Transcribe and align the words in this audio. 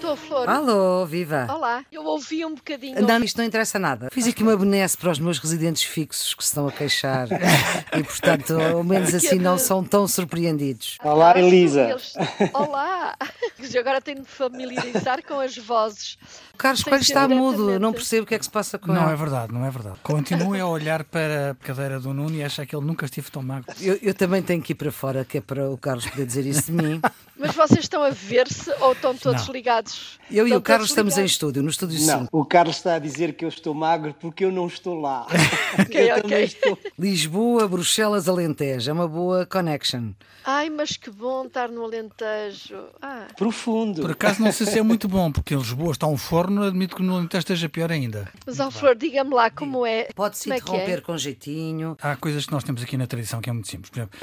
Estou, 0.00 0.16
Flor. 0.16 0.48
Alô, 0.48 1.04
viva! 1.04 1.46
Olá, 1.50 1.84
eu 1.92 2.02
ouvi 2.06 2.42
um 2.46 2.54
bocadinho. 2.54 3.02
Não, 3.06 3.22
isto 3.22 3.36
não 3.36 3.44
interessa 3.44 3.78
nada. 3.78 4.08
Fiz 4.10 4.26
aqui 4.26 4.42
uma 4.42 4.56
benesse 4.56 4.96
para 4.96 5.10
os 5.10 5.18
meus 5.18 5.38
residentes 5.38 5.82
fixos 5.82 6.32
que 6.32 6.42
se 6.42 6.48
estão 6.48 6.66
a 6.66 6.72
queixar 6.72 7.28
e, 7.94 8.02
portanto, 8.02 8.58
ao 8.58 8.82
menos 8.82 9.14
assim 9.14 9.38
não 9.38 9.58
são 9.58 9.84
tão 9.84 10.08
surpreendidos. 10.08 10.96
Olá, 11.04 11.38
Elisa. 11.38 11.82
eles- 11.90 12.14
Olá! 12.54 13.14
Agora 13.78 14.00
tenho 14.00 14.16
de 14.16 14.22
me 14.22 14.26
familiarizar 14.28 15.22
com 15.22 15.38
as 15.38 15.56
vozes. 15.58 16.16
O 16.54 16.56
Carlos 16.56 16.82
Coelho 16.82 17.02
está 17.02 17.28
mudo, 17.28 17.78
não 17.78 17.92
percebo 17.92 18.24
o 18.24 18.26
que 18.26 18.34
é 18.34 18.38
que 18.38 18.44
se 18.46 18.50
passa 18.50 18.78
com 18.78 18.88
Não 18.92 19.04
é 19.04 19.08
ele. 19.08 19.16
verdade, 19.16 19.52
não 19.52 19.64
é 19.66 19.70
verdade. 19.70 19.96
Continue 20.02 20.60
a 20.60 20.66
olhar 20.66 21.04
para 21.04 21.50
a 21.50 21.54
cadeira 21.54 22.00
do 22.00 22.12
Nuno 22.14 22.34
e 22.36 22.42
acha 22.42 22.64
que 22.66 22.74
ele 22.74 22.84
nunca 22.86 23.04
esteve 23.04 23.30
tão 23.30 23.42
magro. 23.42 23.70
Eu, 23.80 23.98
eu 24.02 24.14
também 24.14 24.42
tenho 24.42 24.62
que 24.62 24.72
ir 24.72 24.76
para 24.76 24.90
fora, 24.90 25.24
que 25.26 25.38
é 25.38 25.40
para 25.42 25.70
o 25.70 25.76
Carlos 25.78 26.06
poder 26.06 26.24
dizer 26.26 26.46
isso 26.46 26.64
de 26.64 26.72
mim. 26.72 27.00
Mas 27.38 27.54
vocês 27.54 27.80
estão 27.80 28.02
a 28.02 28.10
ver-se 28.10 28.70
ou 28.80 28.92
estão 28.92 29.14
todos 29.16 29.46
Não. 29.46 29.52
ligados? 29.54 29.89
Eu 30.30 30.46
e 30.46 30.54
o 30.54 30.60
Carlos 30.60 30.90
estamos 30.90 31.18
em 31.18 31.24
estúdio, 31.24 31.60
no 31.60 31.70
estúdio 31.70 31.98
Não, 32.06 32.20
5. 32.20 32.28
o 32.30 32.44
Carlos 32.44 32.76
está 32.76 32.94
a 32.94 32.98
dizer 33.00 33.32
que 33.34 33.44
eu 33.44 33.48
estou 33.48 33.74
magro 33.74 34.14
porque 34.20 34.44
eu 34.44 34.52
não 34.52 34.66
estou 34.68 34.98
lá. 35.00 35.26
Ok, 35.80 36.10
eu 36.10 36.16
ok. 36.16 36.22
também 36.22 36.44
estou. 36.44 36.78
Lisboa, 36.98 37.68
Bruxelas, 37.68 38.28
Alentejo. 38.28 38.90
É 38.90 38.92
uma 38.92 39.06
boa 39.06 39.46
connection. 39.46 40.10
Ai, 40.44 40.68
mas 40.68 40.96
que 40.96 41.10
bom 41.10 41.46
estar 41.46 41.68
no 41.68 41.84
Alentejo. 41.84 42.76
Ah, 43.00 43.28
Profundo. 43.36 44.02
Por 44.02 44.10
acaso 44.10 44.42
não 44.42 44.50
sei 44.52 44.66
se 44.66 44.78
é 44.78 44.82
muito 44.82 45.08
bom, 45.08 45.30
porque 45.30 45.54
em 45.54 45.58
Lisboa 45.58 45.92
está 45.92 46.06
um 46.08 46.16
forno, 46.16 46.64
admito 46.64 46.96
que 46.96 47.02
no 47.02 47.16
Alentejo 47.16 47.40
esteja 47.40 47.68
pior 47.68 47.90
ainda. 47.92 48.28
mas, 48.44 48.58
Flor, 48.74 48.96
diga-me 48.96 49.32
lá 49.34 49.48
como 49.50 49.86
é. 49.86 50.08
Pode-se 50.14 50.50
é 50.50 50.56
que 50.56 50.62
interromper 50.62 50.98
é? 50.98 51.00
com 51.00 51.16
jeitinho. 51.16 51.96
Há 52.02 52.16
coisas 52.16 52.44
que 52.46 52.52
nós 52.52 52.64
temos 52.64 52.82
aqui 52.82 52.96
na 52.96 53.06
tradição 53.06 53.40
que 53.40 53.48
é 53.48 53.52
muito 53.52 53.68
simples. 53.68 53.90
Por 53.90 53.98
exemplo, 54.00 54.18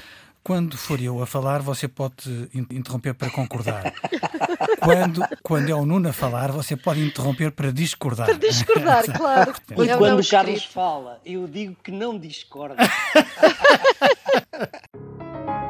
quando 0.48 0.78
for 0.78 1.02
eu 1.02 1.22
a 1.22 1.28
falar, 1.28 1.62
você 1.62 1.90
pode 1.90 2.48
in- 2.54 2.66
interromper 2.72 3.14
para 3.14 3.30
concordar. 3.30 3.94
quando, 4.80 5.22
quando 5.44 5.70
é 5.70 5.76
o 5.76 5.86
Nuno 5.86 6.08
a 6.08 6.14
falar, 6.14 6.54
você 6.54 6.78
pode 6.78 7.06
interromper 7.06 7.52
para 7.52 7.70
discordar. 7.70 8.28
Para 8.28 8.38
discordar, 8.38 9.04
claro. 9.12 9.54
E 9.78 9.90
É 9.90 9.98
quando 9.98 10.22
o 10.22 10.26
Carlos 10.26 10.56
escrito. 10.56 10.72
fala, 10.74 11.20
eu 11.26 11.46
digo 11.50 11.76
que 11.84 11.92
não 11.92 12.18
discordo. 12.18 12.78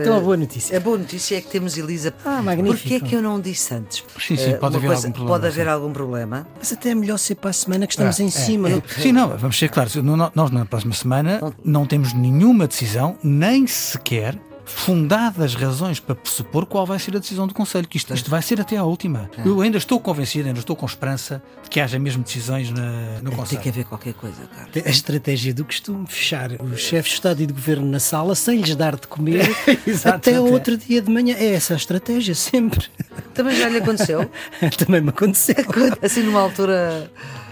Então 0.00 0.16
a 0.16 0.20
boa 0.20 0.36
notícia. 0.36 0.76
A 0.76 0.80
boa 0.80 0.98
notícia 0.98 1.36
é 1.36 1.40
que 1.40 1.48
temos 1.48 1.76
Elisa. 1.76 2.12
Ah, 2.24 2.42
magnífico. 2.42 2.80
Porquê 2.88 2.94
é 2.94 3.00
que 3.08 3.14
eu 3.14 3.22
não 3.22 3.40
disse 3.40 3.74
antes? 3.74 4.02
Sim, 4.18 4.36
sim, 4.36 4.50
Eh, 4.50 4.54
pode 4.54 4.76
haver 4.76 4.90
algum 4.92 5.02
problema, 5.10 5.28
Pode 5.28 5.46
haver 5.46 5.64
sim. 5.66 5.70
algum 5.70 5.92
problema. 5.92 6.46
Mas 6.58 6.72
até 6.72 6.90
é 6.90 6.94
melhor 6.94 7.18
ser 7.18 7.34
para 7.36 7.50
a 7.50 7.52
semana 7.52 7.86
que 7.86 7.92
estamos 7.92 8.18
Ah, 8.18 8.22
em 8.22 8.26
é, 8.26 8.30
cima. 8.30 8.68
é. 8.68 8.72
não- 8.72 8.82
Sim, 8.98 9.12
não, 9.12 9.28
vamos 9.36 9.58
ser 9.58 9.68
claros. 9.70 9.94
Nós, 9.96 10.50
na 10.50 10.64
próxima 10.64 10.94
semana, 10.94 11.40
não 11.64 11.86
temos 11.86 12.12
nenhuma 12.12 12.66
decisão, 12.66 13.16
nem 13.22 13.66
sequer 13.66 14.38
fundadas 14.64 15.54
razões 15.54 16.00
para 16.00 16.14
pressupor 16.14 16.66
qual 16.66 16.86
vai 16.86 16.98
ser 16.98 17.14
a 17.16 17.18
decisão 17.18 17.46
do 17.46 17.54
Conselho, 17.54 17.86
que 17.86 17.96
isto, 17.96 18.12
isto 18.14 18.30
vai 18.30 18.42
ser 18.42 18.60
até 18.60 18.76
à 18.76 18.84
última. 18.84 19.30
Eu 19.44 19.60
ainda 19.60 19.78
estou 19.78 20.00
convencido, 20.00 20.48
ainda 20.48 20.58
estou 20.60 20.74
com 20.76 20.86
esperança 20.86 21.42
de 21.62 21.70
que 21.70 21.80
haja 21.80 21.98
mesmo 21.98 22.22
decisões 22.22 22.70
na- 22.70 23.20
no 23.22 23.30
Tem 23.30 23.38
Conselho. 23.38 23.60
que 23.62 23.68
haver 23.68 23.84
qualquer 23.84 24.14
coisa, 24.14 24.42
Carlos. 24.46 24.76
A 24.86 24.90
estratégia 24.90 25.52
do 25.54 25.64
costume 25.64 26.06
fechar 26.06 26.50
os 26.52 26.80
chefes 26.80 27.10
de 27.10 27.14
Estado 27.16 27.42
e 27.42 27.46
de 27.46 27.52
Governo 27.52 27.86
na 27.86 28.00
sala 28.00 28.34
sem 28.34 28.60
lhes 28.60 28.74
dar 28.76 28.96
de 28.96 29.06
comer 29.06 29.48
até. 30.04 30.40
outro 30.40 30.76
dia 30.76 31.00
de 31.02 31.10
manhã. 31.10 31.34
É 31.38 31.54
essa 31.54 31.74
a 31.74 31.76
estratégia, 31.76 32.34
sempre. 32.34 32.86
Também 33.34 33.56
já 33.56 33.68
lhe 33.68 33.78
aconteceu? 33.78 34.30
Também 34.78 35.00
me 35.00 35.10
aconteceu. 35.10 35.56
Assim 36.02 36.22
numa 36.22 36.40
altura. 36.40 37.10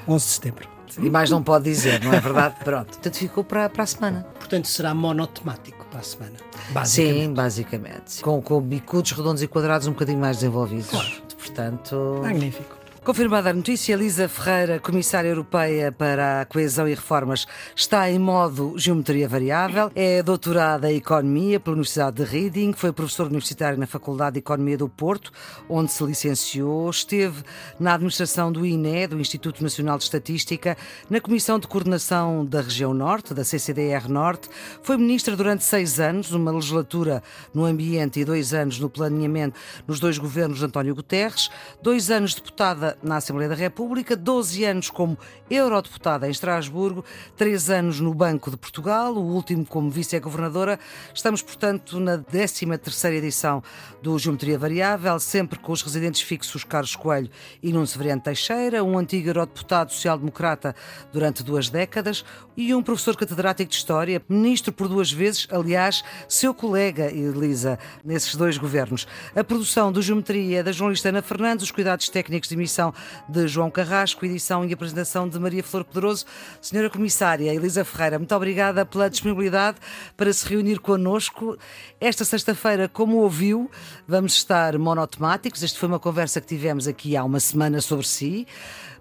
11 0.09 0.25
de 0.27 0.31
setembro. 0.33 0.69
E 1.01 1.09
mais 1.09 1.31
não 1.31 1.43
pode 1.43 1.65
dizer, 1.65 2.03
não 2.05 2.13
é 2.13 2.21
verdade? 2.21 2.57
Pronto. 2.63 2.89
Portanto, 2.89 3.17
ficou 3.17 3.43
para, 3.43 3.69
para 3.71 3.83
a 3.85 3.87
semana. 3.87 4.27
Portanto, 4.39 4.67
será 4.69 4.93
monotemático 4.95 5.82
para 5.93 6.01
a 6.01 6.03
semana. 6.03 6.37
Basicamente. 6.71 7.23
Sim, 7.23 7.35
basicamente. 7.35 8.23
Com, 8.23 8.41
com 8.41 8.61
bicudos 8.61 9.13
redondos 9.13 9.43
e 9.43 9.47
quadrados 9.47 9.87
um 9.87 9.93
bocadinho 9.93 10.19
mais 10.19 10.39
desenvolvidos. 10.39 10.91
Portanto. 11.39 12.21
Magnífico. 12.23 12.82
Confirmada 13.05 13.51
a 13.51 13.53
notícia, 13.53 13.95
Elisa 13.95 14.29
Ferreira, 14.29 14.79
Comissária 14.79 15.29
Europeia 15.29 15.91
para 15.91 16.43
a 16.43 16.45
Coesão 16.45 16.87
e 16.87 16.95
Reformas, 16.95 17.49
está 17.75 18.09
em 18.09 18.17
modo 18.17 18.75
geometria 18.79 19.29
variável. 19.29 19.91
É 19.93 20.23
doutorada 20.23 20.91
em 20.91 20.99
Economia 20.99 21.59
pela 21.59 21.75
Universidade 21.75 22.19
de 22.19 22.23
Reading, 22.23 22.73
foi 22.73 22.93
professor 22.93 23.27
universitário 23.27 23.77
na 23.77 23.89
Faculdade 23.89 24.35
de 24.35 24.39
Economia 24.39 24.79
do 24.79 24.89
Porto, 24.89 25.33
onde 25.69 25.91
se 25.91 26.05
licenciou. 26.05 26.89
Esteve 26.89 27.43
na 27.77 27.95
administração 27.95 28.53
do 28.53 28.65
INE, 28.65 29.09
do 29.09 29.21
Instituto 29.21 29.65
Nacional 29.65 29.99
de 29.99 30.05
Estatística, 30.05 30.77
na 31.11 31.21
Comissão 31.21 31.59
de 31.59 31.67
Coordenação 31.67 32.47
da 32.47 32.61
Região 32.61 32.95
Norte, 32.95 33.35
da 33.35 33.43
CCDR 33.43 34.09
Norte. 34.09 34.49
Foi 34.81 34.97
ministra 34.97 35.35
durante 35.35 35.65
seis 35.65 35.99
anos, 35.99 36.31
uma 36.31 36.53
legislatura 36.53 37.21
no 37.53 37.65
ambiente 37.65 38.21
e 38.21 38.25
dois 38.25 38.55
anos 38.55 38.79
no 38.79 38.89
planeamento 38.89 39.59
nos 39.89 39.99
dois 39.99 40.19
governos 40.19 40.61
de 40.61 40.67
António 40.67 40.95
Guterres, 40.95 41.51
dois 41.83 42.09
anos 42.09 42.33
deputada 42.37 42.92
na 43.03 43.17
Assembleia 43.17 43.49
da 43.49 43.55
República, 43.55 44.17
12 44.17 44.65
anos 44.65 44.91
como 44.91 45.17
eurodeputada 45.51 46.27
em 46.27 46.31
Estrasburgo, 46.31 47.05
três 47.37 47.71
anos 47.71 48.01
no 48.01 48.13
Banco 48.15 48.51
de 48.51 48.57
Portugal, 48.57 49.15
o 49.15 49.21
último 49.21 49.65
como 49.65 49.91
vice-governadora. 49.91 50.79
Estamos, 51.15 51.43
portanto, 51.43 52.01
na 52.01 52.19
13ª 52.19 53.13
edição 53.13 53.63
do 54.03 54.19
Geometria 54.19 54.59
Variável, 54.59 55.19
sempre 55.21 55.59
com 55.59 55.73
os 55.73 55.83
residentes 55.83 56.23
fixos 56.23 56.65
Carlos 56.65 56.97
Coelho 56.97 57.31
e 57.63 57.73
Nuno 57.73 57.87
Severiano 57.87 58.23
Teixeira, 58.23 58.83
um 58.83 58.99
antigo 58.99 59.29
eurodeputado 59.29 59.93
social-democrata 59.93 60.75
durante 61.13 61.43
duas 61.43 61.69
décadas 61.69 62.25
e 62.57 62.75
um 62.75 62.83
professor 62.83 63.17
catedrático 63.17 63.71
de 63.71 63.77
História, 63.77 64.23
ministro 64.29 64.73
por 64.73 64.89
duas 64.89 65.13
vezes, 65.13 65.47
aliás, 65.51 66.03
seu 66.29 66.53
colega, 66.53 67.11
Elisa, 67.11 67.79
nesses 68.05 68.35
dois 68.35 68.59
governos. 68.59 69.07
A 69.35 69.45
produção 69.45 69.93
do 69.93 70.03
Geometria 70.03 70.61
é 70.61 70.63
da 70.63 70.73
jornalista 70.73 71.09
Ana 71.09 71.23
Fernandes, 71.23 71.65
os 71.65 71.71
cuidados 71.71 72.09
técnicos 72.09 72.49
de 72.49 72.55
emissão 72.55 72.82
de 73.29 73.47
João 73.47 73.71
Carrasco, 73.71 74.25
edição 74.25 74.65
e 74.65 74.73
apresentação 74.73 75.29
de 75.29 75.39
Maria 75.39 75.63
Flor 75.63 75.85
Pedroso. 75.85 76.25
Senhora 76.61 76.89
Comissária 76.89 77.53
Elisa 77.53 77.85
Ferreira, 77.85 78.19
muito 78.19 78.35
obrigada 78.35 78.87
pela 78.87 79.11
disponibilidade 79.11 79.77
para 80.17 80.33
se 80.33 80.49
reunir 80.49 80.81
connosco. 80.81 81.59
Esta 82.01 82.25
sexta-feira, 82.25 82.89
como 82.89 83.19
ouviu, 83.19 83.71
vamos 84.09 84.33
estar 84.33 84.79
monotemáticos. 84.79 85.63
Esta 85.63 85.79
foi 85.79 85.89
uma 85.89 86.01
conversa 86.01 86.41
que 86.41 86.47
tivemos 86.47 86.89
aqui 86.89 87.15
há 87.15 87.23
uma 87.23 87.41
semana 87.41 87.83
sobre 87.83 88.07
si. 88.07 88.47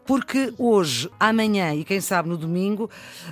Porque 0.06 0.54
hoje, 0.58 1.10
amanhã 1.20 1.74
e 1.76 1.84
quem 1.84 2.02
sabe 2.02 2.28
no 2.28 2.38
domingo, 2.38 2.90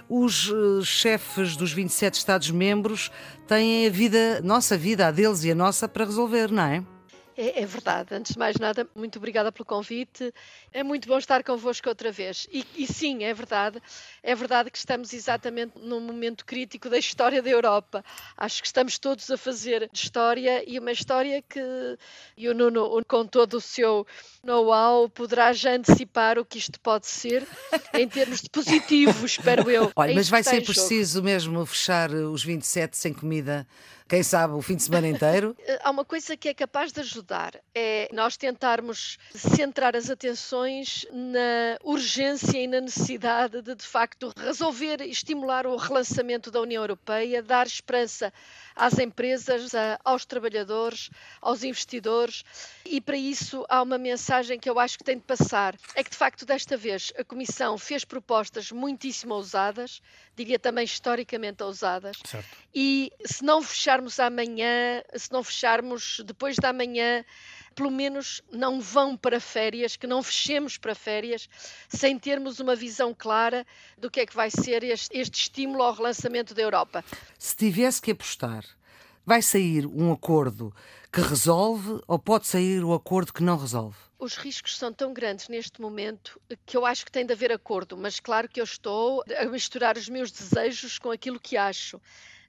os 0.07 0.49
eh, 0.49 0.83
chefes 0.83 1.57
dos 1.57 1.73
27 1.73 2.13
Estados-membros 2.13 3.11
têm 3.47 3.87
a 3.87 3.89
vida, 3.89 4.39
nossa 4.43 4.77
vida, 4.77 5.07
a 5.07 5.11
deles 5.11 5.43
e 5.43 5.51
a 5.51 5.55
nossa, 5.55 5.87
para 5.87 6.05
resolver, 6.05 6.51
não 6.51 6.63
é? 6.63 6.83
É, 7.39 7.61
é 7.61 7.65
verdade. 7.65 8.13
Antes 8.13 8.33
de 8.33 8.37
mais 8.37 8.57
nada, 8.57 8.85
muito 8.93 9.17
obrigada 9.17 9.49
pelo 9.49 9.63
convite. 9.63 10.33
É 10.73 10.83
muito 10.83 11.07
bom 11.07 11.17
estar 11.17 11.41
convosco 11.41 11.87
outra 11.87 12.11
vez. 12.11 12.45
E, 12.51 12.65
e 12.75 12.85
sim, 12.85 13.23
é 13.23 13.33
verdade. 13.33 13.81
É 14.21 14.35
verdade 14.35 14.69
que 14.69 14.77
estamos 14.77 15.13
exatamente 15.13 15.79
num 15.79 16.01
momento 16.01 16.45
crítico 16.45 16.89
da 16.89 16.97
história 16.97 17.41
da 17.41 17.49
Europa. 17.49 18.03
Acho 18.35 18.61
que 18.61 18.67
estamos 18.67 18.99
todos 18.99 19.31
a 19.31 19.37
fazer 19.37 19.89
história 19.93 20.61
e 20.69 20.77
uma 20.77 20.91
história 20.91 21.41
que 21.41 21.61
e 22.35 22.49
o 22.49 22.53
Nuno, 22.53 23.01
com 23.07 23.25
todo 23.25 23.53
o 23.53 23.61
seu 23.61 24.05
know-how, 24.43 25.07
poderá 25.07 25.53
já 25.53 25.71
antecipar 25.71 26.37
o 26.37 26.43
que 26.43 26.57
isto 26.57 26.77
pode 26.81 27.07
ser 27.07 27.47
em 27.93 28.07
termos 28.07 28.41
de 28.41 28.49
positivo, 28.49 29.25
espero 29.25 29.71
eu. 29.71 29.91
Olha, 29.95 30.11
É 30.11 30.15
mas 30.15 30.27
vai 30.27 30.43
ser 30.43 30.55
jogo. 30.55 30.65
preciso 30.73 31.23
mesmo 31.23 31.65
fechar 31.65 32.11
os 32.11 32.43
27 32.43 32.97
sem 32.97 33.13
comida, 33.13 33.65
quem 34.09 34.23
sabe, 34.23 34.55
o 34.55 34.61
fim 34.61 34.75
de 34.75 34.81
semana 34.83 35.07
inteiro? 35.07 35.55
Há 35.83 35.89
uma 35.91 36.03
coisa 36.03 36.35
que 36.35 36.49
é 36.49 36.53
capaz 36.53 36.91
de 36.91 36.99
ajudar, 36.99 37.53
é 37.75 38.09
nós 38.11 38.35
tentarmos 38.35 39.17
centrar 39.35 39.95
as 39.95 40.09
atenções 40.09 41.05
na 41.13 41.77
urgência 41.83 42.57
e 42.57 42.65
na 42.67 42.81
necessidade 42.81 43.61
de, 43.61 43.75
de 43.75 43.85
facto, 43.85 44.31
resolver 44.35 44.99
e 45.01 45.11
estimular 45.11 45.67
o 45.67 45.75
relançamento 45.75 46.49
da 46.49 46.59
União 46.59 46.81
Europeia, 46.81 47.43
dar 47.43 47.67
esperança 47.67 48.33
às 48.75 48.97
empresas, 48.97 49.75
a- 49.75 49.99
aos 50.03 50.25
trabalhadores, 50.25 51.09
aos 51.41 51.63
investidores, 51.63 52.43
e 52.85 52.99
para 52.99 53.15
isso 53.17 53.63
há 53.69 53.81
uma 53.81 53.97
mensagem 53.97 54.59
que 54.59 54.69
eu 54.69 54.79
acho 54.79 54.97
que 54.97 55.03
tem 55.03 55.17
de 55.17 55.23
passar. 55.23 55.75
É 55.93 56.03
que, 56.03 56.09
de 56.09 56.17
facto, 56.17 56.45
desta 56.45 56.75
vez 56.75 57.13
a 57.17 57.23
Comissão 57.23 57.77
fez 57.77 58.03
propostas 58.03 58.71
muitíssimo 58.71 59.35
ousadas, 59.35 60.01
diria 60.35 60.57
também 60.57 60.85
historicamente 60.85 61.61
ousadas, 61.61 62.17
Certo. 62.25 62.47
e 62.73 63.11
se 63.25 63.43
não 63.43 63.61
fecharmos 63.99 64.19
amanhã, 64.19 65.03
se 65.15 65.31
não 65.31 65.43
fecharmos 65.43 66.21
depois 66.25 66.55
da 66.55 66.71
manhã, 66.71 67.25
pelo 67.75 67.91
menos 67.91 68.41
não 68.51 68.79
vão 68.79 69.17
para 69.17 69.39
férias, 69.39 69.97
que 69.97 70.07
não 70.07 70.23
fechemos 70.23 70.77
para 70.77 70.95
férias, 70.95 71.49
sem 71.89 72.17
termos 72.17 72.59
uma 72.59 72.75
visão 72.75 73.13
clara 73.13 73.65
do 73.97 74.09
que 74.09 74.21
é 74.21 74.25
que 74.25 74.35
vai 74.35 74.49
ser 74.49 74.83
este, 74.83 75.17
este 75.17 75.41
estímulo 75.41 75.83
ao 75.83 75.93
relançamento 75.93 76.53
da 76.53 76.61
Europa. 76.61 77.03
Se 77.37 77.55
tivesse 77.55 78.01
que 78.01 78.11
apostar, 78.11 78.63
vai 79.25 79.41
sair 79.41 79.85
um 79.85 80.13
acordo 80.13 80.73
que 81.11 81.19
resolve 81.21 82.01
ou 82.07 82.17
pode 82.17 82.47
sair 82.47 82.83
o 82.83 82.93
acordo 82.93 83.33
que 83.33 83.43
não 83.43 83.57
resolve? 83.57 83.97
Os 84.17 84.35
riscos 84.35 84.77
são 84.77 84.93
tão 84.93 85.13
grandes 85.13 85.47
neste 85.47 85.81
momento 85.81 86.39
que 86.65 86.75
eu 86.75 86.85
acho 86.85 87.05
que 87.05 87.11
tem 87.11 87.25
de 87.25 87.33
haver 87.33 87.51
acordo, 87.51 87.97
mas 87.97 88.19
claro 88.19 88.47
que 88.47 88.59
eu 88.59 88.65
estou 88.65 89.23
a 89.37 89.45
misturar 89.45 89.97
os 89.97 90.09
meus 90.09 90.31
desejos 90.31 90.97
com 90.99 91.11
aquilo 91.11 91.39
que 91.39 91.57
acho. 91.57 91.99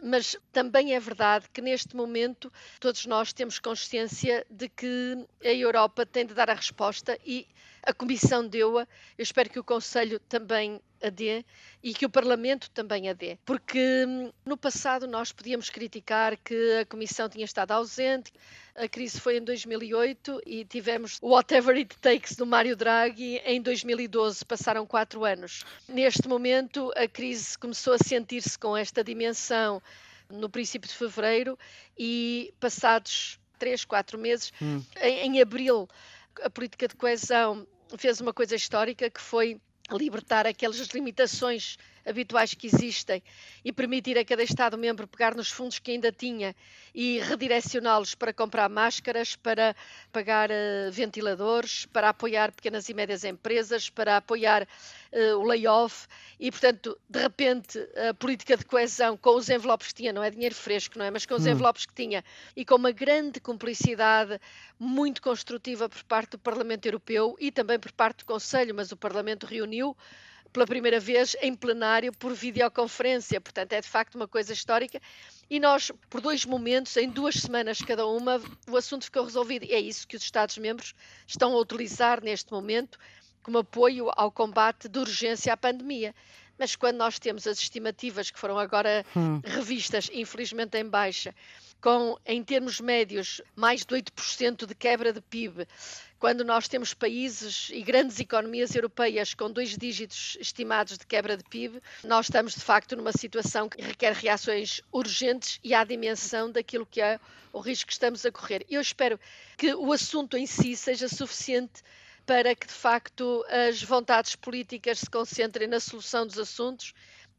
Mas 0.02 0.36
também 0.52 0.94
é 0.94 1.00
verdade 1.00 1.46
que 1.52 1.60
neste 1.60 1.94
momento 1.94 2.52
todos 2.78 3.04
nós 3.06 3.32
temos 3.32 3.58
consciência 3.58 4.46
de 4.50 4.68
que 4.68 5.26
a 5.44 5.52
Europa 5.52 6.06
tem 6.06 6.26
de 6.26 6.34
dar 6.34 6.50
a 6.50 6.54
resposta 6.54 7.18
e 7.24 7.46
a 7.82 7.92
Comissão 7.92 8.46
deu-a. 8.46 8.82
Eu 9.16 9.22
espero 9.22 9.50
que 9.50 9.58
o 9.58 9.64
Conselho 9.64 10.18
também 10.20 10.80
a 11.02 11.08
dê 11.08 11.44
e 11.82 11.94
que 11.94 12.04
o 12.04 12.10
Parlamento 12.10 12.70
também 12.70 13.08
a 13.08 13.12
dê. 13.12 13.38
Porque 13.44 14.04
hum, 14.06 14.30
no 14.44 14.56
passado 14.56 15.06
nós 15.06 15.32
podíamos 15.32 15.70
criticar 15.70 16.36
que 16.36 16.80
a 16.80 16.86
Comissão 16.86 17.28
tinha 17.28 17.44
estado 17.44 17.72
ausente, 17.72 18.32
a 18.74 18.88
crise 18.88 19.20
foi 19.20 19.38
em 19.38 19.44
2008 19.44 20.42
e 20.46 20.64
tivemos 20.64 21.18
Whatever 21.22 21.76
It 21.76 21.96
Takes 21.98 22.36
do 22.36 22.46
Mário 22.46 22.76
Draghi 22.76 23.40
em 23.44 23.60
2012, 23.60 24.44
passaram 24.44 24.86
quatro 24.86 25.24
anos. 25.24 25.64
Neste 25.88 26.28
momento, 26.28 26.92
a 26.96 27.08
crise 27.08 27.58
começou 27.58 27.94
a 27.94 27.98
sentir-se 27.98 28.58
com 28.58 28.76
esta 28.76 29.02
dimensão 29.02 29.82
no 30.30 30.48
princípio 30.48 30.88
de 30.88 30.94
fevereiro 30.94 31.58
e 31.98 32.54
passados 32.60 33.38
três, 33.58 33.84
quatro 33.84 34.18
meses, 34.18 34.52
hum. 34.62 34.82
em, 35.02 35.26
em 35.26 35.42
abril, 35.42 35.88
a 36.42 36.50
política 36.50 36.88
de 36.88 36.94
coesão 36.96 37.66
fez 37.98 38.20
uma 38.20 38.32
coisa 38.32 38.54
histórica 38.54 39.10
que 39.10 39.20
foi 39.20 39.60
libertar 39.90 40.46
aquelas 40.46 40.78
limitações 40.88 41.76
habituais 42.06 42.54
que 42.54 42.66
existem 42.66 43.22
e 43.64 43.72
permitir 43.72 44.18
a 44.18 44.24
cada 44.24 44.42
Estado-membro 44.42 45.06
pegar 45.06 45.34
nos 45.34 45.50
fundos 45.50 45.78
que 45.78 45.90
ainda 45.90 46.10
tinha 46.10 46.54
e 46.94 47.20
redirecioná-los 47.20 48.14
para 48.14 48.32
comprar 48.32 48.68
máscaras, 48.68 49.36
para 49.36 49.74
pagar 50.12 50.50
uh, 50.50 50.90
ventiladores, 50.90 51.86
para 51.86 52.08
apoiar 52.08 52.52
pequenas 52.52 52.88
e 52.88 52.94
médias 52.94 53.24
empresas, 53.24 53.88
para 53.88 54.16
apoiar 54.16 54.62
uh, 54.62 55.38
o 55.38 55.44
layoff 55.44 56.06
e, 56.38 56.50
portanto, 56.50 56.98
de 57.08 57.20
repente, 57.20 57.78
a 58.08 58.14
política 58.14 58.56
de 58.56 58.64
coesão 58.64 59.16
com 59.16 59.36
os 59.36 59.48
envelopes 59.48 59.88
que 59.88 59.94
tinha, 59.94 60.12
não 60.12 60.22
é 60.22 60.30
dinheiro 60.30 60.54
fresco, 60.54 60.98
não 60.98 61.04
é? 61.04 61.10
Mas 61.10 61.26
com 61.26 61.34
os 61.34 61.46
hum. 61.46 61.50
envelopes 61.50 61.86
que 61.86 61.94
tinha 61.94 62.24
e 62.56 62.64
com 62.64 62.76
uma 62.76 62.92
grande 62.92 63.40
cumplicidade 63.40 64.40
muito 64.78 65.20
construtiva 65.20 65.88
por 65.88 66.02
parte 66.04 66.32
do 66.32 66.38
Parlamento 66.38 66.86
Europeu 66.86 67.36
e 67.38 67.52
também 67.52 67.78
por 67.78 67.92
parte 67.92 68.18
do 68.18 68.24
Conselho, 68.24 68.74
mas 68.74 68.90
o 68.90 68.96
Parlamento 68.96 69.46
reuniu 69.46 69.96
pela 70.52 70.66
primeira 70.66 70.98
vez 70.98 71.36
em 71.40 71.54
plenário 71.54 72.12
por 72.12 72.34
videoconferência. 72.34 73.40
Portanto, 73.40 73.72
é 73.72 73.80
de 73.80 73.88
facto 73.88 74.14
uma 74.14 74.28
coisa 74.28 74.52
histórica. 74.52 75.00
E 75.48 75.58
nós, 75.58 75.90
por 76.08 76.20
dois 76.20 76.44
momentos, 76.44 76.96
em 76.96 77.08
duas 77.08 77.36
semanas 77.36 77.80
cada 77.80 78.06
uma, 78.06 78.40
o 78.68 78.76
assunto 78.76 79.04
ficou 79.04 79.24
resolvido. 79.24 79.64
E 79.64 79.72
é 79.72 79.80
isso 79.80 80.06
que 80.06 80.16
os 80.16 80.22
Estados-membros 80.22 80.94
estão 81.26 81.52
a 81.54 81.58
utilizar 81.58 82.22
neste 82.22 82.52
momento 82.52 82.98
como 83.42 83.58
apoio 83.58 84.10
ao 84.16 84.30
combate 84.30 84.88
de 84.88 84.98
urgência 84.98 85.52
à 85.52 85.56
pandemia. 85.56 86.14
Mas 86.58 86.76
quando 86.76 86.96
nós 86.96 87.18
temos 87.18 87.46
as 87.46 87.58
estimativas 87.58 88.30
que 88.30 88.38
foram 88.38 88.58
agora 88.58 89.04
hum. 89.16 89.40
revistas, 89.42 90.10
infelizmente 90.12 90.76
em 90.76 90.84
baixa, 90.84 91.34
com, 91.80 92.18
em 92.26 92.42
termos 92.42 92.80
médios, 92.80 93.40
mais 93.56 93.84
de 93.84 93.94
8% 93.94 94.66
de 94.66 94.74
quebra 94.74 95.12
de 95.12 95.20
PIB, 95.20 95.66
quando 96.18 96.44
nós 96.44 96.68
temos 96.68 96.92
países 96.92 97.70
e 97.72 97.82
grandes 97.82 98.20
economias 98.20 98.74
europeias 98.74 99.32
com 99.32 99.50
dois 99.50 99.76
dígitos 99.76 100.36
estimados 100.38 100.98
de 100.98 101.06
quebra 101.06 101.34
de 101.34 101.44
PIB, 101.44 101.80
nós 102.04 102.26
estamos 102.26 102.54
de 102.54 102.60
facto 102.60 102.94
numa 102.94 103.12
situação 103.12 103.70
que 103.70 103.80
requer 103.80 104.12
reações 104.12 104.82
urgentes 104.92 105.58
e 105.64 105.72
à 105.72 105.82
dimensão 105.82 106.52
daquilo 106.52 106.84
que 106.84 107.00
é 107.00 107.18
o 107.52 107.58
risco 107.58 107.86
que 107.86 107.94
estamos 107.94 108.26
a 108.26 108.30
correr. 108.30 108.66
Eu 108.68 108.82
espero 108.82 109.18
que 109.56 109.74
o 109.74 109.92
assunto 109.92 110.36
em 110.36 110.46
si 110.46 110.76
seja 110.76 111.08
suficiente 111.08 111.82
para 112.26 112.54
que 112.54 112.66
de 112.66 112.72
facto 112.74 113.44
as 113.68 113.82
vontades 113.82 114.36
políticas 114.36 115.00
se 115.00 115.10
concentrem 115.10 115.66
na 115.66 115.80
solução 115.80 116.26
dos 116.26 116.38
assuntos 116.38 116.92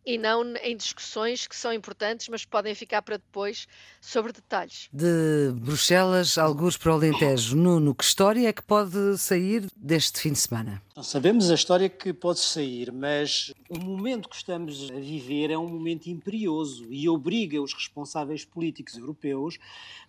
e 0.06 0.18
não 0.18 0.56
em 0.57 0.75
discussões 0.75 1.48
que 1.48 1.56
são 1.56 1.71
importantes, 1.71 2.27
mas 2.30 2.45
podem 2.45 2.74
ficar 2.74 3.01
para 3.01 3.18
depois 3.18 3.68
sobre 4.00 4.31
detalhes. 4.31 4.89
De 4.92 5.51
Bruxelas, 5.56 6.38
alguns 6.38 6.77
para 6.77 6.92
o 6.92 6.95
Alentejo. 6.95 7.56
Nuno, 7.56 7.94
que 7.94 8.03
história 8.03 8.48
é 8.48 8.53
que 8.53 8.63
pode 8.63 9.18
sair 9.18 9.68
deste 9.75 10.19
fim 10.19 10.33
de 10.33 10.39
semana? 10.39 10.81
Não 10.95 11.03
sabemos 11.03 11.50
a 11.50 11.56
história 11.56 11.89
que 11.89 12.12
pode 12.13 12.39
sair, 12.39 12.92
mas 12.92 13.53
o 13.69 13.80
momento 13.80 14.27
que 14.27 14.36
estamos 14.36 14.92
a 14.92 15.00
viver 15.00 15.50
é 15.50 15.57
um 15.57 15.68
momento 15.68 16.07
imperioso 16.07 16.86
e 16.89 17.07
obriga 17.07 17.62
os 17.62 17.74
responsáveis 17.74 18.44
políticos 18.44 18.98
europeus 18.98 19.57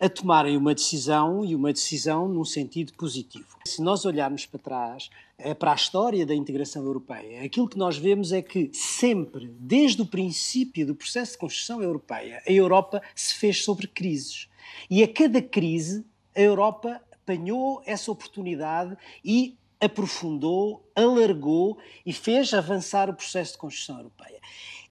a 0.00 0.08
tomarem 0.08 0.56
uma 0.56 0.74
decisão 0.74 1.44
e 1.44 1.54
uma 1.54 1.72
decisão 1.72 2.28
num 2.28 2.44
sentido 2.44 2.92
positivo. 2.94 3.46
Se 3.64 3.80
nós 3.80 4.04
olharmos 4.04 4.44
para 4.44 4.58
trás, 4.58 5.08
para 5.58 5.72
a 5.72 5.74
história 5.74 6.24
da 6.24 6.34
integração 6.34 6.84
europeia, 6.84 7.42
aquilo 7.42 7.68
que 7.68 7.78
nós 7.78 7.96
vemos 7.96 8.32
é 8.32 8.40
que 8.40 8.70
sempre, 8.72 9.54
desde 9.58 10.02
o 10.02 10.06
princípio 10.06 10.86
do 10.86 10.94
processo 10.94 11.32
de 11.32 11.38
construção 11.38 11.82
europeia, 11.82 12.42
a 12.46 12.52
Europa 12.52 13.02
se 13.14 13.34
fez 13.34 13.62
sobre 13.64 13.86
crises. 13.86 14.48
E 14.88 15.02
a 15.02 15.08
cada 15.08 15.42
crise, 15.42 16.04
a 16.34 16.40
Europa 16.40 17.00
apanhou 17.12 17.82
essa 17.86 18.10
oportunidade 18.10 18.96
e 19.24 19.56
aprofundou, 19.80 20.88
alargou 20.94 21.78
e 22.06 22.12
fez 22.12 22.54
avançar 22.54 23.10
o 23.10 23.14
processo 23.14 23.52
de 23.52 23.58
construção 23.58 23.96
europeia. 23.98 24.40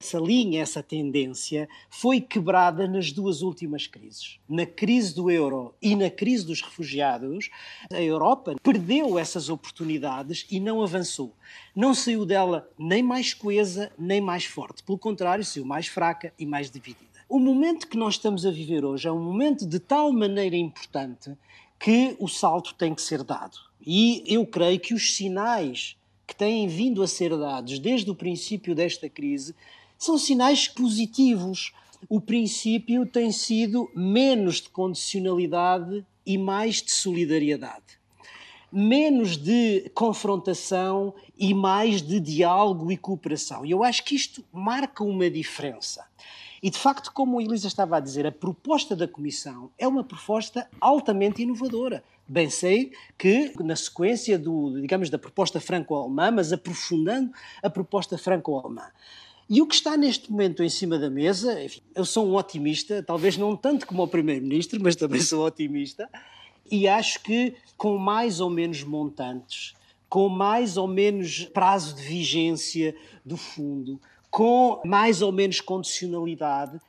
Essa 0.02 0.18
linha, 0.18 0.64
essa 0.64 0.82
tendência 0.82 1.70
foi 1.88 2.20
quebrada 2.20 2.88
nas 2.88 3.12
duas 3.12 3.44
últimas 3.44 3.86
crises. 3.86 4.40
Na 4.50 4.66
crise 4.66 5.14
do 5.14 5.30
euro 5.30 5.76
e 5.80 5.96
na 5.96 6.10
crise 6.10 6.44
dos 6.44 6.60
refugiados, 6.60 7.52
a 7.94 8.02
Europa 8.02 8.56
perdeu 8.64 9.20
essas 9.20 9.48
oportunidades 9.48 10.48
e 10.50 10.60
não 10.60 10.82
avançou. 10.82 11.36
Não 11.76 11.94
saiu 11.94 12.26
dela 12.26 12.68
nem 12.80 13.04
mais 13.04 13.36
coesa, 13.36 13.92
nem 13.96 14.20
mais 14.20 14.44
forte. 14.44 14.82
Pelo 14.82 14.98
contrário, 14.98 15.46
saiu 15.46 15.66
mais 15.66 15.86
fraca 15.86 16.34
e 16.38 16.48
mais 16.48 16.72
dividida. 16.72 17.06
O 17.30 17.38
momento 17.38 17.88
que 17.88 17.96
nós 17.96 18.16
estamos 18.16 18.44
a 18.44 18.50
viver 18.50 18.84
hoje 18.84 19.08
é 19.08 19.12
um 19.12 19.24
momento 19.24 19.68
de 19.68 19.78
tal 19.78 20.12
maneira 20.12 20.56
importante 20.56 21.32
que 21.80 22.16
o 22.20 22.28
salto 22.28 22.74
tem 22.74 22.96
que 22.96 23.04
ser 23.04 23.24
dado. 23.24 23.56
E 23.86 24.24
eu 24.26 24.48
creio 24.48 24.80
que 24.80 24.96
os 24.96 25.14
sinais 25.14 25.96
que 26.26 26.36
têm 26.36 26.68
vindo 26.68 27.04
a 27.04 27.08
ser 27.08 27.38
dados 27.38 27.78
desde 27.78 28.10
o 28.10 28.16
princípio 28.16 28.74
desta 28.74 29.08
crise 29.08 29.54
são 30.02 30.18
sinais 30.18 30.68
positivos. 30.68 31.72
O 32.10 32.20
princípio 32.20 33.06
tem 33.06 33.32
sido 33.32 33.88
menos 33.96 34.56
de 34.56 34.70
condicionalidade 34.70 36.04
e 36.26 36.40
mais 36.40 36.82
de 36.82 36.92
solidariedade. 36.92 38.02
Menos 38.72 39.38
de 39.38 39.92
confrontação 39.94 41.14
e 41.38 41.54
mais 41.54 42.02
de 42.02 42.20
diálogo 42.20 42.92
e 42.92 42.98
cooperação. 42.98 43.64
E 43.64 43.70
eu 43.70 43.84
acho 43.84 44.04
que 44.04 44.16
isto 44.16 44.44
marca 44.52 45.04
uma 45.04 45.30
diferença. 45.30 46.04
E 46.64 46.72
de 46.72 46.80
facto, 46.80 47.12
como 47.14 47.38
a 47.38 47.44
Elisa 47.44 47.68
estava 47.68 47.98
a 47.98 48.00
dizer, 48.00 48.26
a 48.26 48.32
proposta 48.32 48.96
da 48.96 49.08
Comissão 49.08 49.70
é 49.78 49.88
uma 49.88 50.04
proposta 50.04 50.68
altamente 50.80 51.44
inovadora. 51.44 52.04
Bem 52.28 52.50
sei 52.50 52.92
que 53.20 53.54
na 53.60 53.76
sequência 53.76 54.40
do, 54.40 54.82
digamos, 54.82 55.12
da 55.12 55.20
proposta 55.20 55.60
franco-alemã, 55.60 56.32
mas 56.32 56.52
aprofundando 56.52 57.32
a 57.62 57.70
proposta 57.70 58.18
franco-alemã. 58.18 58.90
E 59.54 59.62
o 59.62 59.68
que 59.68 59.76
está 59.76 59.98
neste 59.98 60.32
momento 60.32 60.64
em 60.64 60.70
cima 60.70 60.98
da 60.98 61.10
mesa, 61.10 61.62
enfim, 61.62 61.82
eu 61.94 62.06
sou 62.06 62.26
um 62.26 62.36
otimista, 62.38 63.04
talvez 63.04 63.36
não 63.36 63.54
tanto 63.54 63.86
como 63.86 64.02
o 64.02 64.08
Primeiro-Ministro, 64.08 64.80
mas 64.82 64.96
também 64.96 65.20
sou 65.20 65.46
otimista, 65.46 66.10
e 66.72 66.88
acho 66.88 67.22
que 67.22 67.54
com 67.76 67.98
mais 67.98 68.40
ou 68.40 68.50
menos 68.50 68.82
montantes, 68.82 69.74
com 70.08 70.30
mais 70.30 70.78
ou 70.78 70.88
menos 70.88 71.44
prazo 71.48 71.98
de 71.98 72.02
vigência 72.02 72.96
do 73.26 73.36
fundo, 73.36 74.00
com 74.30 74.82
mais 74.86 75.22
ou 75.22 75.34
menos 75.34 75.60
condicionalidade, 75.60 76.80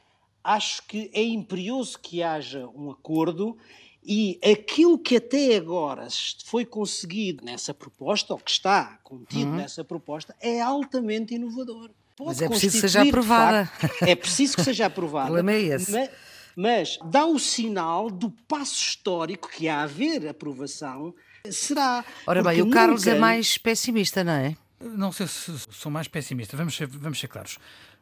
acho 0.44 0.86
que 0.86 1.10
é 1.12 1.24
imperioso 1.24 1.98
que 1.98 2.22
haja 2.22 2.68
um 2.76 2.92
acordo 2.92 3.58
e 4.04 4.38
aquilo 4.40 4.96
que 4.96 5.16
até 5.16 5.56
agora 5.56 6.06
foi 6.44 6.64
conseguido 6.64 7.44
nessa 7.44 7.74
proposta, 7.74 8.32
ou 8.32 8.38
que 8.38 8.52
está 8.52 9.00
contido 9.02 9.50
uhum. 9.50 9.56
nessa 9.56 9.82
proposta, 9.82 10.32
é 10.40 10.60
altamente 10.60 11.34
inovador. 11.34 11.90
Pode 12.16 12.28
mas 12.28 12.42
é 12.42 12.48
preciso 12.48 12.74
que 12.74 12.80
seja 12.80 13.02
aprovada. 13.02 13.66
Facto, 13.66 14.02
é 14.02 14.14
preciso 14.14 14.56
que 14.56 14.64
seja 14.64 14.86
aprovada. 14.86 15.30
o 15.30 15.34
problema 15.34 15.52
é 15.52 15.62
esse. 15.62 15.90
Mas, 15.90 16.10
mas 16.54 16.98
dá 17.10 17.26
o 17.26 17.38
sinal 17.38 18.10
do 18.10 18.30
passo 18.30 18.74
histórico 18.74 19.48
que 19.48 19.68
há 19.68 19.78
a 19.78 19.82
haver 19.82 20.28
aprovação 20.28 21.14
será. 21.50 22.04
Ora 22.26 22.42
bem, 22.42 22.62
o 22.62 22.70
Carlos 22.70 23.06
é 23.06 23.18
mais 23.18 23.58
pessimista, 23.58 24.22
não 24.22 24.32
é? 24.32 24.56
Não 24.80 25.12
sei 25.12 25.26
se 25.26 25.52
sou 25.70 25.90
mais 25.90 26.08
pessimista, 26.08 26.56
vamos 26.56 26.74
ser, 26.74 26.86
vamos 26.86 27.18
ser 27.18 27.28
claros. 27.28 27.58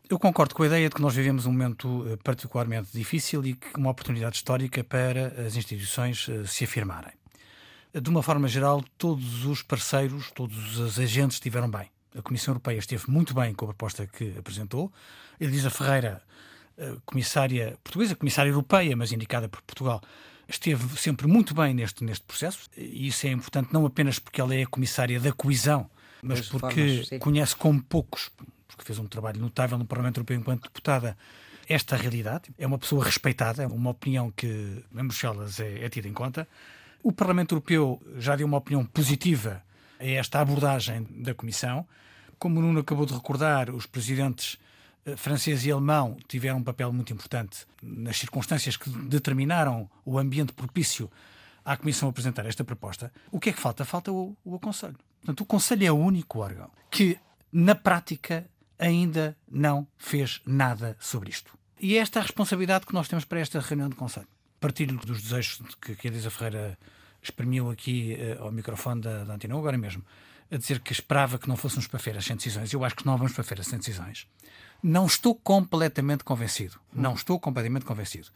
Eu 0.08 0.18
concordo 0.18 0.54
com 0.54 0.62
a 0.62 0.66
ideia 0.66 0.88
de 0.88 0.94
que 0.94 1.00
nós 1.00 1.14
vivemos 1.14 1.46
um 1.46 1.52
momento 1.52 2.04
eh, 2.08 2.16
particularmente 2.24 2.88
difícil 2.92 3.44
e 3.46 3.56
uma 3.76 3.90
oportunidade 3.90 4.36
histórica 4.36 4.82
para 4.82 5.28
as 5.46 5.54
instituições 5.54 6.26
eh, 6.28 6.44
se 6.46 6.64
afirmarem. 6.64 7.12
De 7.94 8.08
uma 8.08 8.22
forma 8.22 8.48
geral, 8.48 8.82
todos 8.98 9.44
os 9.44 9.62
parceiros, 9.62 10.30
todos 10.32 10.78
os 10.78 10.98
agentes 10.98 11.36
estiveram 11.36 11.70
bem. 11.70 11.88
A 12.16 12.22
Comissão 12.22 12.52
Europeia 12.52 12.78
esteve 12.78 13.10
muito 13.10 13.34
bem 13.34 13.54
com 13.54 13.66
a 13.66 13.68
proposta 13.68 14.06
que 14.06 14.36
apresentou. 14.38 14.92
Elisa 15.38 15.70
Ferreira, 15.70 16.22
comissária 17.04 17.78
portuguesa, 17.82 18.14
comissária 18.14 18.50
europeia, 18.50 18.96
mas 18.96 19.12
indicada 19.12 19.48
por 19.48 19.60
Portugal, 19.62 20.00
esteve 20.48 20.98
sempre 20.98 21.26
muito 21.26 21.54
bem 21.54 21.74
neste, 21.74 22.02
neste 22.04 22.24
processo, 22.24 22.68
e 22.76 23.06
isso 23.06 23.26
é 23.26 23.30
importante 23.30 23.72
não 23.72 23.86
apenas 23.86 24.18
porque 24.18 24.40
ela 24.40 24.54
é 24.54 24.62
a 24.62 24.66
comissária 24.66 25.20
da 25.20 25.32
coesão, 25.32 25.88
mas 26.22 26.48
porque 26.48 27.04
formas, 27.04 27.22
conhece 27.22 27.56
como 27.56 27.82
poucos, 27.82 28.30
porque 28.66 28.84
fez 28.84 28.98
um 28.98 29.06
trabalho 29.06 29.40
notável 29.40 29.78
no 29.78 29.84
Parlamento 29.84 30.18
Europeu 30.18 30.36
enquanto 30.36 30.64
deputada, 30.64 31.16
esta 31.68 31.96
realidade. 31.96 32.50
É 32.58 32.66
uma 32.66 32.78
pessoa 32.78 33.04
respeitada, 33.04 33.62
é 33.62 33.66
uma 33.66 33.90
opinião 33.90 34.30
que 34.32 34.46
em 34.92 35.06
Bruxelas 35.06 35.60
é, 35.60 35.84
é 35.84 35.88
tida 35.88 36.08
em 36.08 36.12
conta. 36.12 36.48
O 37.02 37.12
Parlamento 37.12 37.54
Europeu 37.54 38.02
já 38.18 38.34
deu 38.34 38.46
uma 38.46 38.58
opinião 38.58 38.84
positiva 38.84 39.62
a 40.00 40.06
esta 40.06 40.40
abordagem 40.40 41.06
da 41.10 41.34
Comissão. 41.34 41.86
Como 42.38 42.58
o 42.58 42.62
Nuno 42.62 42.80
acabou 42.80 43.04
de 43.04 43.12
recordar, 43.12 43.70
os 43.70 43.86
presidentes 43.86 44.58
eh, 45.04 45.14
francês 45.14 45.64
e 45.66 45.70
alemão 45.70 46.16
tiveram 46.26 46.58
um 46.58 46.64
papel 46.64 46.92
muito 46.92 47.12
importante 47.12 47.66
nas 47.82 48.16
circunstâncias 48.16 48.76
que 48.76 48.88
determinaram 48.90 49.88
o 50.04 50.18
ambiente 50.18 50.52
propício 50.52 51.10
à 51.64 51.76
Comissão 51.76 52.08
apresentar 52.08 52.46
esta 52.46 52.64
proposta. 52.64 53.12
O 53.30 53.38
que 53.38 53.50
é 53.50 53.52
que 53.52 53.60
falta? 53.60 53.84
Falta 53.84 54.10
o, 54.10 54.34
o 54.42 54.54
Aconselho. 54.54 54.96
Portanto, 55.20 55.40
o 55.42 55.46
Conselho 55.46 55.86
é 55.86 55.92
o 55.92 55.98
único 55.98 56.40
órgão 56.40 56.70
que, 56.90 57.18
na 57.52 57.74
prática, 57.74 58.48
ainda 58.78 59.36
não 59.50 59.86
fez 59.98 60.40
nada 60.46 60.96
sobre 60.98 61.28
isto. 61.30 61.52
E 61.78 61.96
é 61.96 61.98
esta 61.98 62.20
a 62.20 62.22
responsabilidade 62.22 62.86
que 62.86 62.94
nós 62.94 63.06
temos 63.06 63.26
para 63.26 63.40
esta 63.40 63.60
reunião 63.60 63.88
de 63.88 63.96
Conselho. 63.96 64.28
Partilho 64.58 64.98
dos 64.98 65.22
desejos 65.22 65.60
que, 65.80 65.94
que 65.94 66.08
a 66.08 66.10
Elisa 66.10 66.30
Ferreira 66.30 66.78
exprimiu 67.22 67.70
aqui 67.70 68.16
uh, 68.38 68.44
ao 68.44 68.52
microfone 68.52 69.00
da, 69.00 69.24
da 69.24 69.34
Antena 69.34 69.56
agora 69.56 69.76
mesmo, 69.76 70.04
a 70.50 70.56
dizer 70.56 70.80
que 70.80 70.92
esperava 70.92 71.38
que 71.38 71.48
não 71.48 71.56
fôssemos 71.56 71.86
para 71.86 71.98
feiras 71.98 72.24
sem 72.24 72.36
decisões. 72.36 72.72
Eu 72.72 72.84
acho 72.84 72.96
que 72.96 73.06
não 73.06 73.16
vamos 73.16 73.32
para 73.32 73.44
feiras 73.44 73.66
sem 73.66 73.78
decisões. 73.78 74.26
Não 74.82 75.06
estou 75.06 75.34
completamente 75.34 76.24
convencido, 76.24 76.80
não 76.92 77.14
estou 77.14 77.38
completamente 77.38 77.84
convencido 77.84 78.28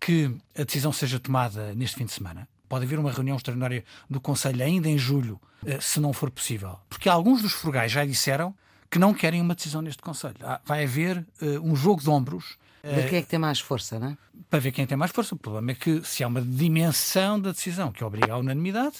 que 0.00 0.34
a 0.58 0.64
decisão 0.64 0.92
seja 0.92 1.20
tomada 1.20 1.72
neste 1.74 1.96
fim 1.96 2.04
de 2.04 2.12
semana. 2.12 2.48
Pode 2.68 2.84
haver 2.84 2.98
uma 2.98 3.12
reunião 3.12 3.36
extraordinária 3.36 3.84
do 4.10 4.20
Conselho 4.20 4.64
ainda 4.64 4.88
em 4.88 4.98
julho, 4.98 5.40
uh, 5.62 5.80
se 5.80 6.00
não 6.00 6.12
for 6.12 6.30
possível. 6.30 6.76
Porque 6.88 7.08
alguns 7.08 7.40
dos 7.40 7.52
frugais 7.52 7.92
já 7.92 8.04
disseram 8.04 8.52
que 8.90 8.98
não 8.98 9.14
querem 9.14 9.40
uma 9.40 9.54
decisão 9.54 9.80
neste 9.80 10.02
Conselho. 10.02 10.36
Vai 10.64 10.84
haver 10.84 11.18
uh, 11.40 11.60
um 11.62 11.76
jogo 11.76 12.02
de 12.02 12.10
ombros. 12.10 12.58
De 12.82 13.08
quem 13.08 13.18
é 13.18 13.22
que 13.22 13.28
tem 13.28 13.38
mais 13.38 13.60
força, 13.60 13.98
não 13.98 14.08
é? 14.08 14.18
Para 14.50 14.58
ver 14.58 14.72
quem 14.72 14.84
tem 14.86 14.96
mais 14.96 15.12
força. 15.12 15.34
O 15.34 15.38
problema 15.38 15.70
é 15.70 15.74
que 15.74 16.02
se 16.04 16.24
há 16.24 16.26
uma 16.26 16.42
dimensão 16.42 17.40
da 17.40 17.52
decisão 17.52 17.92
que 17.92 18.02
obriga 18.02 18.32
à 18.34 18.38
unanimidade, 18.38 18.96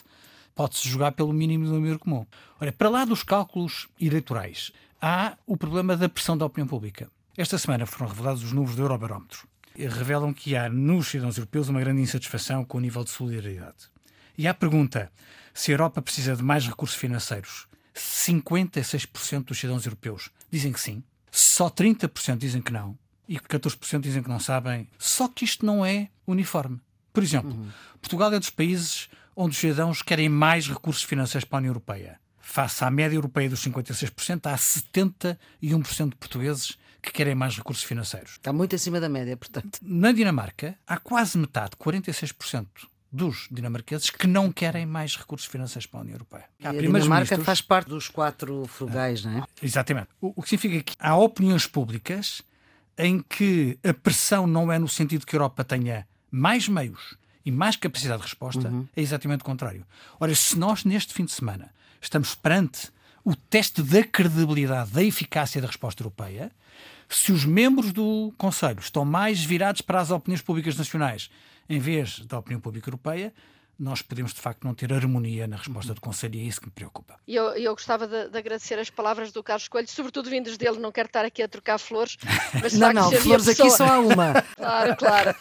pode-se 0.54 0.88
jogar 0.88 1.12
pelo 1.12 1.32
mínimo 1.32 1.66
do 1.66 1.72
número 1.72 1.98
comum. 1.98 2.24
Olha, 2.60 2.72
para 2.72 2.88
lá 2.88 3.04
dos 3.04 3.24
cálculos 3.24 3.88
eleitorais, 4.00 4.70
há 5.00 5.36
o 5.46 5.56
problema 5.56 5.96
da 5.96 6.08
pressão 6.08 6.38
da 6.38 6.46
opinião 6.46 6.68
pública. 6.68 7.10
Esta 7.36 7.58
semana 7.58 7.84
foram 7.84 8.08
revelados 8.08 8.44
os 8.44 8.52
números 8.52 8.76
do 8.76 8.82
Eurobarómetro. 8.82 9.48
Revelam 9.74 10.32
que 10.32 10.54
há 10.54 10.68
nos 10.68 11.08
cidadãos 11.08 11.36
europeus 11.36 11.68
uma 11.68 11.80
grande 11.80 12.02
insatisfação 12.02 12.64
com 12.64 12.78
o 12.78 12.80
nível 12.80 13.02
de 13.02 13.10
solidariedade. 13.10 13.90
E 14.38 14.46
há 14.46 14.52
a 14.52 14.54
pergunta 14.54 15.10
se 15.52 15.70
a 15.70 15.74
Europa 15.74 16.00
precisa 16.00 16.36
de 16.36 16.42
mais 16.42 16.66
recursos 16.66 16.96
financeiros. 16.96 17.66
56% 17.94 19.44
dos 19.44 19.58
cidadãos 19.58 19.84
europeus 19.86 20.30
dizem 20.50 20.72
que 20.72 20.80
sim, 20.80 21.02
só 21.30 21.68
30% 21.68 22.36
dizem 22.36 22.62
que 22.62 22.72
não 22.72 22.96
e 23.28 23.38
14% 23.38 24.00
dizem 24.00 24.22
que 24.22 24.28
não 24.28 24.40
sabem. 24.40 24.88
Só 24.98 25.28
que 25.28 25.44
isto 25.44 25.64
não 25.64 25.84
é 25.84 26.08
uniforme. 26.26 26.80
Por 27.12 27.22
exemplo, 27.22 27.50
uhum. 27.50 27.68
Portugal 28.00 28.32
é 28.32 28.38
dos 28.38 28.50
países 28.50 29.08
onde 29.36 29.52
os 29.52 29.58
cidadãos 29.58 30.02
querem 30.02 30.28
mais 30.28 30.68
recursos 30.68 31.02
financeiros 31.02 31.44
para 31.44 31.58
a 31.58 31.60
União 31.60 31.70
Europeia 31.70 32.20
face 32.52 32.84
à 32.84 32.90
média 32.90 33.16
europeia 33.16 33.48
dos 33.48 33.64
56%, 33.64 34.46
há 34.46 34.56
71% 34.56 36.10
de 36.10 36.16
portugueses 36.16 36.76
que 37.00 37.10
querem 37.10 37.34
mais 37.34 37.56
recursos 37.56 37.82
financeiros. 37.82 38.32
Está 38.32 38.52
muito 38.52 38.76
acima 38.76 39.00
da 39.00 39.08
média, 39.08 39.36
portanto. 39.36 39.78
Na 39.80 40.12
Dinamarca, 40.12 40.76
há 40.86 40.98
quase 40.98 41.38
metade, 41.38 41.70
46% 41.76 42.66
dos 43.10 43.46
dinamarqueses 43.50 44.10
que 44.10 44.26
não 44.26 44.50
querem 44.52 44.86
mais 44.86 45.16
recursos 45.16 45.46
financeiros 45.46 45.86
para 45.86 46.00
a 46.00 46.02
União 46.02 46.14
Europeia. 46.14 46.44
Há 46.62 46.70
a 46.70 46.72
Dinamarca 46.72 47.38
faz 47.38 47.60
parte 47.60 47.88
dos 47.88 48.08
quatro 48.08 48.66
frugais, 48.66 49.24
não 49.24 49.38
é? 49.38 49.44
Exatamente. 49.62 50.08
O, 50.20 50.32
o 50.36 50.42
que 50.42 50.50
significa 50.50 50.82
que 50.82 50.96
há 50.98 51.16
opiniões 51.16 51.66
públicas 51.66 52.42
em 52.98 53.20
que 53.20 53.78
a 53.82 53.92
pressão 53.92 54.46
não 54.46 54.70
é 54.70 54.78
no 54.78 54.88
sentido 54.88 55.26
que 55.26 55.34
a 55.34 55.38
Europa 55.38 55.64
tenha 55.64 56.06
mais 56.30 56.68
meios 56.68 57.16
e 57.44 57.50
mais 57.50 57.76
capacidade 57.76 58.22
de 58.22 58.28
resposta, 58.28 58.68
uhum. 58.68 58.86
é 58.94 59.00
exatamente 59.00 59.40
o 59.40 59.44
contrário. 59.44 59.84
Ora, 60.20 60.34
se 60.34 60.58
nós 60.58 60.84
neste 60.84 61.12
fim 61.12 61.24
de 61.24 61.32
semana 61.32 61.72
estamos 62.00 62.34
perante 62.34 62.90
o 63.24 63.34
teste 63.34 63.82
da 63.82 64.02
credibilidade, 64.04 64.90
da 64.90 65.02
eficácia 65.02 65.60
da 65.60 65.66
resposta 65.66 66.02
europeia, 66.02 66.50
se 67.08 67.32
os 67.32 67.44
membros 67.44 67.92
do 67.92 68.32
Conselho 68.38 68.80
estão 68.80 69.04
mais 69.04 69.44
virados 69.44 69.80
para 69.80 70.00
as 70.00 70.10
opiniões 70.10 70.42
públicas 70.42 70.76
nacionais 70.76 71.30
em 71.68 71.78
vez 71.78 72.20
da 72.20 72.38
opinião 72.38 72.60
pública 72.60 72.88
europeia, 72.88 73.32
nós 73.82 74.00
podemos 74.00 74.32
de 74.32 74.40
facto 74.40 74.62
não 74.62 74.74
ter 74.74 74.92
harmonia 74.92 75.48
na 75.48 75.56
resposta 75.56 75.92
do 75.92 76.00
Conselho 76.00 76.36
e 76.36 76.40
é 76.40 76.44
isso 76.44 76.60
que 76.60 76.66
me 76.66 76.72
preocupa. 76.72 77.16
Eu, 77.26 77.48
eu 77.56 77.72
gostava 77.72 78.06
de, 78.06 78.28
de, 78.28 78.38
agradecer 78.38 78.78
as 78.78 78.88
palavras 78.88 79.32
do 79.32 79.42
Carlos 79.42 79.66
Coelho, 79.66 79.88
sobretudo 79.88 80.30
vindas 80.30 80.56
dele, 80.56 80.78
não 80.78 80.92
quero 80.92 81.06
estar 81.06 81.24
aqui 81.24 81.42
a 81.42 81.48
trocar 81.48 81.78
flores, 81.78 82.16
mas 82.62 82.74
não, 82.78 82.92
não, 82.92 83.10
flores 83.10 83.44
pessoa... 83.44 83.68
aqui 83.68 83.76
só 83.76 83.86
há 83.86 83.98
uma. 83.98 84.40
claro, 84.54 84.96
claro. 84.96 85.34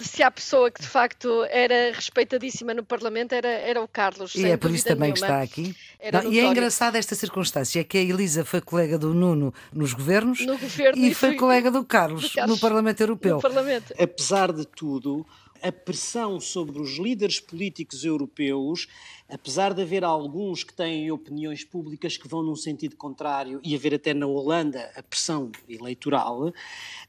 Se 0.00 0.20
há 0.20 0.30
pessoa 0.32 0.68
que 0.68 0.82
de 0.82 0.88
facto 0.88 1.44
era 1.44 1.92
respeitadíssima 1.94 2.74
no 2.74 2.82
Parlamento, 2.82 3.34
era, 3.34 3.48
era 3.48 3.80
o 3.80 3.86
Carlos. 3.86 4.34
E 4.34 4.46
é 4.46 4.56
por 4.56 4.72
isso 4.72 4.84
também 4.84 5.12
nenhuma. 5.12 5.14
que 5.14 5.32
está 5.32 5.40
aqui. 5.40 5.76
Não, 6.12 6.32
e 6.32 6.40
é 6.40 6.44
engraçada 6.44 6.98
esta 6.98 7.14
circunstância, 7.14 7.78
é 7.78 7.84
que 7.84 7.98
a 7.98 8.00
Elisa 8.00 8.44
foi 8.44 8.60
colega 8.60 8.98
do 8.98 9.14
Nuno 9.14 9.54
nos 9.72 9.92
governos 9.92 10.44
no 10.44 10.58
governo 10.58 11.00
e, 11.00 11.10
e 11.10 11.14
foi 11.14 11.36
colega 11.36 11.70
do 11.70 11.84
Carlos, 11.84 12.22
do 12.22 12.30
Carlos, 12.30 12.56
no 12.56 12.60
Parlamento 12.60 13.00
Europeu. 13.00 13.36
No 13.36 13.42
Parlamento. 13.42 13.94
Apesar 13.96 14.52
de 14.52 14.66
tudo, 14.66 15.24
a 15.62 15.72
pressão 15.72 16.40
sobre 16.40 16.80
os 16.80 16.98
líderes 16.98 17.40
políticos 17.40 18.04
europeus, 18.04 18.86
apesar 19.28 19.72
de 19.72 19.82
haver 19.82 20.04
alguns 20.04 20.64
que 20.64 20.72
têm 20.72 21.10
opiniões 21.10 21.64
públicas 21.64 22.16
que 22.16 22.28
vão 22.28 22.42
num 22.42 22.56
sentido 22.56 22.96
contrário 22.96 23.60
e 23.62 23.74
haver 23.74 23.94
até 23.94 24.12
na 24.12 24.26
Holanda 24.26 24.90
a 24.96 25.02
pressão 25.02 25.50
eleitoral, 25.68 26.52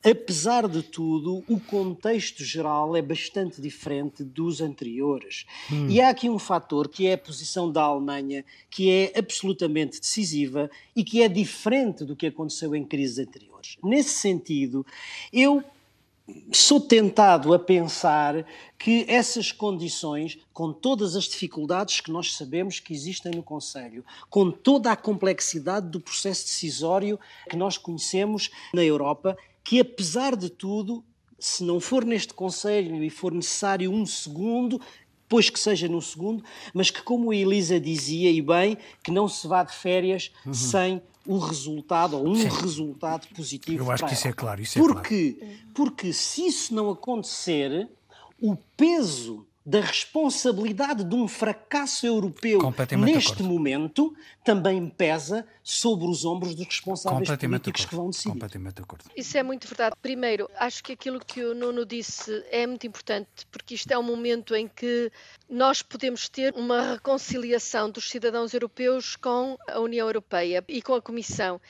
apesar 0.03 0.67
de 0.67 0.83
tudo, 0.83 1.43
o 1.47 1.59
contexto 1.59 2.43
geral 2.43 2.95
é 2.95 3.01
bastante 3.01 3.61
diferente 3.61 4.23
dos 4.23 4.61
anteriores. 4.61 5.45
Hum. 5.71 5.87
E 5.89 6.01
há 6.01 6.09
aqui 6.09 6.29
um 6.29 6.39
fator 6.39 6.87
que 6.87 7.07
é 7.07 7.13
a 7.13 7.17
posição 7.17 7.71
da 7.71 7.83
Alemanha, 7.83 8.45
que 8.69 8.89
é 8.89 9.13
absolutamente 9.17 9.99
decisiva 9.99 10.69
e 10.95 11.03
que 11.03 11.21
é 11.21 11.27
diferente 11.27 12.05
do 12.05 12.15
que 12.15 12.27
aconteceu 12.27 12.75
em 12.75 12.83
crises 12.83 13.19
anteriores. 13.19 13.77
Nesse 13.83 14.15
sentido, 14.15 14.85
eu 15.31 15.63
sou 16.51 16.79
tentado 16.79 17.53
a 17.53 17.59
pensar 17.59 18.45
que 18.77 19.05
essas 19.07 19.51
condições, 19.51 20.39
com 20.53 20.71
todas 20.71 21.15
as 21.15 21.25
dificuldades 21.25 22.01
que 22.01 22.11
nós 22.11 22.33
sabemos 22.35 22.79
que 22.79 22.93
existem 22.93 23.31
no 23.33 23.43
Conselho, 23.43 24.03
com 24.29 24.51
toda 24.51 24.91
a 24.91 24.95
complexidade 24.95 25.89
do 25.89 25.99
processo 25.99 26.45
decisório 26.45 27.19
que 27.49 27.55
nós 27.55 27.77
conhecemos 27.77 28.49
na 28.73 28.83
Europa, 28.83 29.37
que 29.63 29.79
apesar 29.79 30.35
de 30.35 30.49
tudo, 30.49 31.03
se 31.39 31.63
não 31.63 31.79
for 31.79 32.05
neste 32.05 32.33
Conselho 32.33 33.03
e 33.03 33.09
for 33.09 33.33
necessário 33.33 33.91
um 33.91 34.05
segundo, 34.05 34.79
pois 35.27 35.49
que 35.49 35.59
seja 35.59 35.87
no 35.87 36.01
segundo, 36.01 36.43
mas 36.73 36.89
que, 36.91 37.01
como 37.01 37.31
a 37.31 37.35
Elisa 37.35 37.79
dizia, 37.79 38.29
e 38.29 38.41
bem, 38.41 38.77
que 39.03 39.11
não 39.11 39.27
se 39.27 39.47
vá 39.47 39.63
de 39.63 39.73
férias 39.73 40.31
uhum. 40.45 40.53
sem 40.53 41.01
o 41.25 41.37
resultado 41.37 42.17
ou 42.17 42.27
um 42.27 42.35
Sim. 42.35 42.47
resultado 42.47 43.27
positivo. 43.35 43.83
Eu 43.83 43.91
acho 43.91 44.05
que 44.05 44.13
isso 44.13 44.27
é 44.27 44.33
claro. 44.33 44.61
Isso 44.61 44.79
é 44.79 44.81
porque, 44.81 45.33
claro. 45.33 45.53
porque 45.73 46.13
se 46.13 46.47
isso 46.47 46.73
não 46.73 46.89
acontecer, 46.89 47.89
o 48.41 48.55
peso 48.75 49.45
da 49.71 49.79
responsabilidade 49.79 51.01
de 51.05 51.15
um 51.15 51.29
fracasso 51.29 52.05
europeu 52.05 52.59
neste 52.99 53.41
momento 53.41 54.13
também 54.43 54.89
pesa 54.89 55.47
sobre 55.63 56.07
os 56.07 56.25
ombros 56.25 56.53
dos 56.53 56.65
responsáveis 56.65 57.29
políticos 57.29 57.85
que 57.85 57.95
vão 57.95 58.09
decidir. 58.09 58.33
Completamente 58.33 58.75
de 58.75 58.81
acordo. 58.81 59.05
Isso 59.15 59.37
é 59.37 59.43
muito 59.43 59.69
verdade. 59.69 59.95
Primeiro, 60.01 60.49
acho 60.57 60.83
que 60.83 60.91
aquilo 60.91 61.21
que 61.21 61.41
o 61.41 61.55
Nuno 61.55 61.85
disse 61.85 62.43
é 62.51 62.67
muito 62.67 62.85
importante, 62.85 63.47
porque 63.49 63.75
isto 63.75 63.89
é 63.89 63.97
um 63.97 64.03
momento 64.03 64.53
em 64.53 64.67
que 64.67 65.09
nós 65.49 65.81
podemos 65.81 66.27
ter 66.27 66.53
uma 66.53 66.93
reconciliação 66.95 67.89
dos 67.89 68.09
cidadãos 68.09 68.53
europeus 68.53 69.15
com 69.15 69.57
a 69.69 69.79
União 69.79 70.05
Europeia 70.05 70.61
e 70.67 70.81
com 70.81 70.95
a 70.95 71.01
Comissão. 71.01 71.61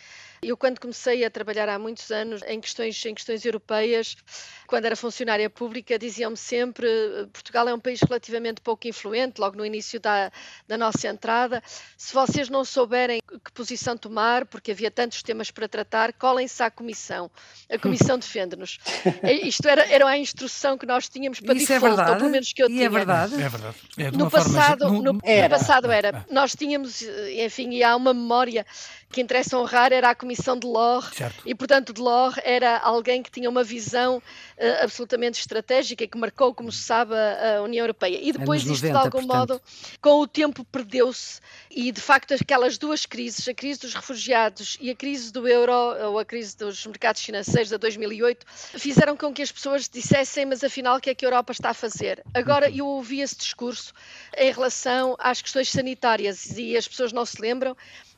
Eu, 0.44 0.58
quando 0.58 0.80
comecei 0.80 1.24
a 1.24 1.30
trabalhar 1.30 1.70
há 1.70 1.78
muitos 1.78 2.10
anos 2.10 2.42
em 2.48 2.60
questões, 2.60 3.06
em 3.06 3.14
questões 3.14 3.46
europeias, 3.46 4.18
quando 4.66 4.86
era 4.86 4.96
funcionária 4.96 5.48
pública, 5.52 6.00
diziam-me 6.00 6.36
sempre 6.36 6.88
Portugal 7.32 7.70
é 7.70 7.74
um 7.76 7.80
país 7.80 8.00
relativamente 8.02 8.60
pouco 8.60 8.88
influente, 8.88 9.40
logo 9.40 9.56
no 9.56 9.64
início 9.64 10.00
da, 10.00 10.32
da 10.68 10.80
nossa 10.80 11.08
entrada. 11.08 11.62
Se 11.96 12.12
vocês 12.12 12.50
não 12.50 12.66
souberem 12.66 13.22
que 13.46 13.52
posição 13.52 13.96
tomar, 13.96 14.48
porque 14.48 14.72
havia 14.72 14.90
tantos 14.90 15.22
temas 15.22 15.52
para 15.52 15.68
tratar, 15.68 16.12
colhem-se 16.14 16.64
à 16.64 16.72
Comissão. 16.72 17.30
A 17.70 17.78
Comissão 17.78 18.18
defende-nos. 18.20 18.80
É, 19.22 19.34
isto 19.34 19.70
era, 19.70 19.86
era 19.94 20.08
a 20.08 20.18
instrução 20.18 20.76
que 20.76 20.88
nós 20.88 21.08
tínhamos 21.08 21.40
para 21.40 21.54
Isso 21.54 21.72
é 21.72 21.76
default, 21.76 21.94
é 21.94 21.98
verdade. 21.98 22.12
ou 22.14 22.18
pelo 22.18 22.32
menos 22.32 22.52
que 22.52 22.64
eu 22.64 22.68
e 22.68 22.72
é 22.72 22.76
tinha. 22.78 22.86
É 22.88 22.90
verdade. 22.90 23.36
É 23.36 23.50
verdade. 23.50 23.76
É 23.96 24.10
no, 24.10 24.32
passado, 24.32 24.86
no, 24.86 25.04
no, 25.04 25.14
no, 25.14 25.22
passado 25.22 25.92
era. 25.92 26.26
Nós 26.32 26.56
tínhamos, 26.56 27.04
enfim, 27.38 27.70
e 27.74 27.84
há 27.84 27.96
uma 27.96 28.12
memória 28.12 28.66
que 29.12 29.22
interessa 29.22 29.58
honrar 29.58 29.92
era 29.92 30.10
a 30.10 30.16
Comissão 30.16 30.58
de 30.58 30.66
Lore 30.66 31.08
e, 31.46 31.54
portanto, 31.54 31.94
de 31.94 32.02
Lore 32.02 32.40
era 32.44 32.78
alguém 32.80 33.22
que 33.22 33.30
tinha 33.30 33.50
uma 33.50 33.64
visão 33.64 34.18
uh, 34.18 34.84
absolutamente 34.84 35.40
estratégica 35.40 36.04
e 36.04 36.08
que 36.08 36.18
marcou, 36.18 36.54
como 36.54 36.72
se 36.72 36.84
sabe, 36.84 37.14
a 37.14 37.62
União 37.62 37.84
Europeia. 37.84 38.20
E 38.22 38.32
depois 38.32 38.62
isto, 38.62 38.86
90, 38.86 38.92
de 38.92 38.98
algum 38.98 39.28
portanto. 39.28 39.38
modo, 39.38 39.62
com 40.02 40.20
o 40.22 40.28
tempo 40.28 40.64
perdeu-se 40.66 41.40
e, 41.70 41.92
de 41.92 42.02
facto, 42.02 42.34
aquelas 42.34 42.78
duas 42.78 43.06
crises, 43.06 43.48
a 43.48 43.54
crise 43.54 43.82
dos 43.82 43.94
refugiados 43.94 44.78
e 44.80 44.90
a 44.90 44.96
crise 44.96 45.32
do 45.32 45.48
euro, 45.48 45.72
ou 46.08 46.20
a 46.20 46.26
crise 46.26 46.58
dos 46.58 46.86
mercados 46.86 47.22
financeiros 47.22 47.70
de 47.70 47.78
2008, 47.78 48.46
fizeram 48.78 49.16
com 49.16 49.34
que 49.34 49.42
as 49.42 49.52
pessoas 49.52 49.88
dissessem, 49.88 50.46
mas 50.46 50.64
afinal, 50.64 50.98
o 50.98 51.00
que 51.02 51.10
é 51.10 51.16
que 51.16 51.26
a 51.26 51.28
Europa 51.28 51.52
está 51.52 51.70
a 51.70 51.74
fazer? 51.74 52.24
Agora, 52.34 52.70
uhum. 52.70 52.76
eu 52.76 52.88
ouvi 52.88 53.22
esse 53.22 53.36
discurso 53.36 53.94
em 54.38 54.52
relação 54.52 55.16
às 55.20 55.42
questões 55.42 55.70
sanitárias 55.70 56.58
e 56.58 56.76
as 56.78 56.88
pessoas 56.88 57.12
não 57.12 57.26
se 57.26 57.42
lembram 57.42 57.76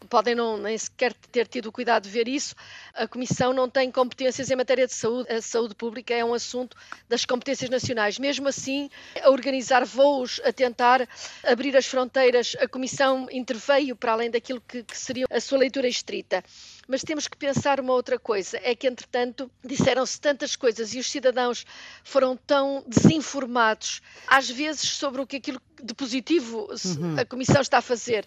podem 0.09 0.35
não, 0.35 0.57
nem 0.57 0.77
sequer 0.77 1.13
ter 1.13 1.47
tido 1.47 1.67
o 1.67 1.71
cuidado 1.71 2.03
de 2.03 2.09
ver 2.09 2.27
isso. 2.27 2.55
A 2.93 3.07
Comissão 3.07 3.53
não 3.53 3.69
tem 3.69 3.91
competências 3.91 4.49
em 4.49 4.55
matéria 4.55 4.87
de 4.87 4.93
saúde. 4.93 5.31
A 5.31 5.41
saúde 5.41 5.75
pública 5.75 6.13
é 6.13 6.23
um 6.23 6.33
assunto 6.33 6.75
das 7.07 7.25
competências 7.25 7.69
nacionais. 7.69 8.19
Mesmo 8.19 8.47
assim, 8.47 8.89
a 9.21 9.29
organizar 9.29 9.85
voos, 9.85 10.41
a 10.43 10.51
tentar 10.51 11.07
abrir 11.45 11.75
as 11.75 11.85
fronteiras, 11.85 12.55
a 12.59 12.67
Comissão 12.67 13.27
interveio 13.31 13.95
para 13.95 14.13
além 14.13 14.29
daquilo 14.29 14.61
que, 14.61 14.83
que 14.83 14.97
seria 14.97 15.25
a 15.29 15.39
sua 15.39 15.57
leitura 15.57 15.87
estrita. 15.87 16.43
Mas 16.87 17.01
temos 17.01 17.27
que 17.27 17.37
pensar 17.37 17.79
uma 17.79 17.93
outra 17.93 18.19
coisa: 18.19 18.59
é 18.61 18.75
que, 18.75 18.87
entretanto, 18.87 19.49
disseram-se 19.63 20.19
tantas 20.19 20.55
coisas 20.55 20.93
e 20.93 20.99
os 20.99 21.09
cidadãos 21.09 21.65
foram 22.03 22.35
tão 22.35 22.83
desinformados, 22.87 24.01
às 24.27 24.49
vezes, 24.49 24.89
sobre 24.89 25.21
o 25.21 25.27
que 25.27 25.37
aquilo 25.37 25.61
de 25.81 25.93
positivo 25.93 26.67
uhum. 26.69 27.19
a 27.19 27.25
Comissão 27.25 27.61
está 27.61 27.79
a 27.79 27.81
fazer. 27.81 28.25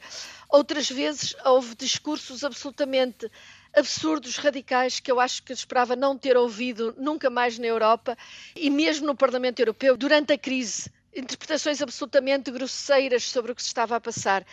Outras 0.48 0.90
vezes 0.90 1.34
houve 1.44 1.74
discursos 1.74 2.44
absolutamente 2.44 3.30
absurdos, 3.74 4.36
radicais, 4.36 5.00
que 5.00 5.10
eu 5.10 5.20
acho 5.20 5.42
que 5.42 5.52
esperava 5.52 5.94
não 5.94 6.16
ter 6.16 6.36
ouvido 6.36 6.94
nunca 6.98 7.28
mais 7.28 7.58
na 7.58 7.66
Europa 7.66 8.16
e 8.54 8.70
mesmo 8.70 9.06
no 9.06 9.14
Parlamento 9.14 9.60
Europeu 9.60 9.96
durante 9.96 10.32
a 10.32 10.38
crise 10.38 10.90
interpretações 11.16 11.80
absolutamente 11.80 12.50
grosseiras 12.50 13.24
sobre 13.24 13.52
o 13.52 13.54
que 13.54 13.62
se 13.62 13.68
estava 13.68 13.96
a 13.96 14.00
passar, 14.00 14.46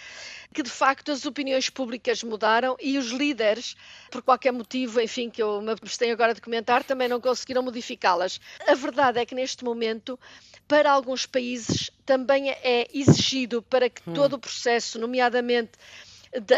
que 0.54 0.64
de 0.64 0.70
facto 0.70 1.12
as 1.12 1.26
opiniões 1.26 1.70
públicas 1.70 2.24
mudaram 2.24 2.76
e 2.82 2.98
os 2.98 3.08
líderes, 3.08 3.76
por 4.10 4.22
qualquer 4.22 4.52
motivo, 4.52 5.02
enfim, 5.02 5.30
que 5.30 5.44
eu 5.44 5.62
me 5.62 5.72
abstenho 5.72 6.14
agora 6.14 6.34
de 6.34 6.42
comentar, 6.42 6.84
também 6.84 7.08
não 7.08 7.20
conseguiram 7.20 7.62
modificá-las. 7.62 8.40
A 8.68 8.74
verdade 8.74 9.20
é 9.20 9.26
que 9.26 9.36
neste 9.36 9.64
momento, 9.64 10.20
para 10.68 10.92
alguns 10.92 11.26
países, 11.26 11.92
também 12.06 12.50
é 12.50 12.88
exigido 12.94 13.62
para 13.62 13.90
que 13.90 14.02
hum. 14.10 14.14
todo 14.14 14.34
o 14.34 14.40
processo, 14.40 15.00
nomeadamente 15.00 15.72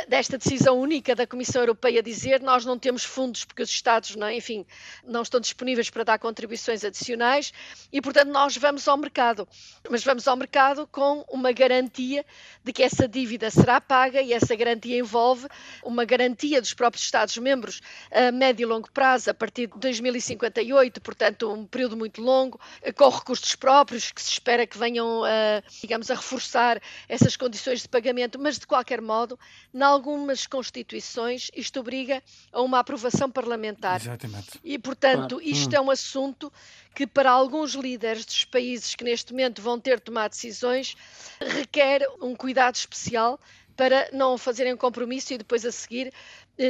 desta 0.07 0.37
decisão 0.37 0.79
única 0.79 1.13
da 1.13 1.27
Comissão 1.27 1.61
Europeia 1.61 2.01
dizer 2.01 2.41
nós 2.41 2.63
não 2.63 2.79
temos 2.79 3.03
fundos 3.03 3.43
porque 3.43 3.61
os 3.61 3.69
Estados, 3.69 4.15
não, 4.15 4.31
enfim, 4.31 4.65
não 5.03 5.21
estão 5.21 5.39
disponíveis 5.39 5.89
para 5.89 6.03
dar 6.03 6.19
contribuições 6.19 6.83
adicionais 6.83 7.51
e, 7.91 8.01
portanto, 8.01 8.29
nós 8.29 8.55
vamos 8.55 8.87
ao 8.87 8.97
mercado. 8.97 9.47
Mas 9.89 10.03
vamos 10.03 10.27
ao 10.27 10.35
mercado 10.37 10.87
com 10.87 11.25
uma 11.29 11.51
garantia 11.51 12.25
de 12.63 12.71
que 12.71 12.83
essa 12.83 13.07
dívida 13.07 13.49
será 13.51 13.81
paga 13.81 14.21
e 14.21 14.31
essa 14.31 14.55
garantia 14.55 14.97
envolve 14.97 15.47
uma 15.83 16.05
garantia 16.05 16.61
dos 16.61 16.73
próprios 16.73 17.03
Estados-membros 17.03 17.81
a 18.11 18.31
médio 18.31 18.63
e 18.63 18.65
longo 18.65 18.89
prazo, 18.91 19.29
a 19.29 19.33
partir 19.33 19.67
de 19.67 19.77
2058, 19.77 21.01
portanto, 21.01 21.51
um 21.51 21.65
período 21.65 21.97
muito 21.97 22.21
longo, 22.21 22.59
com 22.95 23.09
recursos 23.09 23.55
próprios 23.55 24.11
que 24.11 24.21
se 24.21 24.31
espera 24.31 24.65
que 24.65 24.77
venham, 24.77 25.23
a, 25.23 25.61
digamos, 25.81 26.09
a 26.09 26.15
reforçar 26.15 26.81
essas 27.09 27.35
condições 27.35 27.81
de 27.81 27.89
pagamento, 27.89 28.39
mas 28.39 28.57
de 28.57 28.65
qualquer 28.65 29.01
modo 29.01 29.37
em 29.75 29.81
algumas 29.81 30.47
constituições, 30.47 31.51
isto 31.53 31.81
obriga 31.81 32.23
a 32.53 32.61
uma 32.61 32.79
aprovação 32.79 33.29
parlamentar. 33.29 33.99
Exatamente. 33.99 34.57
E, 34.63 34.79
portanto, 34.79 35.41
isto 35.41 35.73
hum. 35.73 35.75
é 35.75 35.81
um 35.81 35.91
assunto 35.91 36.51
que, 36.95 37.05
para 37.05 37.29
alguns 37.29 37.73
líderes 37.73 38.25
dos 38.25 38.45
países 38.45 38.95
que 38.95 39.03
neste 39.03 39.33
momento 39.33 39.61
vão 39.61 39.77
ter 39.77 39.97
de 39.97 40.03
tomar 40.03 40.29
decisões, 40.29 40.95
requer 41.41 42.07
um 42.21 42.33
cuidado 42.33 42.75
especial 42.75 43.37
para 43.75 44.09
não 44.13 44.37
fazerem 44.37 44.77
compromisso 44.77 45.33
e 45.33 45.37
depois 45.37 45.65
a 45.65 45.71
seguir 45.73 46.13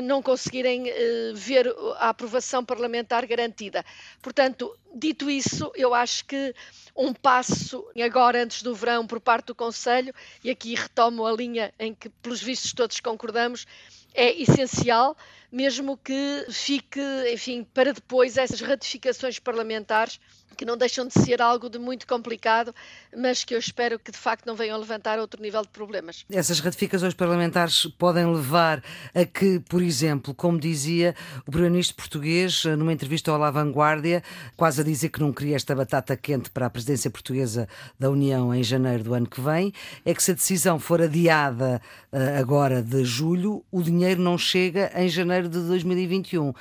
não 0.01 0.21
conseguirem 0.21 0.89
eh, 0.89 1.31
ver 1.33 1.67
a 1.97 2.09
aprovação 2.09 2.65
parlamentar 2.65 3.25
garantida. 3.25 3.85
Portanto, 4.21 4.75
dito 4.93 5.29
isso, 5.29 5.71
eu 5.75 5.93
acho 5.93 6.25
que 6.25 6.53
um 6.95 7.13
passo 7.13 7.85
agora 8.03 8.43
antes 8.43 8.63
do 8.63 8.74
verão 8.74 9.05
por 9.05 9.19
parte 9.19 9.48
do 9.48 9.55
Conselho, 9.55 10.13
e 10.43 10.50
aqui 10.50 10.74
retomo 10.74 11.25
a 11.25 11.31
linha 11.31 11.74
em 11.77 11.93
que, 11.93 12.09
pelos 12.09 12.41
vistos, 12.41 12.74
todos 12.74 13.00
concordamos, 13.00 13.67
é 14.15 14.41
essencial, 14.41 15.15
mesmo 15.51 15.97
que 15.97 16.45
fique, 16.49 16.99
enfim, 17.31 17.65
para 17.73 17.93
depois 17.93 18.37
essas 18.37 18.61
ratificações 18.61 19.39
parlamentares 19.39 20.19
que 20.55 20.65
não 20.65 20.77
deixam 20.77 21.05
de 21.05 21.13
ser 21.13 21.41
algo 21.41 21.69
de 21.69 21.77
muito 21.77 22.07
complicado, 22.07 22.73
mas 23.15 23.43
que 23.43 23.53
eu 23.53 23.59
espero 23.59 23.99
que 23.99 24.11
de 24.11 24.17
facto 24.17 24.45
não 24.45 24.55
venham 24.55 24.79
levantar 24.79 25.19
outro 25.19 25.41
nível 25.41 25.61
de 25.61 25.67
problemas. 25.67 26.25
Essas 26.31 26.59
ratificações 26.59 27.13
parlamentares 27.13 27.85
podem 27.97 28.25
levar 28.25 28.81
a 29.13 29.25
que, 29.25 29.59
por 29.59 29.81
exemplo, 29.81 30.33
como 30.33 30.59
dizia 30.59 31.13
o 31.45 31.51
primeiro-ministro 31.51 31.95
português 31.95 32.63
numa 32.77 32.93
entrevista 32.93 33.31
ao 33.31 33.37
La 33.37 33.51
Vanguardia, 33.51 34.23
quase 34.55 34.81
a 34.81 34.83
dizer 34.83 35.09
que 35.09 35.19
não 35.19 35.33
queria 35.33 35.55
esta 35.55 35.75
batata 35.75 36.15
quente 36.15 36.49
para 36.49 36.65
a 36.65 36.69
presidência 36.69 37.11
portuguesa 37.11 37.67
da 37.99 38.09
União 38.09 38.53
em 38.53 38.63
janeiro 38.63 39.03
do 39.03 39.13
ano 39.13 39.27
que 39.27 39.41
vem, 39.41 39.73
é 40.05 40.13
que 40.13 40.23
se 40.23 40.31
a 40.31 40.35
decisão 40.35 40.79
for 40.79 41.01
adiada 41.01 41.81
eh, 42.11 42.37
agora 42.37 42.81
de 42.81 43.03
julho, 43.03 43.63
o 43.71 43.81
dinheiro 43.81 44.04
não 44.13 44.37
chega 44.37 44.91
em 44.96 45.09
janeiro 45.09 45.50
de 45.50 45.59
2021. 45.59 46.53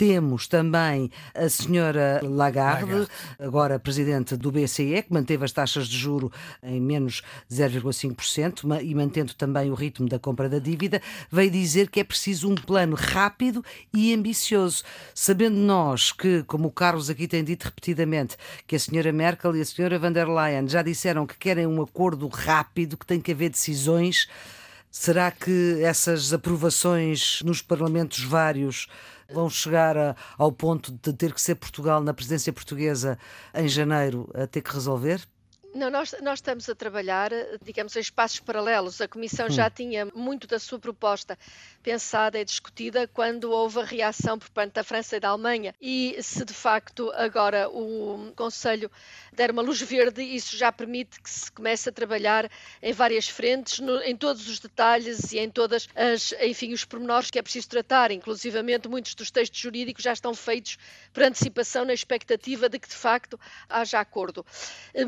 Temos 0.00 0.46
também 0.46 1.10
a 1.34 1.46
senhora 1.50 2.22
Lagarde, 2.22 2.90
Lagarde, 2.90 3.10
agora 3.38 3.78
presidente 3.78 4.34
do 4.34 4.50
BCE, 4.50 5.02
que 5.02 5.12
manteve 5.12 5.44
as 5.44 5.52
taxas 5.52 5.86
de 5.86 5.98
juro 5.98 6.32
em 6.62 6.80
menos 6.80 7.22
0,5% 7.52 8.82
e 8.82 8.94
mantendo 8.94 9.34
também 9.34 9.70
o 9.70 9.74
ritmo 9.74 10.08
da 10.08 10.18
compra 10.18 10.48
da 10.48 10.58
dívida, 10.58 11.02
veio 11.30 11.50
dizer 11.50 11.90
que 11.90 12.00
é 12.00 12.04
preciso 12.04 12.50
um 12.50 12.54
plano 12.54 12.96
rápido 12.96 13.62
e 13.92 14.14
ambicioso, 14.14 14.84
sabendo 15.14 15.58
nós 15.58 16.12
que, 16.12 16.44
como 16.44 16.68
o 16.68 16.72
Carlos 16.72 17.10
aqui 17.10 17.28
tem 17.28 17.44
dito 17.44 17.64
repetidamente, 17.64 18.38
que 18.66 18.76
a 18.76 18.78
senhora 18.78 19.12
Merkel 19.12 19.54
e 19.54 19.60
a 19.60 19.64
senhora 19.66 19.98
van 19.98 20.12
der 20.12 20.26
Leyen 20.26 20.66
já 20.66 20.80
disseram 20.80 21.26
que 21.26 21.36
querem 21.36 21.66
um 21.66 21.82
acordo 21.82 22.26
rápido, 22.26 22.96
que 22.96 23.04
tem 23.04 23.20
que 23.20 23.32
haver 23.32 23.50
decisões. 23.50 24.26
Será 24.90 25.30
que 25.30 25.80
essas 25.82 26.32
aprovações 26.32 27.42
nos 27.44 27.62
parlamentos 27.62 28.24
vários 28.24 28.88
vão 29.32 29.48
chegar 29.48 29.96
a, 29.96 30.16
ao 30.36 30.50
ponto 30.50 30.90
de 30.90 31.12
ter 31.12 31.32
que 31.32 31.40
ser 31.40 31.54
Portugal 31.54 32.02
na 32.02 32.12
presidência 32.12 32.52
portuguesa 32.52 33.16
em 33.54 33.68
janeiro 33.68 34.28
a 34.34 34.48
ter 34.48 34.60
que 34.60 34.72
resolver? 34.72 35.24
Não, 35.74 35.88
nós, 35.88 36.14
nós, 36.20 36.38
estamos 36.38 36.68
a 36.68 36.74
trabalhar, 36.74 37.30
digamos, 37.62 37.94
em 37.94 38.00
espaços 38.00 38.40
paralelos. 38.40 39.00
A 39.00 39.06
Comissão 39.06 39.46
hum. 39.46 39.50
já 39.50 39.70
tinha 39.70 40.06
muito 40.14 40.46
da 40.46 40.58
sua 40.58 40.78
proposta 40.78 41.38
pensada 41.82 42.38
e 42.40 42.44
discutida 42.44 43.06
quando 43.06 43.50
houve 43.50 43.80
a 43.80 43.84
reação 43.84 44.38
por 44.38 44.50
parte 44.50 44.72
da 44.72 44.84
França 44.84 45.16
e 45.16 45.20
da 45.20 45.28
Alemanha. 45.28 45.74
E 45.80 46.16
se 46.22 46.44
de 46.44 46.52
facto 46.52 47.10
agora 47.14 47.68
o 47.68 48.32
Conselho 48.34 48.90
der 49.32 49.50
uma 49.52 49.62
luz 49.62 49.80
verde, 49.80 50.22
isso 50.22 50.56
já 50.56 50.72
permite 50.72 51.20
que 51.20 51.30
se 51.30 51.50
comece 51.52 51.88
a 51.88 51.92
trabalhar 51.92 52.50
em 52.82 52.92
várias 52.92 53.28
frentes, 53.28 53.78
no, 53.78 54.02
em 54.02 54.16
todos 54.16 54.48
os 54.48 54.58
detalhes 54.58 55.32
e 55.32 55.38
em 55.38 55.48
todas 55.48 55.88
as, 55.94 56.32
enfim, 56.40 56.72
os 56.72 56.84
pormenores 56.84 57.30
que 57.30 57.38
é 57.38 57.42
preciso 57.42 57.68
tratar. 57.68 58.10
Inclusivamente, 58.10 58.88
muitos 58.88 59.14
dos 59.14 59.30
textos 59.30 59.60
jurídicos 59.60 60.02
já 60.02 60.12
estão 60.12 60.34
feitos 60.34 60.78
por 61.12 61.22
antecipação 61.22 61.84
na 61.84 61.94
expectativa 61.94 62.68
de 62.68 62.78
que 62.78 62.88
de 62.88 62.94
facto 62.94 63.38
haja 63.68 64.00
acordo. 64.00 64.44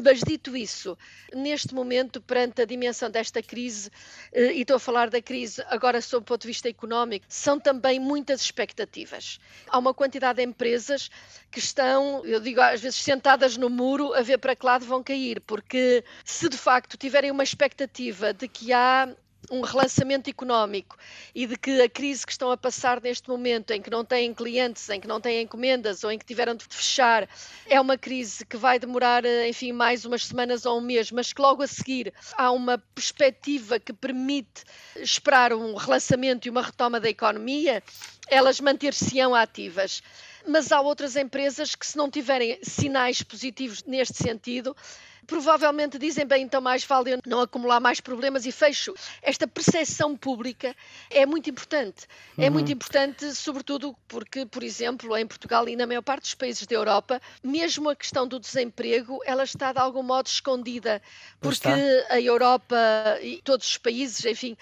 Mas 0.03 0.21
dito 0.21 0.52
Isso, 0.57 0.97
neste 1.35 1.75
momento, 1.75 2.21
perante 2.21 2.63
a 2.63 2.65
dimensão 2.65 3.11
desta 3.11 3.43
crise, 3.43 3.91
eh, 4.33 4.53
e 4.55 4.63
estou 4.63 4.77
a 4.77 4.81
falar 4.81 5.11
da 5.11 5.21
crise 5.21 5.63
agora 5.69 6.01
sob 6.01 6.23
o 6.23 6.27
ponto 6.27 6.43
de 6.43 6.49
vista 6.49 6.69
económico, 6.69 7.27
são 7.29 7.59
também 7.59 7.99
muitas 7.99 8.41
expectativas. 8.41 9.39
Há 9.69 9.79
uma 9.79 9.95
quantidade 9.95 10.37
de 10.37 10.49
empresas 10.49 11.11
que 11.51 11.59
estão, 11.59 12.25
eu 12.25 12.41
digo 12.41 12.61
às 12.61 12.81
vezes, 12.81 12.99
sentadas 12.99 13.57
no 13.57 13.69
muro 13.69 14.15
a 14.15 14.23
ver 14.23 14.39
para 14.39 14.57
que 14.57 14.67
lado 14.67 14.85
vão 14.85 15.03
cair, 15.03 15.41
porque 15.41 16.05
se 16.25 16.49
de 16.49 16.57
facto 16.57 16.97
tiverem 16.97 17.31
uma 17.31 17.43
expectativa 17.43 18.33
de 18.33 18.49
que 18.49 18.73
há 18.73 19.09
um 19.51 19.61
relançamento 19.61 20.31
económico 20.31 20.97
e 21.35 21.47
de 21.47 21.57
que 21.57 21.81
a 21.81 21.89
crise 21.89 22.25
que 22.25 22.33
estão 22.33 22.51
a 22.51 22.57
passar 22.57 23.01
neste 23.01 23.29
momento, 23.29 23.71
em 23.71 23.83
que 23.83 23.91
não 23.91 24.05
têm 24.05 24.33
clientes, 24.33 24.89
em 24.89 25.01
que 25.01 25.09
não 25.09 25.21
têm 25.21 25.43
encomendas 25.43 26.05
ou 26.05 26.11
em 26.11 26.19
que 26.19 26.25
tiveram 26.25 26.55
de 26.55 26.65
fechar, 26.65 27.29
é 27.67 27.81
uma 27.81 27.99
crise 27.99 28.45
que 28.47 28.57
vai 28.57 28.79
demorar, 28.79 29.25
eh, 29.25 29.49
enfim, 29.49 29.73
mais 29.73 30.05
umas 30.05 30.27
semanas 30.27 30.65
ou 30.65 30.79
um 30.79 30.81
mês, 30.81 31.11
mas 31.11 31.33
que 31.33 31.41
logo 31.41 31.63
a 31.63 31.67
seguir 31.67 32.13
há 32.37 32.51
uma 32.51 32.79
perspectiva 32.95 33.79
que 33.79 33.93
permite 33.93 34.65
esperar 34.97 35.53
um 35.53 35.75
relançamento 35.75 36.47
e 36.47 36.51
uma 36.51 36.63
retoma 36.63 37.01
da 37.01 37.09
economia, 37.09 37.83
elas 38.29 38.61
manter-se-ão 38.61 39.35
ativas. 39.35 40.03
Mas 40.47 40.73
há 40.73 40.81
outras 40.81 41.15
empresas 41.15 41.75
que, 41.75 41.87
se 41.87 41.97
não 41.97 42.11
tiverem 42.11 42.59
sinais 42.63 43.23
positivos 43.23 43.85
neste 43.85 44.17
sentido, 44.17 44.77
provavelmente 45.27 45.99
dizem 45.99 46.27
bem, 46.27 46.43
então 46.43 46.61
mais 46.61 46.85
vale 46.85 47.19
não 47.27 47.41
acumular 47.41 47.81
mais 47.81 48.01
problemas 48.01 48.45
e 48.47 48.53
fecho. 48.53 48.95
Esta 49.23 49.47
percepção 49.47 50.17
pública 50.17 50.75
é 51.11 51.25
muito 51.25 51.49
importante. 51.49 52.07
É 52.37 52.47
uhum. 52.47 52.53
muito 52.53 52.73
importante, 52.73 53.35
sobretudo 53.35 53.97
porque, 54.09 54.45
por 54.45 54.63
exemplo, 54.63 55.17
em 55.17 55.27
Portugal 55.27 55.69
e 55.69 55.77
na 55.77 55.87
maior 55.87 56.03
parte 56.03 56.23
dos 56.23 56.35
países 56.35 56.67
da 56.67 56.75
Europa, 56.75 57.21
mesmo 57.43 57.89
a 57.89 57.97
questão 57.97 58.27
do 58.27 58.39
desemprego, 58.39 59.21
ela 59.25 59.45
está 59.45 59.73
de 59.73 59.79
algum 59.79 60.03
modo 60.03 60.27
escondida, 60.27 61.01
porque 61.41 61.69
a 62.09 62.21
Europa 62.21 62.77
e 63.23 63.41
todos 63.43 63.67
os 63.67 63.79
países, 63.79 64.25
enfim, 64.25 64.57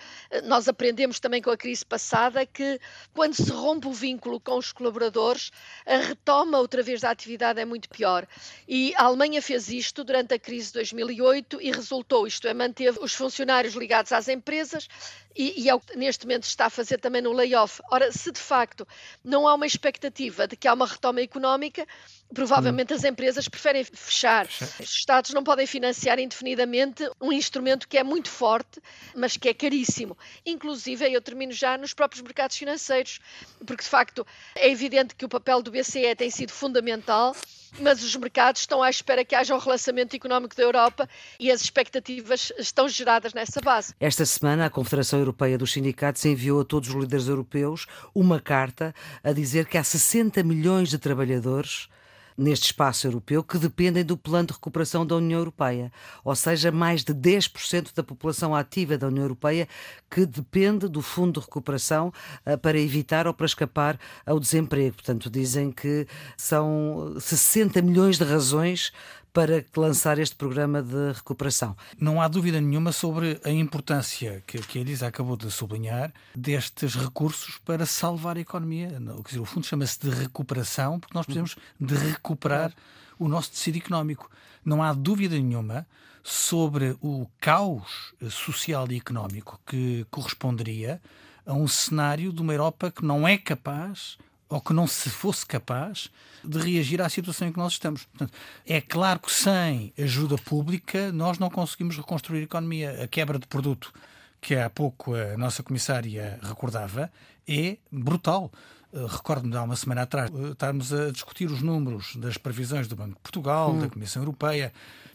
nós 0.45 0.69
aprendemos 0.69 1.19
também 1.19 1.43
com 1.43 1.51
a 1.51 1.57
crise 1.57 1.85
passada 1.85 2.45
que 2.45 2.79
quando 3.15 3.35
se 3.35 3.51
rompe 3.51 3.89
o 3.89 3.93
vínculo 3.93 4.39
com 4.39 4.57
os 4.57 4.73
colaboradores, 4.73 5.51
a 5.87 5.97
retoma 5.97 6.59
outra 6.59 6.83
vez 6.83 7.01
da 7.01 7.11
atividade 7.11 7.61
é 7.61 7.65
muito 7.65 7.89
pior. 7.89 8.27
E 8.69 8.95
a 8.97 9.05
Alemanha 9.05 9.41
fez 9.43 9.69
isto 9.69 10.05
durante 10.05 10.35
a 10.35 10.39
crise 10.39 10.50
de 10.59 10.73
2008 10.73 11.61
e 11.61 11.71
resultou, 11.71 12.27
isto 12.27 12.47
é, 12.47 12.55
manteve 12.55 12.99
os 13.01 13.15
funcionários 13.15 13.75
ligados 13.75 14.13
às 14.13 14.29
empresas 14.29 14.89
e, 15.37 15.63
e 15.63 15.69
é 15.69 15.75
o 15.75 15.81
que 15.81 15.97
neste 15.97 16.27
momento 16.27 16.45
está 16.45 16.67
a 16.67 16.71
fazer 16.71 16.99
também 16.99 17.23
no 17.23 17.33
layoff. 17.33 17.81
Ora, 17.91 18.11
se 18.13 18.31
de 18.33 18.41
facto 18.41 18.87
não 19.25 19.47
há 19.47 19.55
uma 19.55 19.67
expectativa 19.67 20.47
de 20.47 20.57
que 20.57 20.67
há 20.67 20.75
uma 20.75 20.87
retoma 20.87 21.21
económica, 21.21 21.87
provavelmente 22.33 22.93
hum. 22.93 22.97
as 22.97 23.05
empresas 23.05 23.49
preferem 23.49 23.85
fechar. 23.85 24.47
Os 24.79 24.91
Estados 24.91 25.33
não 25.33 25.43
podem 25.43 25.67
financiar 25.67 26.19
indefinidamente 26.19 27.09
um 27.21 27.33
instrumento 27.33 27.89
que 27.89 27.99
é 27.99 28.05
muito 28.05 28.29
forte, 28.29 28.81
mas 29.15 29.37
que 29.37 29.49
é 29.49 29.55
caríssimo. 29.55 30.17
Inclusive, 30.45 31.13
eu 31.13 31.21
termino 31.21 31.53
já 31.53 31.77
nos 31.77 31.93
próprios 31.93 32.23
mercados 32.23 32.57
financeiros, 32.57 33.21
porque 33.67 33.83
de 33.83 33.89
facto 33.89 34.27
é 34.55 34.71
evidente 34.71 35.15
que 35.15 35.25
o 35.25 35.29
papel 35.29 35.63
do 35.63 35.71
BCE 35.71 36.15
tem 36.17 36.31
sido 36.31 36.53
fundamental 36.53 37.35
mas 37.79 38.03
os 38.03 38.17
mercados 38.17 38.63
estão 38.63 38.83
à 38.83 38.91
espera 38.91 39.25
que 39.25 39.35
haja 39.35 39.55
um 39.55 39.59
relançamento 39.59 40.17
económico 40.17 40.57
da 40.57 40.63
Europa 40.63 41.09
e 41.39 41.51
as 41.51 41.61
expectativas 41.61 42.53
estão 42.59 42.89
geradas 42.89 43.33
nessa 43.35 43.61
base. 43.61 43.95
Esta 44.01 44.27
semana, 44.27 44.67
a 44.67 44.71
Confederação 44.71 45.19
Europeia 45.19 45.57
dos 45.57 45.73
Sindicatos 45.73 46.25
enviou 46.25 46.61
a 46.61 46.65
todos 46.65 46.89
os 46.89 46.95
líderes 46.95 47.29
europeus 47.29 47.87
uma 48.15 48.41
carta 48.41 48.95
a 49.23 49.33
dizer 49.33 49.67
que 49.67 49.79
há 49.79 49.85
60 49.85 50.43
milhões 50.43 50.89
de 50.89 50.99
trabalhadores 50.99 51.89
neste 52.37 52.67
espaço 52.67 53.07
europeu 53.07 53.43
que 53.43 53.59
dependem 53.59 54.05
do 54.05 54.17
plano 54.17 54.49
de 54.49 54.53
recuperação 54.55 55.05
da 55.05 55.17
União 55.17 55.39
Europeia, 55.39 55.93
ou 56.25 56.35
seja, 56.35 56.71
mais 56.71 57.05
de 57.05 57.15
10% 57.15 57.95
da 57.95 58.03
população 58.03 58.55
ativa 58.55 58.97
da 58.97 59.09
União 59.09 59.25
Europeia 59.25 59.69
que 60.11 60.27
depende 60.27 60.89
do 60.89 61.03
fundo 61.03 61.41
de 61.41 61.47
recuperação 61.47 62.13
uh, 62.47 62.59
para 62.59 62.79
evitar 62.79 63.27
ou 63.27 63.35
para 63.35 63.47
escapar 63.47 63.99
ao 64.27 64.41
desemprego. 64.41 64.97
Portanto, 64.97 65.31
dizem 65.31 65.71
que 65.71 66.07
são 66.37 67.15
60 67.19 67.81
milhões 67.83 68.19
de 68.19 68.25
razões 68.25 68.93
para 69.33 69.65
lançar 69.77 70.19
este 70.19 70.35
programa 70.35 70.83
de 70.83 71.13
recuperação. 71.13 71.77
Não 71.99 72.21
há 72.21 72.29
dúvida 72.29 72.61
nenhuma 72.61 72.93
sobre 72.93 73.41
a 73.45 73.51
importância 73.51 74.43
que, 74.47 74.59
que 74.59 74.79
a 74.79 74.81
Elisa 74.81 75.07
acabou 75.07 75.37
de 75.37 75.51
sublinhar 75.51 76.13
destes 76.35 76.95
recursos 76.95 77.59
para 77.59 77.87
salvar 77.87 78.37
a 78.37 78.41
economia. 78.41 79.01
Dizer, 79.27 79.41
o 79.41 79.45
fundo 79.45 79.67
chama-se 79.67 80.01
de 80.01 80.11
recuperação 80.11 80.99
porque 80.99 81.15
nós 81.15 81.27
precisamos 81.27 81.57
de 81.81 81.95
recuperar 81.95 82.73
o 83.19 83.29
nosso 83.29 83.53
tecido 83.53 83.79
económico. 83.79 84.31
Não 84.65 84.83
há 84.83 84.93
dúvida 84.93 85.37
nenhuma 85.37 85.87
sobre 86.23 86.97
o 87.01 87.27
caos 87.41 88.15
social 88.31 88.91
e 88.91 88.97
económico 88.97 89.61
que 89.67 90.07
corresponderia 90.11 91.01
a 91.47 91.55
um 91.55 91.67
cenário 91.67 92.33
de 92.33 92.43
uma 92.43 92.53
Europa 92.53 92.91
que 92.91 93.05
não 93.05 93.27
é 93.27 93.39
capaz 93.39 94.19
ou 94.51 94.61
que 94.61 94.73
não 94.73 94.87
se 94.87 95.09
fosse 95.09 95.47
capaz 95.47 96.11
de 96.45 96.59
reagir 96.59 97.01
à 97.01 97.09
situação 97.09 97.49
em 97.49 97.53
que 97.53 97.59
nós 97.59 97.75
estamos. 97.75 98.05
Portanto, 98.05 98.33
é 98.67 98.81
claro 98.81 99.21
que 99.21 99.31
sem 99.31 99.95
ajuda 99.97 100.37
pública 100.37 101.13
nós 101.13 101.39
não 101.39 101.49
conseguimos 101.49 101.97
reconstruir 101.97 102.41
a 102.41 102.45
economia. 102.45 103.05
A 103.05 103.07
quebra 103.07 103.39
de 103.39 103.47
produto, 103.47 103.93
que 104.41 104.57
há 104.57 104.69
pouco 104.69 105.15
a 105.15 105.37
nossa 105.39 105.63
comissária 105.63 106.39
recordava, 106.43 107.11
é 107.47 107.77
brutal. 107.93 108.51
Eh, 108.93 109.07
recordo-me 109.09 109.53
de 109.53 109.57
há 109.57 109.63
uma 109.63 109.77
semana 109.77 110.03
atrás 110.03 110.31
eh, 110.35 110.51
estarmos 110.51 110.93
a 110.93 111.13
discutir 111.13 111.49
os 111.49 111.63
números 111.63 112.17
das 112.17 112.37
previsões 112.37 112.89
do 112.89 112.97
Banco 112.97 113.15
de 113.15 113.21
Portugal, 113.21 113.71
hum. 113.71 113.79
da 113.79 113.89
Comissão 113.89 114.23
Europeia, 114.23 114.73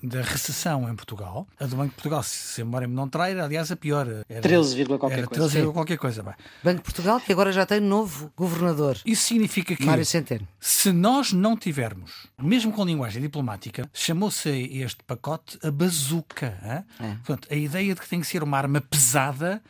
da 0.07 0.21
recessão 0.21 0.89
em 0.89 0.95
Portugal. 0.95 1.47
A 1.59 1.65
do 1.65 1.75
Banco 1.75 1.89
de 1.89 1.95
Portugal, 1.95 2.23
se 2.23 2.61
a 2.61 2.65
memória 2.65 2.87
me 2.87 2.93
não 2.93 3.07
trai, 3.09 3.31
era 3.31 3.45
aliás 3.45 3.71
a 3.71 3.75
pior. 3.75 4.07
13, 4.41 4.85
qualquer 4.85 5.19
era 5.19 5.27
coisa. 5.27 5.49
13, 5.49 5.71
qualquer 5.71 5.97
coisa. 5.97 6.23
Bem. 6.23 6.33
Banco 6.63 6.77
de 6.77 6.83
Portugal, 6.83 7.19
que 7.19 7.31
agora 7.31 7.51
já 7.51 7.65
tem 7.65 7.79
novo 7.79 8.31
governador. 8.35 8.97
Isso 9.05 9.23
significa 9.23 9.75
que, 9.75 9.85
Mário 9.85 10.05
Centeno. 10.05 10.47
se 10.59 10.91
nós 10.91 11.31
não 11.33 11.57
tivermos, 11.57 12.27
mesmo 12.41 12.71
com 12.71 12.83
linguagem 12.85 13.21
diplomática, 13.21 13.89
chamou-se 13.93 14.49
este 14.49 15.03
pacote 15.03 15.57
a 15.63 15.71
bazuca. 15.71 16.57
É. 16.63 16.83
Portanto, 17.25 17.47
a 17.51 17.55
ideia 17.55 17.93
de 17.93 18.01
que 18.01 18.07
tem 18.07 18.21
que 18.21 18.27
ser 18.27 18.43
uma 18.43 18.57
arma 18.57 18.81
pesada 18.81 19.61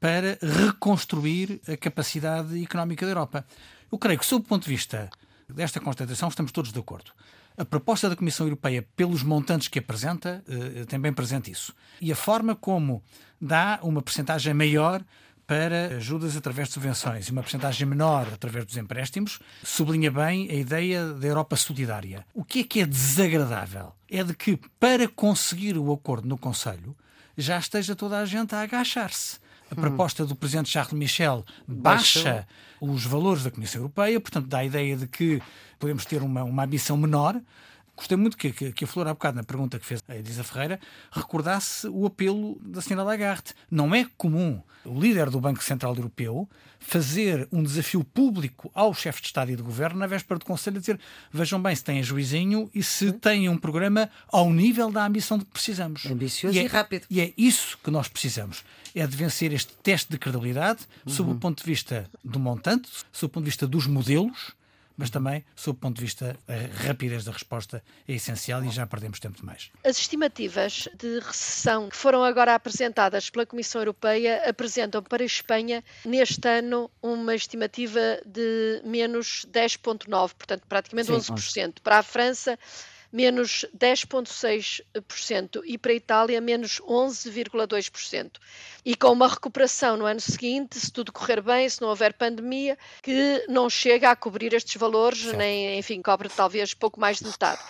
para 0.00 0.36
reconstruir 0.42 1.62
a 1.66 1.76
capacidade 1.78 2.62
económica 2.62 3.06
da 3.06 3.12
Europa. 3.12 3.46
Eu 3.90 3.96
creio 3.96 4.18
que, 4.18 4.26
sob 4.26 4.44
o 4.44 4.48
ponto 4.48 4.64
de 4.64 4.68
vista 4.68 5.08
desta 5.48 5.80
constatação, 5.80 6.28
estamos 6.28 6.52
todos 6.52 6.72
de 6.72 6.78
acordo. 6.78 7.10
A 7.56 7.64
proposta 7.64 8.08
da 8.08 8.16
Comissão 8.16 8.46
Europeia, 8.46 8.86
pelos 8.96 9.22
montantes 9.22 9.68
que 9.68 9.78
apresenta, 9.78 10.42
eh, 10.48 10.84
tem 10.86 10.98
bem 10.98 11.12
presente 11.12 11.50
isso. 11.50 11.72
E 12.00 12.10
a 12.10 12.16
forma 12.16 12.56
como 12.56 13.02
dá 13.40 13.78
uma 13.82 14.02
percentagem 14.02 14.52
maior 14.52 15.04
para 15.46 15.96
ajudas 15.96 16.36
através 16.36 16.68
de 16.68 16.74
subvenções 16.74 17.28
e 17.28 17.30
uma 17.30 17.42
percentagem 17.42 17.86
menor 17.86 18.26
através 18.32 18.64
dos 18.64 18.76
empréstimos, 18.76 19.38
sublinha 19.62 20.10
bem 20.10 20.50
a 20.50 20.54
ideia 20.54 21.06
da 21.12 21.26
Europa 21.26 21.54
solidária. 21.56 22.26
O 22.34 22.44
que 22.44 22.60
é 22.60 22.64
que 22.64 22.80
é 22.80 22.86
desagradável? 22.86 23.92
É 24.10 24.24
de 24.24 24.34
que, 24.34 24.58
para 24.80 25.06
conseguir 25.06 25.76
o 25.76 25.92
acordo 25.92 26.26
no 26.26 26.38
Conselho, 26.38 26.96
já 27.36 27.58
esteja 27.58 27.94
toda 27.94 28.18
a 28.18 28.24
gente 28.24 28.54
a 28.54 28.62
agachar-se. 28.62 29.38
A 29.76 29.80
proposta 29.80 30.24
do 30.24 30.34
Presidente 30.34 30.68
Charles 30.68 30.92
Michel 30.92 31.44
baixa 31.66 32.46
os 32.80 33.04
valores 33.04 33.42
da 33.42 33.50
Comissão 33.50 33.80
Europeia, 33.80 34.20
portanto, 34.20 34.46
dá 34.46 34.58
a 34.58 34.64
ideia 34.64 34.96
de 34.96 35.06
que 35.06 35.42
podemos 35.78 36.04
ter 36.04 36.22
uma, 36.22 36.44
uma 36.44 36.64
ambição 36.64 36.96
menor. 36.96 37.40
Gostei 37.96 38.16
muito 38.16 38.36
que, 38.36 38.52
que, 38.52 38.72
que, 38.72 38.84
a 38.84 38.86
Flor, 38.86 39.06
há 39.06 39.14
bocado, 39.14 39.36
na 39.36 39.44
pergunta 39.44 39.78
que 39.78 39.86
fez 39.86 40.02
a 40.08 40.16
Elisa 40.16 40.42
Ferreira, 40.42 40.80
recordasse 41.12 41.86
o 41.88 42.06
apelo 42.06 42.58
da 42.60 42.80
Sra. 42.80 43.02
Lagarde. 43.02 43.54
Não 43.70 43.94
é 43.94 44.06
comum 44.16 44.60
o 44.84 45.00
líder 45.00 45.30
do 45.30 45.40
Banco 45.40 45.62
Central 45.62 45.94
Europeu 45.94 46.48
fazer 46.78 47.48
um 47.50 47.62
desafio 47.62 48.04
público 48.04 48.70
aos 48.74 48.98
chefes 48.98 49.22
de 49.22 49.28
Estado 49.28 49.50
e 49.50 49.56
de 49.56 49.62
Governo 49.62 49.98
na 49.98 50.06
véspera 50.06 50.38
do 50.38 50.44
Conselho, 50.44 50.76
a 50.76 50.80
dizer 50.80 51.00
vejam 51.32 51.60
bem 51.60 51.74
se 51.74 51.82
têm 51.82 52.02
juizinho 52.02 52.70
e 52.74 52.82
se 52.82 53.10
têm 53.12 53.48
um 53.48 53.56
programa 53.56 54.10
ao 54.28 54.50
nível 54.50 54.90
da 54.90 55.06
ambição 55.06 55.38
de 55.38 55.44
que 55.44 55.50
precisamos. 55.50 56.04
Ambicioso 56.04 56.56
e, 56.56 56.60
é, 56.60 56.64
e 56.64 56.66
rápido. 56.66 57.06
E 57.08 57.20
é 57.20 57.32
isso 57.38 57.78
que 57.82 57.90
nós 57.90 58.08
precisamos. 58.08 58.64
É 58.94 59.06
de 59.06 59.16
vencer 59.16 59.52
este 59.52 59.72
teste 59.82 60.10
de 60.10 60.18
credibilidade 60.18 60.80
uhum. 61.06 61.12
sob 61.12 61.32
o 61.32 61.34
ponto 61.36 61.62
de 61.62 61.66
vista 61.66 62.08
do 62.22 62.38
montante, 62.38 62.88
sob 63.10 63.30
o 63.30 63.34
ponto 63.34 63.44
de 63.44 63.50
vista 63.50 63.66
dos 63.66 63.86
modelos, 63.86 64.52
mas 64.96 65.10
também, 65.10 65.44
sob 65.56 65.76
o 65.76 65.80
ponto 65.80 65.96
de 65.96 66.02
vista, 66.02 66.36
a 66.48 66.86
rapidez 66.86 67.24
da 67.24 67.32
resposta 67.32 67.82
é 68.06 68.12
essencial 68.12 68.64
e 68.64 68.70
já 68.70 68.86
perdemos 68.86 69.18
tempo 69.18 69.38
demais. 69.38 69.70
As 69.84 69.98
estimativas 69.98 70.88
de 70.96 71.18
recessão 71.20 71.88
que 71.88 71.96
foram 71.96 72.22
agora 72.22 72.54
apresentadas 72.54 73.28
pela 73.30 73.44
Comissão 73.44 73.80
Europeia 73.80 74.48
apresentam 74.48 75.02
para 75.02 75.22
a 75.22 75.26
Espanha, 75.26 75.82
neste 76.04 76.48
ano, 76.48 76.90
uma 77.02 77.34
estimativa 77.34 78.00
de 78.24 78.80
menos 78.84 79.46
10,9%, 79.52 80.34
portanto, 80.34 80.62
praticamente 80.68 81.06
Sim, 81.06 81.34
11%. 81.34 81.74
Para 81.82 81.98
a 81.98 82.02
França, 82.02 82.58
menos 83.14 83.64
10,6% 83.78 85.62
e 85.64 85.78
para 85.78 85.92
a 85.92 85.94
Itália 85.94 86.40
menos 86.40 86.80
11,2%. 86.80 88.32
E 88.84 88.96
com 88.96 89.12
uma 89.12 89.28
recuperação 89.28 89.96
no 89.96 90.04
ano 90.04 90.18
seguinte, 90.18 90.80
se 90.80 90.90
tudo 90.90 91.12
correr 91.12 91.40
bem, 91.40 91.68
se 91.68 91.80
não 91.80 91.90
houver 91.90 92.12
pandemia, 92.14 92.76
que 93.00 93.44
não 93.48 93.70
chega 93.70 94.10
a 94.10 94.16
cobrir 94.16 94.52
estes 94.52 94.74
valores, 94.74 95.20
certo. 95.20 95.36
nem, 95.36 95.78
enfim, 95.78 96.02
cobre 96.02 96.28
talvez 96.28 96.74
pouco 96.74 96.98
mais 96.98 97.18
de 97.18 97.26
metade. 97.26 97.62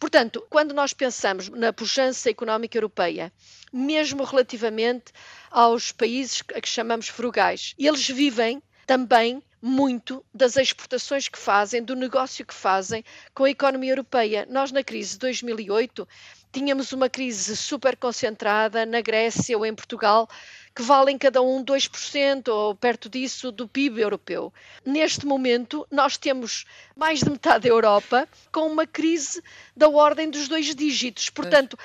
Portanto, 0.00 0.44
quando 0.50 0.74
nós 0.74 0.92
pensamos 0.92 1.48
na 1.48 1.72
pujança 1.72 2.28
económica 2.28 2.76
europeia, 2.76 3.32
mesmo 3.72 4.24
relativamente 4.24 5.12
aos 5.48 5.92
países 5.92 6.42
a 6.52 6.60
que 6.60 6.68
chamamos 6.68 7.06
frugais, 7.06 7.72
eles 7.78 8.08
vivem 8.08 8.60
também 8.84 9.40
muito 9.60 10.24
das 10.32 10.56
exportações 10.56 11.28
que 11.28 11.38
fazem, 11.38 11.82
do 11.82 11.96
negócio 11.96 12.44
que 12.46 12.54
fazem 12.54 13.04
com 13.34 13.44
a 13.44 13.50
economia 13.50 13.92
europeia. 13.92 14.46
Nós, 14.50 14.72
na 14.72 14.82
crise 14.82 15.12
de 15.12 15.18
2008, 15.18 16.06
tínhamos 16.52 16.92
uma 16.92 17.08
crise 17.08 17.56
super 17.56 17.96
concentrada 17.96 18.86
na 18.86 19.00
Grécia 19.00 19.56
ou 19.56 19.66
em 19.66 19.74
Portugal, 19.74 20.28
que 20.74 20.82
valem 20.82 21.18
cada 21.18 21.42
um 21.42 21.64
2% 21.64 22.48
ou 22.48 22.74
perto 22.74 23.08
disso 23.08 23.50
do 23.50 23.66
PIB 23.66 24.00
europeu. 24.00 24.52
Neste 24.84 25.26
momento, 25.26 25.86
nós 25.90 26.16
temos 26.16 26.64
mais 26.96 27.20
de 27.20 27.30
metade 27.30 27.64
da 27.64 27.68
Europa 27.68 28.28
com 28.52 28.66
uma 28.68 28.86
crise 28.86 29.42
da 29.76 29.88
ordem 29.88 30.30
dos 30.30 30.46
dois 30.48 30.72
dígitos. 30.74 31.30
Portanto, 31.30 31.76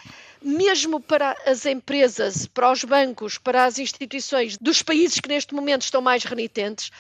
mesmo 0.44 1.00
para 1.00 1.36
as 1.46 1.66
empresas, 1.66 2.46
para 2.46 2.72
os 2.72 2.84
bancos, 2.84 3.38
para 3.38 3.64
as 3.64 3.80
instituições 3.80 4.58
dos 4.58 4.82
países 4.82 5.20
que 5.20 5.30
neste 5.30 5.54
momento 5.54 5.84
estão 5.84 6.02
mais 6.02 6.24
renitentes, 6.24 6.92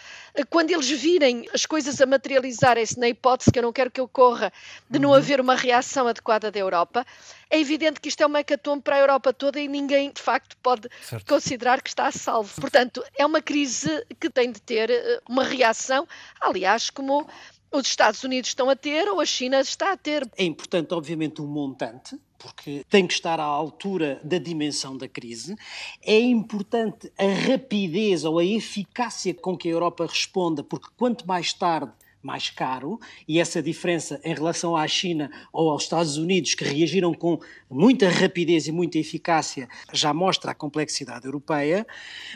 quando 0.50 0.72
eles 0.72 0.90
virem 0.90 1.48
as 1.54 1.66
coisas 1.66 2.02
a 2.02 2.06
materializarem-se 2.06 3.00
na 3.00 3.10
hipótese 3.10 3.52
que 3.52 3.60
eu 3.60 3.64
não 3.64 3.74
quero 3.74 3.92
que 3.92 4.02
ocorra 4.02 4.52
de 4.90 4.98
não 4.98 5.10
uhum. 5.10 5.16
haver 5.16 5.42
uma 5.42 5.56
reação 5.56 6.08
adequada 6.08 6.50
da 6.50 6.60
Europa, 6.60 7.06
é 7.50 7.60
evidente 7.60 8.00
que 8.00 8.10
isto 8.10 8.24
é 8.24 8.26
uma 8.26 8.40
hecatombe 8.40 8.82
para 8.82 8.96
a 8.96 9.00
Europa 9.00 9.32
toda 9.32 9.60
e 9.60 9.68
ninguém, 9.68 10.12
de 10.12 10.22
facto, 10.22 10.58
pode 10.58 10.90
certo. 11.04 11.28
considerar 11.28 11.82
que 11.84 11.90
está 11.90 12.08
a 12.08 12.12
salvo. 12.12 12.50
Portanto, 12.60 13.04
é 13.16 13.24
uma 13.24 13.42
crise 13.42 14.04
que 14.20 14.28
tem 14.28 14.52
de 14.52 14.60
ter 14.60 14.90
eh, 14.90 15.22
uma 15.30 15.44
reação, 15.44 16.08
aliás, 16.42 16.90
como 16.90 17.28
os 17.74 17.88
Estados 17.88 18.24
Unidos 18.24 18.52
estão 18.52 18.70
a 18.70 18.76
ter 18.76 19.10
ou 19.10 19.20
a 19.20 19.26
China 19.26 19.60
está 19.60 19.92
a 19.92 19.98
ter. 19.98 20.30
É 20.38 20.44
importante, 20.44 20.94
obviamente, 20.94 21.42
o 21.42 21.46
um 21.46 21.48
montante, 21.48 22.18
porque 22.38 22.86
tem 22.88 23.08
que 23.08 23.14
estar 23.14 23.40
à 23.40 23.44
altura 23.44 24.22
da 24.24 24.38
dimensão 24.38 24.96
da 24.96 25.08
crise. 25.08 25.56
É 26.02 26.20
importante 26.20 27.12
a 27.18 27.50
rapidez 27.50 28.24
ou 28.24 28.38
a 28.38 28.46
eficácia 28.46 29.34
com 29.34 29.58
que 29.58 29.68
a 29.68 29.72
Europa 29.72 30.06
responda, 30.06 30.64
porque 30.64 30.88
quanto 30.96 31.28
mais 31.28 31.52
tarde 31.52 31.92
mais 32.24 32.50
caro, 32.50 33.02
e 33.28 33.38
essa 33.38 33.62
diferença 33.62 34.18
em 34.24 34.34
relação 34.34 34.78
à 34.78 34.88
China 34.88 35.30
ou 35.52 35.70
aos 35.70 35.84
Estados 35.84 36.16
Unidos, 36.16 36.56
que 36.56 36.64
reagiram 36.64 37.14
com 37.14 37.38
muita 37.70 38.08
rapidez 38.08 38.66
e 38.66 38.72
muita 38.72 38.98
eficácia, 38.98 39.68
já 39.92 40.14
mostra 40.14 40.52
a 40.52 40.56
complexidade 40.56 41.26
europeia, 41.26 41.86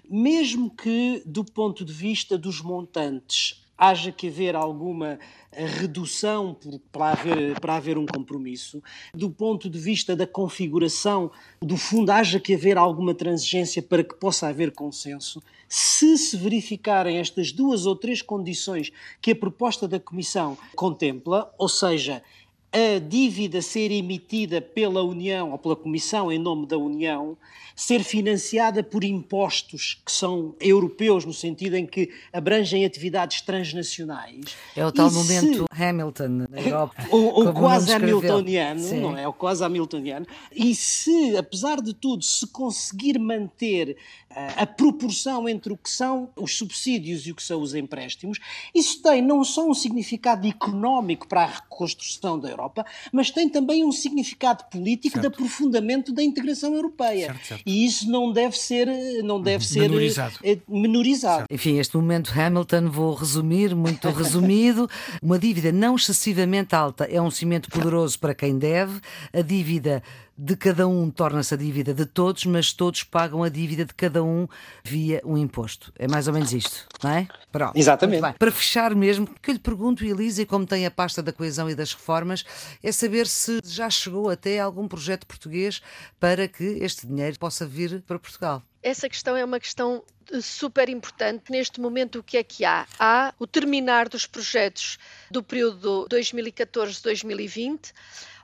mesmo 0.10 0.70
que 0.70 1.24
do 1.26 1.46
ponto 1.46 1.86
de 1.86 1.94
vista 1.94 2.38
dos 2.38 2.62
montantes 2.62 3.66
haja 3.78 4.12
que 4.12 4.28
haver 4.28 4.56
alguma 4.56 5.20
redução 5.52 6.58
para 6.92 7.12
haver, 7.12 7.60
para 7.60 7.76
haver 7.76 7.98
um 7.98 8.06
compromisso. 8.06 8.82
Do 9.14 9.30
ponto 9.30 9.70
de 9.70 9.78
vista 9.80 10.16
da 10.16 10.26
configuração, 10.26 11.32
do 11.62 11.78
fundo, 11.78 12.12
haja 12.12 12.40
que 12.40 12.54
haver 12.54 12.78
alguma 12.78 13.14
transigência 13.14 13.82
para 13.82 14.04
que 14.04 14.16
possa 14.16 14.48
haver 14.48 14.72
consenso. 14.72 15.42
Se 15.70 16.18
se 16.18 16.38
verificarem 16.38 17.18
estas 17.18 17.52
duas 17.52 17.86
ou 17.86 17.96
três 17.96 18.22
condições 18.22 18.92
que 19.22 19.32
a 19.32 19.36
proposta 19.36 19.88
da 19.88 20.00
Comissão 20.00 20.58
contempla, 20.76 21.54
ou 21.58 21.68
seja, 21.68 22.24
a 22.72 23.00
dívida 23.00 23.62
ser 23.62 23.92
emitida 23.92 24.62
pela 24.62 25.04
União 25.04 25.52
ou 25.52 25.58
pela 25.58 25.76
Comissão 25.76 26.32
em 26.32 26.40
nome 26.40 26.66
da 26.66 26.78
União, 26.78 27.38
ser 27.78 28.04
financiada 28.04 28.82
por 28.82 29.04
impostos 29.04 30.02
que 30.04 30.12
são 30.12 30.56
europeus, 30.60 31.24
no 31.24 31.32
sentido 31.32 31.76
em 31.76 31.86
que 31.86 32.12
abrangem 32.34 32.84
atividades 32.84 33.42
transnacionais. 33.42 34.58
É 34.76 34.84
o 34.84 34.92
tal 34.92 35.12
momento 35.12 35.68
se... 35.72 35.84
Hamilton 35.84 36.48
na 36.50 36.60
Europa. 36.60 36.96
o, 37.14 37.54
quase 37.54 37.94
hamiltoniano, 37.94 38.80
Sim. 38.80 39.02
não 39.02 39.16
é? 39.16 39.28
O 39.28 39.34
quase 39.34 39.64
hamiltoniano. 39.64 40.26
E 40.52 40.74
se, 40.74 41.38
apesar 41.38 41.80
de 41.80 41.94
tudo, 41.94 42.24
se 42.24 42.48
conseguir 42.48 43.20
manter 43.20 43.96
uh, 44.32 44.36
a 44.58 44.66
proporção 44.66 45.48
entre 45.48 45.72
o 45.72 45.78
que 45.78 45.90
são 45.90 46.32
os 46.36 46.58
subsídios 46.58 47.28
e 47.28 47.32
o 47.32 47.36
que 47.36 47.44
são 47.44 47.62
os 47.62 47.76
empréstimos, 47.76 48.40
isso 48.74 49.04
tem 49.04 49.22
não 49.22 49.44
só 49.44 49.68
um 49.70 49.76
significado 49.76 50.48
económico 50.48 51.28
para 51.28 51.44
a 51.44 51.46
reconstrução 51.46 52.40
da 52.40 52.50
Europa, 52.58 52.86
mas 53.12 53.32
tem 53.32 53.48
também 53.48 53.86
um 53.86 53.92
significado 53.92 54.66
político 54.66 55.20
certo. 55.20 55.22
de 55.22 55.28
aprofundamento 55.28 56.12
da 56.12 56.24
integração 56.24 56.74
europeia. 56.74 57.28
Certo, 57.28 57.46
certo. 57.46 57.64
E 57.66 57.86
isso 57.86 58.10
não 58.10 58.32
deve 58.32 58.58
ser, 58.58 58.88
não 59.24 59.42
deve 59.42 59.66
ser 59.66 59.82
menorizado. 59.82 60.40
Eh, 60.44 60.58
menorizado. 60.68 61.46
Enfim, 61.50 61.78
este 61.78 61.96
momento 61.96 62.32
Hamilton, 62.38 62.90
vou 62.90 63.14
resumir, 63.14 63.76
muito 63.76 64.10
resumido. 64.10 64.90
Uma 65.22 65.38
dívida 65.38 65.72
não 65.72 65.96
excessivamente 65.96 66.76
alta 66.76 67.06
é 67.06 67.22
um 67.22 67.32
cimento 67.32 67.70
poderoso 67.70 68.20
para 68.20 68.34
quem 68.34 68.58
deve. 68.58 69.00
A 69.34 69.42
dívida 69.42 70.04
de 70.38 70.56
cada 70.56 70.88
um 70.88 71.10
torna-se 71.10 71.54
a 71.54 71.58
dívida 71.58 71.94
de 71.94 72.06
todos, 72.06 72.46
mas 72.46 72.72
todos 72.72 73.04
pagam 73.04 73.42
a 73.42 73.50
dívida 73.50 73.84
de 73.84 73.94
cada 73.94 74.24
um 74.24 74.48
via 74.84 75.20
um 75.26 75.36
imposto. 75.38 75.92
É 75.98 76.08
mais 76.08 76.28
ou 76.28 76.34
menos 76.34 76.54
isto, 76.54 76.88
não 77.04 77.10
é? 77.10 77.28
Pronto. 77.52 77.76
Exatamente. 77.76 78.38
Para 78.38 78.52
fechar 78.52 78.94
mesmo, 78.94 79.26
o 79.26 79.40
que 79.40 79.50
eu 79.50 79.54
lhe 79.54 79.60
pergunto, 79.60 80.06
Elisa, 80.06 80.44
e 80.44 80.46
como 80.46 80.66
tem 80.66 80.86
a 80.86 80.92
pasta 80.92 81.24
da 81.24 81.34
coesão 81.34 81.68
e 81.70 81.76
das 81.76 81.94
reformas, 81.94 82.46
é 82.84 82.92
saber 82.92 83.26
se 83.26 83.60
já 83.66 83.90
chegou 83.90 84.30
até 84.30 84.60
algum 84.60 84.88
projeto 84.88 85.26
português 85.26 85.82
para 86.20 86.48
que 86.48 86.64
este 86.64 87.08
dinheiro 87.08 87.40
possa 87.40 87.66
vir 87.66 88.04
para 88.04 88.20
Portugal. 88.20 88.62
Essa 88.84 89.10
questão 89.10 89.36
é 89.36 89.44
uma 89.44 89.60
questão 89.60 90.04
eh, 90.32 90.40
super 90.40 90.88
importante. 90.88 91.52
Neste 91.52 91.82
momento, 91.82 92.20
o 92.20 92.24
que 92.24 92.38
é 92.38 92.44
que 92.44 92.64
há? 92.64 92.86
Há 93.00 93.34
o 93.40 93.48
terminar 93.48 94.08
dos 94.08 94.28
projetos 94.28 95.00
do 95.32 95.42
período 95.42 96.08
2014-2020 96.10 97.92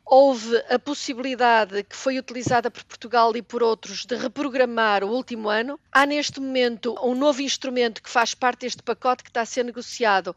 houve 0.05 0.57
a 0.69 0.77
possibilidade 0.77 1.83
que 1.83 1.95
foi 1.95 2.19
utilizada 2.19 2.69
por 2.69 2.83
Portugal 2.83 3.35
e 3.35 3.41
por 3.41 3.63
outros 3.63 4.05
de 4.05 4.15
reprogramar 4.15 5.03
o 5.03 5.09
último 5.09 5.49
ano. 5.49 5.79
Há 5.91 6.05
neste 6.05 6.39
momento 6.39 6.95
um 7.01 7.15
novo 7.15 7.41
instrumento 7.41 8.01
que 8.01 8.09
faz 8.09 8.33
parte 8.33 8.61
deste 8.61 8.83
pacote 8.83 9.23
que 9.23 9.29
está 9.29 9.41
a 9.41 9.45
ser 9.45 9.63
negociado 9.63 10.35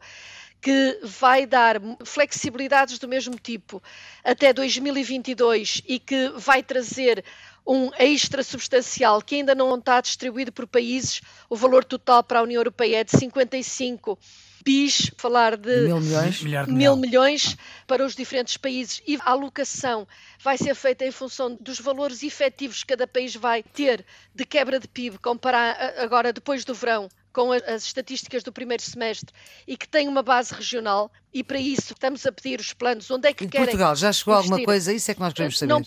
que 0.61 0.99
vai 1.03 1.45
dar 1.45 1.79
flexibilidades 2.03 2.97
do 2.97 3.07
mesmo 3.07 3.35
tipo 3.35 3.81
até 4.23 4.51
2022 4.51 5.83
e 5.87 5.99
que 5.99 6.29
vai 6.29 6.63
trazer 6.63 7.23
um 7.65 7.91
extra 7.99 8.43
substancial 8.43 9.21
que 9.21 9.35
ainda 9.35 9.53
não 9.53 9.75
está 9.75 10.01
distribuído 10.01 10.51
por 10.51 10.65
países. 10.65 11.21
O 11.49 11.55
valor 11.55 11.83
total 11.83 12.23
para 12.23 12.39
a 12.39 12.43
União 12.43 12.59
Europeia 12.59 13.01
é 13.01 13.03
de 13.03 13.11
55 13.11 14.17
bis, 14.67 15.09
falar 15.15 15.55
de 15.55 15.83
mil 15.83 16.01
milhões, 16.01 16.43
mil 16.67 16.95
milhões 16.97 17.57
para 17.87 18.05
os 18.05 18.13
diferentes 18.13 18.57
países. 18.57 19.01
E 19.07 19.15
a 19.15 19.31
alocação 19.31 20.05
vai 20.43 20.57
ser 20.57 20.75
feita 20.75 21.05
em 21.05 21.11
função 21.11 21.57
dos 21.61 21.79
valores 21.79 22.21
efetivos 22.21 22.83
que 22.83 22.89
cada 22.89 23.07
país 23.07 23.33
vai 23.33 23.63
ter 23.63 24.05
de 24.35 24.45
quebra 24.45 24.77
de 24.77 24.87
PIB, 24.89 25.19
comparar 25.19 25.95
agora 25.97 26.33
depois 26.33 26.65
do 26.65 26.73
verão 26.73 27.07
com 27.31 27.51
as 27.51 27.83
estatísticas 27.83 28.43
do 28.43 28.51
primeiro 28.51 28.81
semestre 28.81 29.33
e 29.67 29.77
que 29.77 29.87
tem 29.87 30.07
uma 30.07 30.23
base 30.23 30.53
regional 30.53 31.11
e 31.33 31.43
para 31.43 31.59
isso 31.59 31.93
estamos 31.93 32.25
a 32.25 32.31
pedir 32.31 32.59
os 32.59 32.73
planos. 32.73 33.11
Onde 33.11 33.27
é 33.27 33.33
que 33.33 33.45
em 33.45 33.49
querem 33.49 33.67
Portugal 33.67 33.95
já 33.95 34.11
chegou 34.11 34.33
investir. 34.33 34.53
alguma 34.53 34.65
coisa? 34.65 34.91
Isso 34.91 35.11
é 35.11 35.13
que 35.13 35.19
nós 35.19 35.33
queremos 35.33 35.59
saber. 35.59 35.71
não 35.71 35.83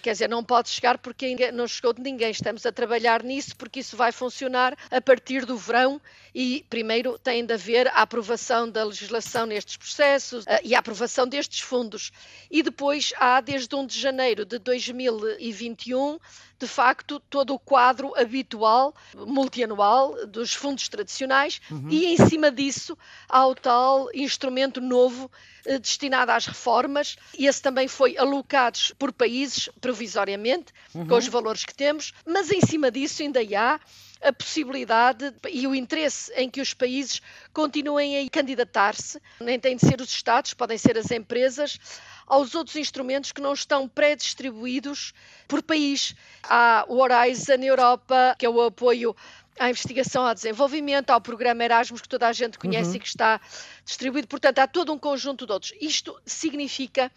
quer 0.00 0.12
dizer 0.12 0.28
não 0.28 0.44
pode 0.44 0.68
chegar 0.68 0.98
porque 0.98 1.50
não 1.50 1.66
chegou 1.66 1.92
de 1.92 2.00
ninguém. 2.00 2.30
Estamos 2.30 2.64
a 2.64 2.70
trabalhar 2.70 3.22
nisso 3.24 3.56
porque 3.56 3.80
isso 3.80 3.96
vai 3.96 4.12
funcionar 4.12 4.76
a 4.90 5.00
partir 5.00 5.44
do 5.44 5.56
verão 5.56 6.00
e 6.34 6.64
primeiro 6.70 7.18
tem 7.18 7.44
de 7.44 7.52
haver 7.52 7.88
a 7.88 8.02
aprovação 8.02 8.70
da 8.70 8.84
legislação 8.84 9.44
nestes 9.44 9.76
processos 9.76 10.46
eh, 10.46 10.60
e 10.64 10.74
a 10.74 10.78
aprovação 10.78 11.26
destes 11.26 11.60
fundos. 11.60 12.12
E 12.50 12.62
depois 12.62 13.12
há 13.18 13.40
desde 13.40 13.74
1 13.74 13.86
de 13.86 13.98
janeiro 13.98 14.44
de 14.44 14.58
2021 14.58 16.18
de 16.62 16.68
facto, 16.68 17.18
todo 17.18 17.54
o 17.54 17.58
quadro 17.58 18.12
habitual, 18.16 18.94
multianual, 19.16 20.26
dos 20.28 20.54
fundos 20.54 20.88
tradicionais, 20.88 21.60
uhum. 21.68 21.88
e 21.90 22.06
em 22.06 22.16
cima 22.16 22.52
disso 22.52 22.96
há 23.28 23.44
o 23.44 23.52
tal 23.52 24.08
instrumento 24.14 24.80
novo 24.80 25.28
eh, 25.66 25.80
destinado 25.80 26.30
às 26.30 26.46
reformas, 26.46 27.16
e 27.36 27.48
esse 27.48 27.60
também 27.60 27.88
foi 27.88 28.16
alocado 28.16 28.78
por 28.96 29.12
países 29.12 29.68
provisoriamente, 29.80 30.72
uhum. 30.94 31.04
com 31.04 31.16
os 31.16 31.26
valores 31.26 31.64
que 31.64 31.74
temos, 31.74 32.12
mas 32.24 32.48
em 32.52 32.60
cima 32.60 32.92
disso 32.92 33.22
ainda 33.22 33.40
há 33.58 33.80
a 34.22 34.32
possibilidade 34.32 35.34
e 35.50 35.66
o 35.66 35.74
interesse 35.74 36.32
em 36.34 36.48
que 36.48 36.60
os 36.60 36.72
países 36.72 37.20
continuem 37.52 38.24
a 38.24 38.30
candidatar-se, 38.30 39.20
nem 39.40 39.58
têm 39.58 39.76
de 39.76 39.86
ser 39.86 40.00
os 40.00 40.08
Estados, 40.08 40.54
podem 40.54 40.78
ser 40.78 40.96
as 40.96 41.10
empresas, 41.10 41.78
aos 42.26 42.54
outros 42.54 42.76
instrumentos 42.76 43.32
que 43.32 43.40
não 43.40 43.52
estão 43.52 43.88
pré-distribuídos 43.88 45.12
por 45.48 45.62
país. 45.62 46.14
Há 46.44 46.84
o 46.88 46.98
Horizon 46.98 47.62
Europa, 47.62 48.36
que 48.38 48.46
é 48.46 48.48
o 48.48 48.62
apoio 48.62 49.14
à 49.58 49.68
investigação, 49.68 50.26
ao 50.26 50.34
desenvolvimento, 50.34 51.10
ao 51.10 51.20
programa 51.20 51.64
Erasmus, 51.64 52.00
que 52.00 52.08
toda 52.08 52.28
a 52.28 52.32
gente 52.32 52.58
conhece 52.58 52.90
uhum. 52.90 52.96
e 52.96 53.00
que 53.00 53.08
está 53.08 53.40
distribuído. 53.84 54.28
Portanto, 54.28 54.60
há 54.60 54.66
todo 54.66 54.92
um 54.92 54.98
conjunto 54.98 55.46
de 55.46 55.52
outros. 55.52 55.72
Isto 55.80 56.18
significa 56.24 57.10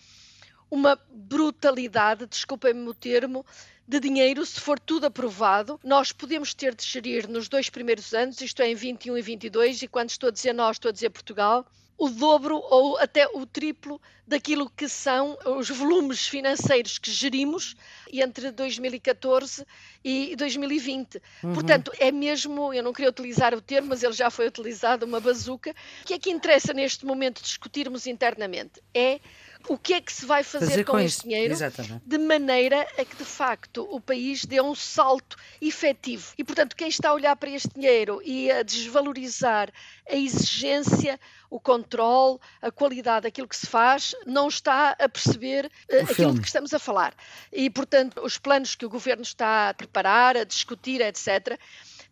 uma 0.70 1.00
brutalidade, 1.10 2.26
desculpem-me 2.26 2.88
o 2.88 2.94
termo, 2.94 3.46
de 3.88 4.00
dinheiro, 4.00 4.44
se 4.46 4.60
for 4.60 4.80
tudo 4.80 5.06
aprovado, 5.06 5.80
nós 5.84 6.12
podemos 6.12 6.54
ter 6.54 6.74
de 6.74 6.84
gerir 6.84 7.30
nos 7.30 7.48
dois 7.48 7.70
primeiros 7.70 8.14
anos, 8.14 8.42
isto 8.42 8.62
é, 8.62 8.70
em 8.70 8.76
21 8.76 9.18
e 9.18 9.22
22, 9.22 9.84
e 9.84 9.88
quando 9.88 10.10
estou 10.10 10.30
a 10.30 10.32
dizer 10.32 10.54
nós, 10.54 10.78
estou 10.78 10.90
a 10.90 10.92
dizer 10.92 11.12
Portugal, 11.12 11.66
o 11.98 12.10
dobro 12.10 12.58
ou 12.58 12.98
até 12.98 13.28
o 13.28 13.46
triplo 13.46 14.02
daquilo 14.28 14.70
que 14.70 14.90
são 14.90 15.38
os 15.58 15.70
volumes 15.70 16.28
financeiros 16.28 16.98
que 16.98 17.12
gerimos 17.12 17.76
entre 18.12 18.52
2014 18.52 19.66
e 20.04 20.36
2020. 20.36 21.22
Uhum. 21.44 21.54
Portanto, 21.54 21.92
é 22.00 22.12
mesmo, 22.12 22.74
eu 22.74 22.84
não 22.84 22.92
queria 22.92 23.10
utilizar 23.10 23.54
o 23.54 23.62
termo, 23.62 23.90
mas 23.90 24.04
ele 24.04 24.14
já 24.14 24.30
foi 24.30 24.48
utilizado, 24.48 25.06
uma 25.06 25.22
bazuca. 25.22 25.72
O 26.02 26.06
que 26.06 26.16
é 26.16 26.20
que 26.20 26.32
interessa 26.32 26.74
neste 26.74 27.06
momento 27.06 27.42
discutirmos 27.42 28.08
internamente? 28.08 28.82
É 28.94 29.22
o 29.68 29.78
que 29.78 29.94
é 29.94 30.02
que 30.02 30.12
se 30.12 30.26
vai 30.26 30.44
fazer, 30.44 30.68
fazer 30.68 30.84
com, 30.84 30.94
com 30.94 31.00
este 31.00 31.24
dinheiro 31.24 31.54
Exatamente. 31.54 32.02
de 32.06 32.18
maneira 32.18 32.82
a 32.98 33.06
que 33.06 33.16
de 33.16 33.26
facto 33.26 33.88
o 33.90 34.00
país 34.00 34.46
dê 34.46 34.62
um 34.62 34.76
salto 34.76 35.38
efetivo. 35.62 36.34
E 36.38 36.44
portanto, 36.44 36.76
quem 36.76 36.88
está 36.88 37.10
a 37.10 37.14
olhar 37.14 37.36
para 37.36 37.50
este 37.50 37.70
dinheiro 37.70 38.22
e 38.24 38.52
a 38.52 38.64
desvalorizar 38.64 39.72
a 40.10 40.16
exigência, 40.16 41.20
o 41.50 41.60
controle, 41.60 42.40
a 42.62 42.72
qualidade 42.72 43.24
daquilo 43.24 43.48
que 43.48 43.58
se 43.58 43.68
faz, 43.68 44.16
não 44.26 44.48
está 44.48 44.92
a 44.92 45.10
perceber 45.10 45.66
uh, 45.66 46.12
aquilo 46.12 46.34
de 46.34 46.42
que 46.42 46.48
estamos 46.48 46.74
a 46.74 46.80
falar. 46.80 47.16
E 47.52 47.70
portanto, 47.70 48.22
os 48.24 48.38
planos 48.38 48.76
que 48.76 48.86
o 48.86 48.90
governo 48.90 49.24
está 49.24 49.70
a 49.70 49.74
preparar, 49.74 50.38
a 50.38 50.44
discutir, 50.44 51.02
etc., 51.02 51.60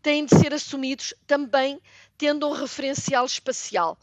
têm 0.01 0.25
de 0.25 0.37
ser 0.37 0.53
assumidos 0.53 1.13
também 1.25 1.79
tendo 2.17 2.47
um 2.47 2.51
referencial 2.51 3.25
espacial. 3.25 3.97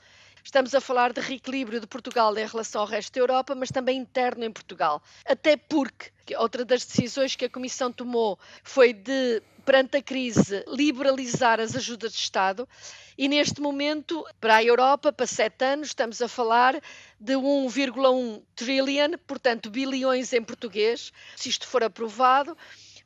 Estamos 0.44 0.74
a 0.74 0.80
falar 0.80 1.12
de 1.12 1.20
reequilíbrio 1.20 1.80
de 1.80 1.86
Portugal 1.86 2.36
em 2.36 2.46
relação 2.46 2.80
ao 2.80 2.86
resto 2.86 3.14
da 3.14 3.20
Europa, 3.20 3.54
mas 3.54 3.70
também 3.70 3.98
interno 3.98 4.44
em 4.44 4.52
Portugal. 4.52 5.02
Até 5.26 5.56
porque 5.56 6.10
outra 6.36 6.64
das 6.64 6.84
decisões 6.84 7.36
que 7.36 7.44
a 7.44 7.50
Comissão 7.50 7.92
tomou 7.92 8.38
foi 8.62 8.92
de 8.92 9.42
perante 9.64 9.98
a 9.98 10.02
crise, 10.02 10.64
liberalizar 10.66 11.60
as 11.60 11.76
ajudas 11.76 12.12
de 12.12 12.18
Estado. 12.18 12.68
E 13.16 13.28
neste 13.28 13.60
momento, 13.60 14.24
para 14.40 14.56
a 14.56 14.64
Europa, 14.64 15.12
para 15.12 15.26
sete 15.26 15.64
anos, 15.64 15.88
estamos 15.88 16.20
a 16.22 16.28
falar 16.28 16.80
de 17.20 17.34
1,1 17.34 18.42
trillion, 18.56 19.12
portanto, 19.26 19.70
bilhões 19.70 20.32
em 20.32 20.42
português, 20.42 21.12
se 21.36 21.50
isto 21.50 21.66
for 21.66 21.84
aprovado. 21.84 22.56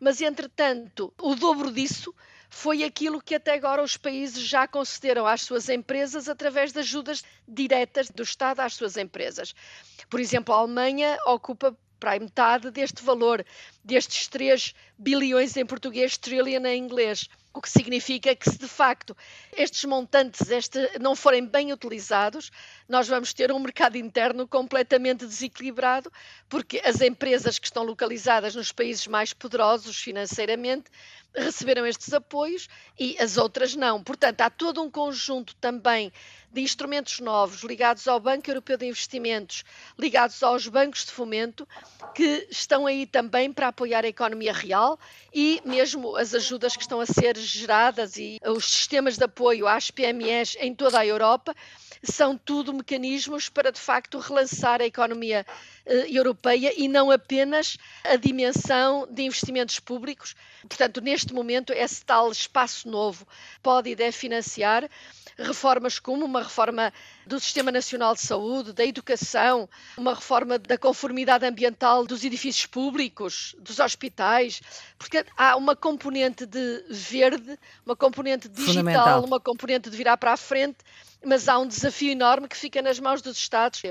Mas, 0.00 0.20
entretanto, 0.20 1.12
o 1.20 1.34
dobro 1.34 1.72
disso 1.72 2.14
foi 2.48 2.84
aquilo 2.84 3.20
que 3.20 3.34
até 3.34 3.54
agora 3.54 3.82
os 3.82 3.96
países 3.96 4.42
já 4.42 4.66
concederam 4.66 5.26
às 5.26 5.42
suas 5.42 5.68
empresas 5.68 6.28
através 6.28 6.72
de 6.72 6.80
ajudas 6.80 7.22
diretas 7.46 8.10
do 8.10 8.22
Estado 8.22 8.60
às 8.60 8.74
suas 8.74 8.96
empresas. 8.96 9.54
Por 10.08 10.20
exemplo, 10.20 10.54
a 10.54 10.58
Alemanha 10.58 11.18
ocupa 11.26 11.76
para 12.04 12.20
metade 12.20 12.70
deste 12.70 13.02
valor, 13.02 13.44
destes 13.82 14.28
3 14.28 14.74
bilhões 14.98 15.56
em 15.56 15.64
português, 15.64 16.18
trillion 16.18 16.64
em 16.66 16.78
inglês. 16.78 17.30
O 17.54 17.62
que 17.62 17.70
significa 17.70 18.34
que, 18.36 18.50
se 18.50 18.58
de 18.58 18.68
facto 18.68 19.16
estes 19.56 19.84
montantes 19.84 20.50
este, 20.50 20.98
não 20.98 21.16
forem 21.16 21.46
bem 21.46 21.72
utilizados, 21.72 22.50
nós 22.88 23.08
vamos 23.08 23.32
ter 23.32 23.50
um 23.50 23.58
mercado 23.58 23.96
interno 23.96 24.46
completamente 24.46 25.26
desequilibrado, 25.26 26.12
porque 26.48 26.80
as 26.84 27.00
empresas 27.00 27.58
que 27.58 27.66
estão 27.66 27.82
localizadas 27.82 28.54
nos 28.54 28.72
países 28.72 29.06
mais 29.06 29.32
poderosos 29.32 29.96
financeiramente 29.96 30.90
receberam 31.34 31.86
estes 31.86 32.12
apoios 32.12 32.68
e 32.98 33.16
as 33.18 33.36
outras 33.36 33.74
não. 33.74 34.02
Portanto, 34.02 34.40
há 34.42 34.50
todo 34.50 34.80
um 34.80 34.90
conjunto 34.90 35.54
também 35.56 36.12
de 36.52 36.60
instrumentos 36.60 37.18
novos 37.18 37.64
ligados 37.64 38.06
ao 38.06 38.20
Banco 38.20 38.48
Europeu 38.48 38.76
de 38.76 38.86
Investimentos, 38.86 39.64
ligados 39.98 40.40
aos 40.42 40.68
bancos 40.68 41.04
de 41.04 41.10
fomento, 41.10 41.66
que 42.14 42.46
estão 42.48 42.86
aí 42.86 43.06
também 43.06 43.52
para 43.52 43.68
apoiar 43.68 44.04
a 44.04 44.08
economia 44.08 44.52
real 44.52 44.98
e 45.32 45.60
mesmo 45.64 46.16
as 46.16 46.32
ajudas 46.32 46.76
que 46.76 46.82
estão 46.82 47.00
a 47.00 47.06
ser 47.06 47.36
geradas 47.36 48.16
e 48.16 48.38
os 48.46 48.64
sistemas 48.64 49.16
de 49.16 49.24
apoio 49.24 49.66
às 49.66 49.90
PMEs 49.90 50.56
em 50.60 50.72
toda 50.72 51.00
a 51.00 51.06
Europa 51.06 51.52
são 52.04 52.36
tudo 52.36 52.72
mecanismos 52.74 53.48
para 53.48 53.72
de 53.72 53.80
facto 53.80 54.18
relançar 54.18 54.80
a 54.80 54.84
economia 54.84 55.46
eh, 55.86 56.06
europeia 56.10 56.72
e 56.76 56.88
não 56.88 57.10
apenas 57.10 57.76
a 58.04 58.16
dimensão 58.16 59.06
de 59.10 59.22
investimentos 59.22 59.80
públicos. 59.80 60.34
Portanto, 60.68 61.00
neste 61.00 61.32
momento, 61.32 61.72
esse 61.72 62.04
tal 62.04 62.30
espaço 62.30 62.88
novo 62.88 63.26
pode 63.62 63.90
e 63.90 63.96
deve 63.96 64.12
financiar 64.12 64.88
reformas 65.38 65.98
como 65.98 66.24
uma 66.24 66.42
reforma 66.42 66.92
do 67.26 67.40
Sistema 67.40 67.70
Nacional 67.70 68.14
de 68.14 68.20
Saúde, 68.20 68.72
da 68.72 68.84
educação, 68.84 69.68
uma 69.96 70.14
reforma 70.14 70.58
da 70.58 70.78
conformidade 70.78 71.44
ambiental 71.46 72.06
dos 72.06 72.24
edifícios 72.24 72.66
públicos, 72.66 73.54
dos 73.58 73.78
hospitais, 73.78 74.60
porque 74.98 75.24
há 75.36 75.56
uma 75.56 75.74
componente 75.74 76.46
de 76.46 76.84
verde, 76.88 77.58
uma 77.84 77.96
componente 77.96 78.48
digital, 78.48 79.24
uma 79.24 79.40
componente 79.40 79.90
de 79.90 79.96
virar 79.96 80.16
para 80.16 80.32
a 80.32 80.36
frente, 80.36 80.78
mas 81.24 81.48
há 81.48 81.58
um 81.58 81.66
desafio 81.66 82.12
enorme 82.12 82.48
que 82.48 82.56
fica 82.56 82.82
nas 82.82 83.00
mãos 83.00 83.22
dos 83.22 83.36
Estados. 83.36 83.82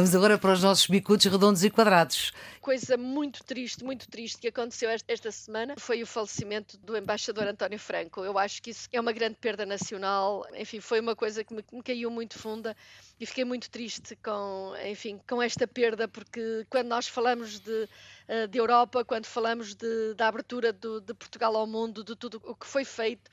Vamos 0.00 0.14
agora 0.14 0.38
para 0.38 0.54
os 0.54 0.62
nossos 0.62 0.86
bicudos 0.86 1.26
redondos 1.26 1.62
e 1.62 1.68
quadrados. 1.68 2.32
Coisa 2.62 2.96
muito 2.96 3.44
triste, 3.44 3.84
muito 3.84 4.08
triste 4.08 4.38
que 4.38 4.48
aconteceu 4.48 4.88
esta 4.88 5.30
semana 5.30 5.74
foi 5.76 6.02
o 6.02 6.06
falecimento 6.06 6.78
do 6.78 6.96
embaixador 6.96 7.46
António 7.46 7.78
Franco. 7.78 8.24
Eu 8.24 8.38
acho 8.38 8.62
que 8.62 8.70
isso 8.70 8.88
é 8.94 8.98
uma 8.98 9.12
grande 9.12 9.36
perda 9.36 9.66
nacional. 9.66 10.46
Enfim, 10.56 10.80
foi 10.80 11.00
uma 11.00 11.14
coisa 11.14 11.44
que 11.44 11.52
me, 11.52 11.62
me 11.70 11.82
caiu 11.82 12.10
muito 12.10 12.38
funda 12.38 12.74
e 13.20 13.26
fiquei 13.26 13.44
muito 13.44 13.68
triste 13.68 14.16
com, 14.24 14.72
enfim, 14.86 15.20
com 15.28 15.42
esta 15.42 15.68
perda, 15.68 16.08
porque 16.08 16.64
quando 16.70 16.88
nós 16.88 17.06
falamos 17.06 17.60
de, 17.60 17.86
eh, 18.26 18.46
de 18.46 18.56
Europa, 18.56 19.04
quando 19.04 19.26
falamos 19.26 19.74
de, 19.74 20.14
da 20.14 20.28
abertura 20.28 20.72
do, 20.72 21.02
de 21.02 21.12
Portugal 21.12 21.54
ao 21.54 21.66
mundo, 21.66 22.02
de 22.02 22.16
tudo 22.16 22.40
o 22.46 22.54
que 22.54 22.66
foi 22.66 22.86
feito, 22.86 23.30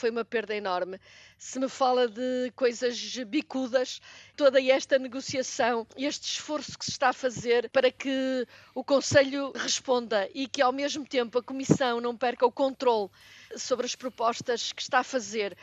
foi 0.00 0.10
uma 0.10 0.24
perda 0.24 0.54
enorme. 0.54 0.98
Se 1.36 1.58
me 1.58 1.68
fala 1.68 2.08
de 2.08 2.50
coisas 2.56 2.98
bicudas, 3.26 4.00
toda 4.34 4.60
esta 4.60 4.98
negociação, 4.98 5.86
este 5.96 6.32
esforço 6.32 6.78
que 6.78 6.86
se 6.86 6.92
está 6.92 7.10
a 7.10 7.12
fazer 7.12 7.68
para 7.68 7.90
que 7.90 8.46
o 8.74 8.82
Conselho 8.82 9.52
responda 9.54 10.26
e 10.34 10.48
que 10.48 10.62
ao 10.62 10.72
mesmo 10.72 11.06
tempo 11.06 11.38
a 11.38 11.42
Comissão 11.42 12.00
não 12.00 12.16
perca 12.16 12.46
o 12.46 12.52
controle 12.52 13.10
sobre 13.56 13.84
as 13.84 13.94
propostas 13.94 14.72
que 14.72 14.80
está 14.80 15.00
a 15.00 15.04
fazer 15.04 15.56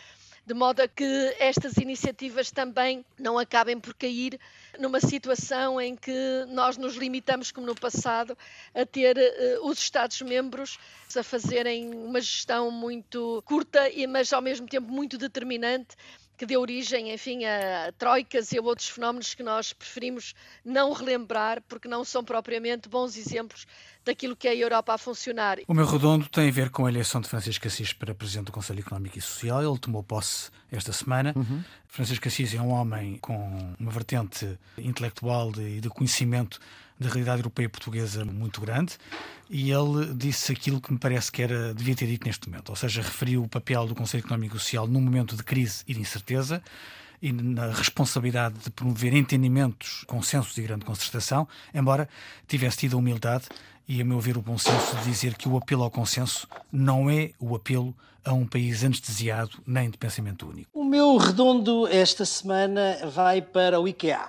de 0.48 0.54
modo 0.54 0.80
a 0.80 0.88
que 0.88 1.36
estas 1.40 1.76
iniciativas 1.76 2.50
também 2.52 3.06
não 3.20 3.38
acabem 3.38 3.78
por 3.78 3.94
cair 3.94 4.40
numa 4.80 5.02
situação 5.02 5.80
em 5.82 5.94
que 5.94 6.46
nós 6.48 6.78
nos 6.78 6.96
limitamos, 6.96 7.52
como 7.52 7.68
no 7.68 7.76
passado, 7.76 8.38
a 8.74 8.86
ter 8.86 9.18
uh, 9.18 9.68
os 9.68 9.78
Estados-membros 9.78 10.80
a 11.18 11.22
fazerem 11.22 11.94
uma 11.94 12.22
gestão 12.22 12.72
muito 12.72 13.44
curta, 13.46 13.82
mas 14.08 14.32
ao 14.32 14.42
mesmo 14.42 14.68
tempo 14.68 14.90
muito 14.90 15.18
determinante 15.18 15.98
que 16.38 16.46
deu 16.46 16.62
origem, 16.62 17.12
enfim, 17.12 17.44
a 17.46 17.92
troicas 17.98 18.52
e 18.52 18.60
a 18.60 18.62
outros 18.62 18.88
fenómenos 18.88 19.34
que 19.34 19.42
nós 19.42 19.74
preferimos 19.74 20.36
não 20.64 20.94
relembrar, 20.94 21.62
porque 21.68 21.88
não 21.88 22.06
são 22.06 22.24
propriamente 22.24 22.88
bons 22.88 23.18
exemplos 23.18 23.66
daquilo 24.06 24.36
que 24.36 24.48
é 24.48 24.52
a 24.52 24.56
Europa 24.56 24.94
a 24.94 24.98
funcionar. 24.98 25.58
O 25.68 25.74
meu 25.74 25.86
redondo 25.86 26.30
tem 26.30 26.48
a 26.48 26.52
ver 26.52 26.70
com 26.70 26.86
a 26.86 26.90
eleição 26.90 27.20
de 27.20 27.28
Francisco 27.28 27.68
Assis 27.68 27.92
para 27.92 28.14
Presidente 28.14 28.46
do 28.46 28.52
Conselho 28.52 28.80
Económico 28.80 29.18
e 29.18 29.22
Social. 29.22 29.64
Ele 29.64 29.80
tomou 29.80 30.04
posse 30.04 30.52
esta 30.72 30.94
semana. 30.94 31.34
Uhum. 31.36 31.64
Francisco 31.88 32.28
Assis 32.28 32.54
é 32.54 32.62
um 32.62 32.70
homem 32.70 33.18
com 33.18 33.76
uma 33.80 33.92
vertente 33.92 34.58
intelectual 34.78 35.52
e 35.58 35.82
de 35.82 35.90
conhecimento 35.90 36.60
da 37.00 37.10
realidade 37.10 37.40
europeia 37.40 37.66
e 37.66 37.70
portuguesa 37.70 38.26
muito 38.26 38.62
grande 38.62 38.98
e 39.50 39.72
ele 39.72 40.14
disse 40.14 40.52
aquilo 40.52 40.82
que 40.82 40.92
me 40.92 41.00
parece 41.00 41.32
que 41.32 41.42
era, 41.42 41.74
devia 41.74 41.96
ter 41.96 42.08
dito 42.08 42.26
neste 42.26 42.50
momento, 42.50 42.70
ou 42.70 42.76
seja, 42.76 43.02
referiu 43.02 43.44
o 43.44 43.48
papel 43.48 43.88
do 43.88 43.96
Conselho 43.96 44.22
Económico 44.22 44.58
e 44.58 44.60
Social 44.60 44.88
num 44.88 45.02
momento 45.02 45.36
de 45.36 45.44
crise 45.44 45.84
e 45.88 45.94
de 45.94 46.02
incerteza 46.02 46.62
e 47.22 47.32
na 47.32 47.72
responsabilidade 47.72 48.60
de 48.60 48.70
promover 48.70 49.14
entendimentos, 49.14 50.04
consensos 50.06 50.58
e 50.58 50.62
grande 50.62 50.86
concertação, 50.86 51.48
embora 51.74 52.08
tivesse 52.48 52.78
tido 52.78 52.96
a 52.96 53.00
humildade 53.00 53.46
e, 53.88 54.02
a 54.02 54.06
meu 54.06 54.20
ver, 54.20 54.38
o 54.38 54.42
bom 54.42 54.58
senso 54.58 54.98
de 54.98 55.04
dizer 55.06 55.36
que 55.36 55.48
o 55.48 55.58
apelo 55.58 55.84
ao 55.84 55.90
consenso 55.90 56.48
não 56.72 57.10
é 57.10 57.32
o 57.40 57.56
apelo 57.56 57.96
a 58.24 58.34
um 58.34 58.46
país 58.46 58.84
anestesiado 58.84 59.52
nem 59.66 59.90
de 59.90 59.98
pensamento 59.98 60.48
único. 60.48 60.70
O 60.74 60.84
meu 60.84 61.16
redondo 61.16 61.88
esta 61.88 62.26
semana 62.26 62.98
vai 63.10 63.42
para 63.42 63.80
o 63.80 63.88
IKEA, 63.88 64.28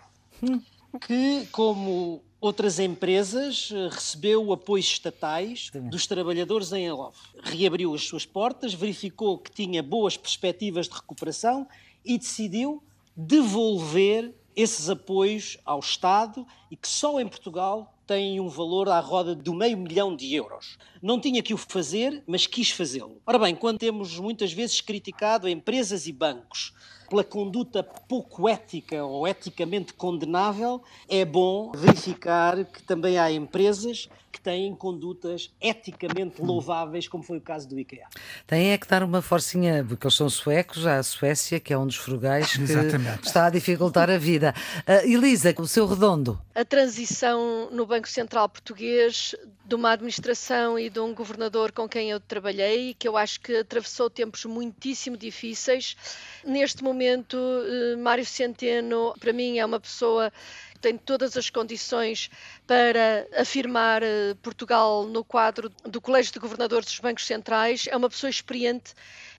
que, 1.01 1.47
como 1.51 2.23
outras 2.41 2.79
empresas, 2.79 3.71
recebeu 3.91 4.53
apoios 4.53 4.87
estatais 4.87 5.71
dos 5.91 6.07
trabalhadores 6.07 6.73
em 6.73 6.89
Alov. 6.89 7.17
Reabriu 7.43 7.95
as 7.95 8.03
suas 8.07 8.25
portas, 8.25 8.73
verificou 8.75 9.39
que 9.39 9.51
tinha 9.51 9.83
boas 9.83 10.17
perspectivas 10.17 10.89
de 10.89 10.95
recuperação 10.95 11.67
e 12.05 12.17
decidiu 12.17 12.83
devolver 13.17 14.33
esses 14.55 14.89
apoios 14.89 15.59
ao 15.65 15.81
Estado 15.81 16.47
e 16.71 16.77
que 16.77 16.89
só 16.89 17.21
em 17.21 17.29
Portugal 17.29 17.95
têm 18.07 18.41
um 18.41 18.49
valor 18.49 18.89
à 18.89 18.99
roda 19.01 19.35
do 19.35 19.53
meio 19.53 19.77
milhão 19.77 20.17
de 20.17 20.35
euros. 20.35 20.79
Não 21.03 21.21
tinha 21.21 21.43
que 21.43 21.53
o 21.53 21.59
fazer, 21.59 22.23
mas 22.27 22.47
quis 22.47 22.71
fazê-lo. 22.71 23.21
Ora 23.27 23.39
bem, 23.39 23.55
quando 23.55 23.79
temos 23.79 24.19
muitas 24.19 24.53
vezes 24.53 24.81
criticado 24.81 25.49
empresas 25.49 26.07
e 26.07 26.13
bancos 26.13 26.73
pela 27.09 27.25
conduta 27.25 27.83
pouco 27.83 28.49
ética 28.49 29.05
ou 29.05 29.27
eticamente 29.27 29.93
condenável, 29.93 30.83
é 31.09 31.25
bom 31.25 31.73
verificar 31.73 32.65
que 32.65 32.83
também 32.83 33.19
há 33.19 33.31
empresas 33.31 34.09
que 34.31 34.41
têm 34.41 34.75
condutas 34.75 35.51
eticamente 35.61 36.41
louváveis, 36.41 37.09
como 37.09 37.23
foi 37.23 37.39
o 37.39 37.41
caso 37.41 37.69
do 37.69 37.79
IKEA. 37.79 38.07
Tem 38.47 38.71
é 38.71 38.79
que 38.79 38.87
dar 38.87 39.03
uma 39.03 39.21
forcinha, 39.21 39.85
porque 39.87 40.07
eles 40.07 40.17
são 40.17 40.29
suecos, 40.31 40.87
à 40.87 41.03
Suécia, 41.03 41.59
que 41.59 41.73
é 41.73 41.79
um 41.79 41.87
dos 41.87 41.97
frugais 41.97 42.53
que 42.53 42.63
Exatamente. 42.63 43.27
está 43.27 43.47
a 43.47 43.51
dificultar 43.51 44.11
a 44.11 44.19
vida. 44.19 44.55
Uh, 44.87 45.11
Elisa, 45.11 45.55
o 45.59 45.67
seu 45.67 45.87
redondo. 45.87 46.41
A 46.55 46.65
transição 46.65 47.71
no 47.71 47.87
Banco 47.87 48.09
Central 48.09 48.49
Português 48.49 49.35
de 49.67 49.75
uma 49.75 49.93
administração 49.93 50.79
e 50.79 50.89
de 50.89 50.99
um 50.99 51.15
governador 51.15 51.73
com 51.73 51.87
quem 51.87 52.11
eu 52.11 52.19
trabalhei, 52.19 52.95
que 52.95 53.07
eu 53.07 53.17
acho 53.17 53.41
que 53.41 53.55
atravessou 53.57 54.09
tempos 54.09 54.47
muitíssimo 54.47 55.17
difíceis. 55.17 55.95
Neste 56.43 56.83
momento, 56.83 56.98
uh, 57.37 57.99
Mário 57.99 58.25
Centeno, 58.25 59.15
para 59.19 59.33
mim, 59.33 59.59
é 59.59 59.65
uma 59.65 59.81
pessoa 59.81 60.33
tem 60.81 60.97
todas 60.97 61.37
as 61.37 61.51
condições 61.51 62.31
para 62.67 63.27
afirmar 63.37 64.03
eh, 64.03 64.35
Portugal 64.43 65.07
no 65.07 65.25
quadro 65.25 65.71
do 65.85 66.01
Colégio 66.01 66.33
de 66.33 66.39
Governadores 66.39 66.87
dos 66.87 67.01
Bancos 67.01 67.27
Centrais. 67.27 67.87
É 67.89 67.97
uma 67.97 68.09
pessoa 68.09 68.31
experiente, 68.31 68.95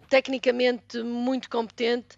tecnicamente 0.10 1.02
muito 1.02 1.50
competente 1.50 2.18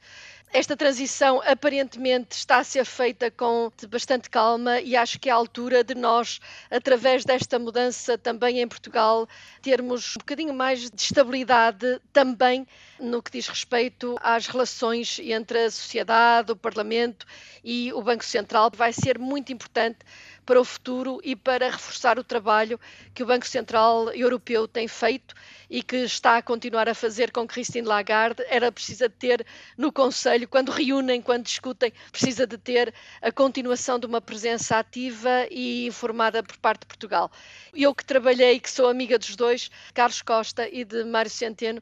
Esta 0.53 0.75
transição 0.75 1.41
aparentemente 1.45 2.35
está 2.35 2.57
a 2.57 2.63
ser 2.65 2.83
feita 2.83 3.31
com 3.31 3.71
bastante 3.87 4.29
calma 4.29 4.81
e 4.81 4.97
acho 4.97 5.17
que 5.17 5.29
é 5.29 5.31
a 5.31 5.35
altura 5.35 5.81
de 5.81 5.95
nós, 5.95 6.41
através 6.69 7.23
desta 7.23 7.57
mudança 7.57 8.17
também 8.17 8.59
em 8.59 8.67
Portugal, 8.67 9.29
termos 9.61 10.17
um 10.17 10.19
bocadinho 10.19 10.53
mais 10.53 10.89
de 10.89 11.01
estabilidade 11.01 12.01
também 12.11 12.67
no 12.99 13.23
que 13.23 13.31
diz 13.31 13.47
respeito 13.47 14.17
às 14.21 14.45
relações 14.47 15.19
entre 15.23 15.57
a 15.57 15.71
sociedade, 15.71 16.51
o 16.51 16.55
Parlamento 16.57 17.25
e 17.63 17.93
o 17.93 18.01
Banco 18.01 18.25
Central. 18.25 18.69
Vai 18.75 18.91
ser 18.91 19.17
muito 19.17 19.53
importante 19.53 19.99
para 20.45 20.59
o 20.59 20.65
futuro 20.65 21.19
e 21.23 21.35
para 21.35 21.69
reforçar 21.69 22.17
o 22.17 22.23
trabalho 22.23 22.79
que 23.13 23.23
o 23.23 23.25
Banco 23.25 23.47
Central 23.47 24.11
Europeu 24.11 24.67
tem 24.67 24.87
feito 24.87 25.35
e 25.69 25.81
que 25.81 25.97
está 25.97 26.37
a 26.37 26.41
continuar 26.41 26.89
a 26.89 26.95
fazer 26.95 27.31
com 27.31 27.47
Christine 27.47 27.87
Lagarde. 27.87 28.43
Era 28.47 28.71
precisa 28.71 29.09
ter 29.09 29.45
no 29.77 29.91
Conselho, 29.91 30.47
quando 30.47 30.71
reúnem, 30.71 31.21
quando 31.21 31.43
discutem, 31.43 31.93
precisa 32.11 32.45
de 32.45 32.57
ter 32.57 32.93
a 33.21 33.31
continuação 33.31 33.97
de 33.97 34.05
uma 34.05 34.19
presença 34.19 34.77
ativa 34.77 35.47
e 35.49 35.87
informada 35.87 36.43
por 36.43 36.57
parte 36.57 36.81
de 36.81 36.87
Portugal. 36.87 37.31
Eu 37.73 37.95
que 37.95 38.03
trabalhei, 38.03 38.59
que 38.59 38.69
sou 38.69 38.89
amiga 38.89 39.17
dos 39.17 39.35
dois, 39.35 39.69
Carlos 39.93 40.21
Costa 40.21 40.67
e 40.67 40.83
de 40.83 41.03
Mário 41.05 41.31
Centeno, 41.31 41.81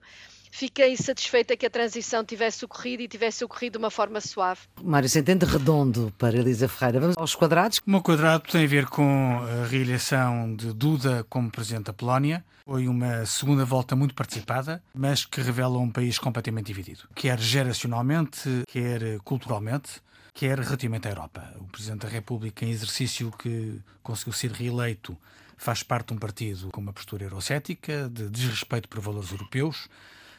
fiquei 0.49 0.95
satisfeita 0.97 1.55
que 1.55 1.65
a 1.65 1.69
transição 1.69 2.23
tivesse 2.23 2.65
ocorrido 2.65 3.03
e 3.03 3.07
tivesse 3.07 3.43
ocorrido 3.43 3.73
de 3.73 3.77
uma 3.77 3.91
forma 3.91 4.19
suave. 4.21 4.61
Mário 4.81 5.09
Centeno 5.09 5.45
redondo 5.45 6.13
para 6.17 6.37
Elisa 6.37 6.67
Ferreira. 6.67 6.99
Vamos 6.99 7.17
aos 7.17 7.35
quadrados. 7.35 7.79
O 7.79 7.89
meu 7.89 8.01
quadrado 8.01 8.43
tem 8.49 8.63
a 8.63 8.67
ver 8.67 8.85
com 8.87 9.39
a 9.39 9.65
reeleição 9.65 10.55
de 10.55 10.73
Duda 10.73 11.25
como 11.29 11.49
Presidente 11.49 11.85
da 11.85 11.93
Polónia. 11.93 12.43
Foi 12.65 12.87
uma 12.87 13.25
segunda 13.25 13.65
volta 13.65 13.95
muito 13.95 14.13
participada, 14.13 14.83
mas 14.93 15.25
que 15.25 15.41
revela 15.41 15.79
um 15.79 15.89
país 15.89 16.19
completamente 16.19 16.67
dividido, 16.67 17.09
quer 17.15 17.39
geracionalmente, 17.39 18.63
quer 18.67 19.19
culturalmente 19.23 20.01
quer 20.39 20.57
relativamente 20.57 21.05
à 21.05 21.11
Europa. 21.11 21.53
O 21.59 21.65
Presidente 21.65 22.03
da 22.03 22.07
República, 22.07 22.63
em 22.63 22.69
exercício 22.69 23.29
que 23.31 23.81
conseguiu 24.01 24.31
ser 24.31 24.51
reeleito, 24.51 25.17
faz 25.57 25.83
parte 25.83 26.07
de 26.07 26.13
um 26.13 26.17
partido 26.17 26.69
com 26.71 26.79
uma 26.79 26.93
postura 26.93 27.25
eurocética, 27.25 28.09
de 28.09 28.29
desrespeito 28.29 28.87
por 28.87 29.01
valores 29.01 29.31
europeus, 29.31 29.89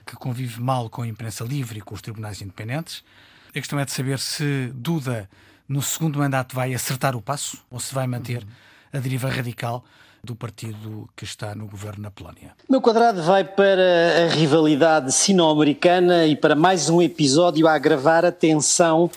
que 0.07 0.17
convive 0.17 0.61
mal 0.61 0.89
com 0.89 1.03
a 1.03 1.07
imprensa 1.07 1.45
livre 1.45 1.79
e 1.79 1.83
com 1.83 1.95
os 1.95 2.03
tribunais 2.03 2.41
independentes. 2.41 3.03
A 3.49 3.53
questão 3.53 3.79
é 3.79 3.85
de 3.85 3.93
saber 3.93 4.19
se 4.19 4.71
Duda, 4.75 5.29
no 5.69 5.83
segundo 5.83 6.19
mandato, 6.19 6.55
vai 6.55 6.75
acertar 6.75 7.17
o 7.17 7.23
passo 7.23 7.59
ou 7.71 7.81
se 7.81 7.95
vai 7.95 8.07
manter 8.07 8.47
a 8.93 8.99
deriva 8.99 9.29
radical 9.29 9.85
do 10.23 10.37
partido 10.37 11.09
que 11.17 11.25
está 11.25 11.55
no 11.55 11.67
governo 11.67 12.03
na 12.03 12.11
Polónia. 12.11 12.53
Meu 12.69 12.81
quadrado 12.81 13.23
vai 13.23 13.43
para 13.43 14.27
a 14.27 14.35
rivalidade 14.35 15.13
sino-americana 15.13 16.27
e 16.27 16.37
para 16.37 16.55
mais 16.55 16.91
um 16.91 17.01
episódio 17.01 17.67
a 17.67 17.75
agravar 17.75 18.25
a 18.25 18.33
tensão, 18.33 19.11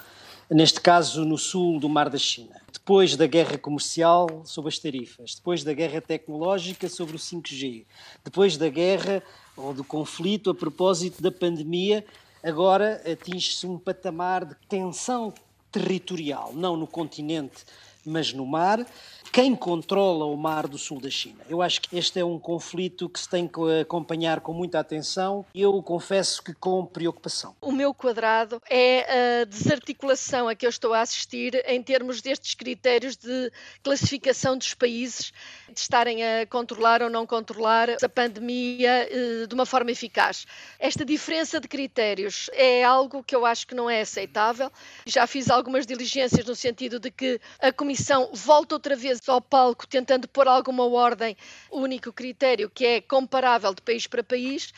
neste 0.50 0.80
caso 0.80 1.26
no 1.26 1.38
sul 1.38 1.80
do 1.80 1.90
Mar 1.90 2.10
da 2.10 2.18
China. 2.18 2.63
Depois 2.84 3.16
da 3.16 3.26
guerra 3.26 3.58
comercial 3.58 4.42
sobre 4.44 4.68
as 4.68 4.78
tarifas, 4.78 5.36
depois 5.36 5.64
da 5.64 5.72
guerra 5.72 6.02
tecnológica 6.02 6.90
sobre 6.90 7.16
o 7.16 7.20
5G, 7.20 7.86
depois 8.26 8.58
da 8.58 8.68
guerra 8.68 9.24
ou 9.56 9.74
do 9.74 9.86
conflito 9.86 10.50
a 10.50 10.54
propósito 10.54 11.24
da 11.24 11.32
pandemia, 11.32 12.06
agora 12.44 13.02
atinge-se 13.10 13.66
um 13.66 13.80
patamar 13.80 14.44
de 14.44 14.56
tensão 14.68 15.34
territorial, 15.72 16.52
não 16.54 16.76
no 16.76 16.86
continente, 16.86 17.64
mas 18.06 18.34
no 18.34 18.46
mar, 18.46 18.86
quem 19.34 19.56
controla 19.56 20.26
o 20.26 20.38
mar 20.38 20.68
do 20.68 20.78
sul 20.78 21.02
da 21.02 21.10
China. 21.10 21.44
Eu 21.50 21.62
acho 21.62 21.82
que 21.82 21.98
este 21.98 22.20
é 22.20 22.26
um 22.26 22.38
conflito 22.38 23.10
que 23.10 23.20
se 23.20 23.28
tem 23.28 23.48
que 23.48 23.60
acompanhar 23.82 24.42
com 24.42 24.54
muita 24.54 24.80
atenção 24.80 25.44
e 25.56 25.62
eu 25.64 25.82
confesso 25.82 26.44
que 26.44 26.54
com 26.54 26.86
preocupação. 26.86 27.56
O 27.60 27.72
meu 27.72 27.96
quadrado 27.96 28.62
é 28.70 29.42
a 29.42 29.46
desarticulação 29.46 30.48
a 30.48 30.54
que 30.54 30.68
eu 30.68 30.70
estou 30.70 30.94
a 30.94 31.02
assistir 31.02 31.64
em 31.68 31.82
termos 31.82 32.22
destes 32.22 32.54
critérios 32.54 33.16
de 33.16 33.52
classificação 33.82 34.56
dos 34.56 34.76
países, 34.76 35.34
de 35.68 35.80
estarem 35.80 36.24
a 36.24 36.46
controlar 36.46 37.02
ou 37.02 37.10
não 37.10 37.26
controlar 37.26 37.90
a 37.90 38.10
pandemia 38.10 39.08
eh, 39.10 39.48
de 39.48 39.56
uma 39.56 39.66
forma 39.66 39.90
eficaz. 39.90 40.46
Esta 40.78 41.04
diferença 41.04 41.60
de 41.60 41.68
critérios 41.68 42.52
é 42.54 42.84
algo 42.84 43.24
que 43.24 43.36
eu 43.36 43.48
acho 43.48 43.66
que 43.66 43.74
não 43.74 43.90
é 43.90 44.02
aceitável. 44.02 44.72
Já 45.08 45.26
fiz 45.26 45.50
algumas 45.50 45.88
diligências 45.88 46.46
no 46.46 46.56
sentido 46.56 47.00
de 47.00 47.10
que 47.10 47.42
a 47.60 47.72
Comissão 47.72 47.93
volta 48.34 48.76
outra 48.76 48.96
vez 48.96 49.28
ao 49.28 49.42
palco 49.42 49.88
tentando 49.88 50.28
pôr 50.28 50.48
alguma 50.48 50.86
ordem, 50.86 51.36
o 51.72 51.80
único 51.80 52.12
critério 52.12 52.70
que 52.70 52.86
é 52.86 53.02
comparável 53.02 53.74
de 53.74 53.82
país 53.82 54.08
para 54.08 54.24
país. 54.24 54.74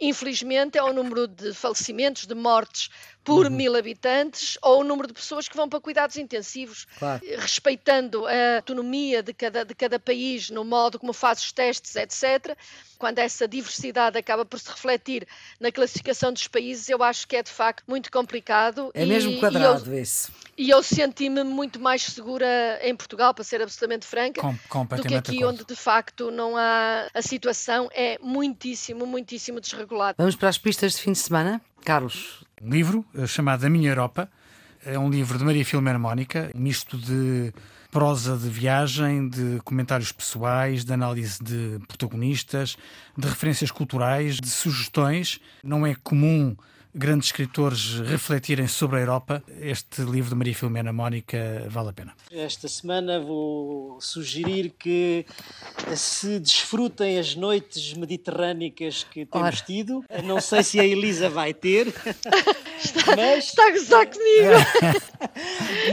Infelizmente, 0.00 0.78
é 0.78 0.82
o 0.82 0.92
número 0.92 1.26
de 1.26 1.52
falecimentos, 1.52 2.26
de 2.26 2.34
mortes 2.34 2.88
por 3.24 3.46
uhum. 3.46 3.52
mil 3.52 3.76
habitantes 3.76 4.58
ou 4.62 4.80
o 4.80 4.84
número 4.84 5.08
de 5.08 5.14
pessoas 5.14 5.48
que 5.48 5.56
vão 5.56 5.68
para 5.68 5.80
cuidados 5.80 6.16
intensivos, 6.16 6.86
claro. 6.98 7.22
respeitando 7.38 8.26
a 8.26 8.56
autonomia 8.56 9.22
de 9.22 9.32
cada, 9.34 9.64
de 9.64 9.74
cada 9.74 9.98
país 9.98 10.50
no 10.50 10.64
modo 10.64 10.98
como 10.98 11.12
faz 11.12 11.42
os 11.42 11.52
testes, 11.52 11.96
etc. 11.96 12.56
Quando 12.98 13.18
essa 13.18 13.48
diversidade 13.48 14.18
acaba 14.18 14.44
por 14.44 14.58
se 14.58 14.68
refletir 14.68 15.26
na 15.58 15.72
classificação 15.72 16.32
dos 16.32 16.46
países, 16.46 16.88
eu 16.88 17.02
acho 17.02 17.26
que 17.26 17.36
é 17.36 17.42
de 17.42 17.50
facto 17.50 17.84
muito 17.86 18.10
complicado. 18.10 18.90
É 18.94 19.04
e, 19.04 19.06
mesmo 19.06 19.38
quadrado 19.38 19.90
e 19.90 19.96
eu, 19.96 20.02
esse. 20.02 20.30
E 20.56 20.70
eu 20.70 20.82
senti-me 20.82 21.42
muito 21.42 21.80
mais 21.80 22.02
segura 22.02 22.78
em 22.82 22.94
Portugal, 22.94 23.32
para 23.32 23.44
ser 23.44 23.62
absolutamente 23.62 24.06
franca, 24.06 24.40
Com, 24.68 24.84
do 24.84 25.02
que 25.02 25.14
aqui 25.14 25.44
onde 25.44 25.64
de 25.64 25.76
facto 25.76 26.30
não 26.30 26.56
há. 26.56 27.08
A 27.14 27.22
situação 27.22 27.88
é 27.92 28.18
muitíssimo, 28.20 29.06
muitíssimo 29.06 29.60
desregulada. 29.60 30.16
Vamos 30.18 30.36
para 30.36 30.48
as 30.48 30.58
pistas 30.58 30.92
de 30.92 31.00
fim 31.00 31.12
de 31.12 31.18
semana? 31.18 31.60
Carlos, 31.84 32.44
um 32.62 32.70
livro 32.70 33.04
eh, 33.14 33.26
chamado 33.26 33.64
A 33.64 33.70
Minha 33.70 33.90
Europa. 33.90 34.30
É 34.84 34.98
um 34.98 35.10
livro 35.10 35.36
de 35.38 35.44
Maria 35.44 35.64
Filomena 35.64 35.98
Mónica, 35.98 36.50
misto 36.54 36.96
de 36.96 37.52
prosa 37.90 38.36
de 38.36 38.48
viagem, 38.48 39.28
de 39.28 39.60
comentários 39.64 40.12
pessoais, 40.12 40.84
de 40.84 40.92
análise 40.92 41.42
de 41.42 41.78
protagonistas, 41.86 42.76
de 43.16 43.28
referências 43.28 43.70
culturais, 43.70 44.36
de 44.36 44.48
sugestões. 44.48 45.40
Não 45.62 45.86
é 45.86 45.94
comum 45.94 46.56
grandes 46.94 47.28
escritores 47.28 47.94
refletirem 48.00 48.66
sobre 48.66 48.98
a 48.98 49.00
Europa, 49.00 49.42
este 49.60 50.02
livro 50.02 50.30
de 50.30 50.36
Maria 50.36 50.54
Filomena 50.54 50.92
Mónica 50.92 51.66
vale 51.68 51.90
a 51.90 51.92
pena. 51.92 52.14
Esta 52.30 52.68
semana 52.68 53.20
vou 53.20 54.00
sugerir 54.00 54.70
que 54.78 55.24
se 55.96 56.38
desfrutem 56.38 57.18
as 57.18 57.34
noites 57.34 57.94
mediterrânicas 57.94 59.04
que 59.04 59.24
temos 59.24 59.46
Ora. 59.46 59.66
tido. 59.66 60.04
Não 60.24 60.40
sei 60.40 60.62
se 60.62 60.80
a 60.80 60.84
Elisa 60.84 61.28
vai 61.28 61.54
ter. 61.54 61.88
Está, 62.82 63.14
mas... 63.14 63.44
está 63.44 63.66
a 63.66 63.70
gozar 63.72 64.06
comigo. 64.06 65.04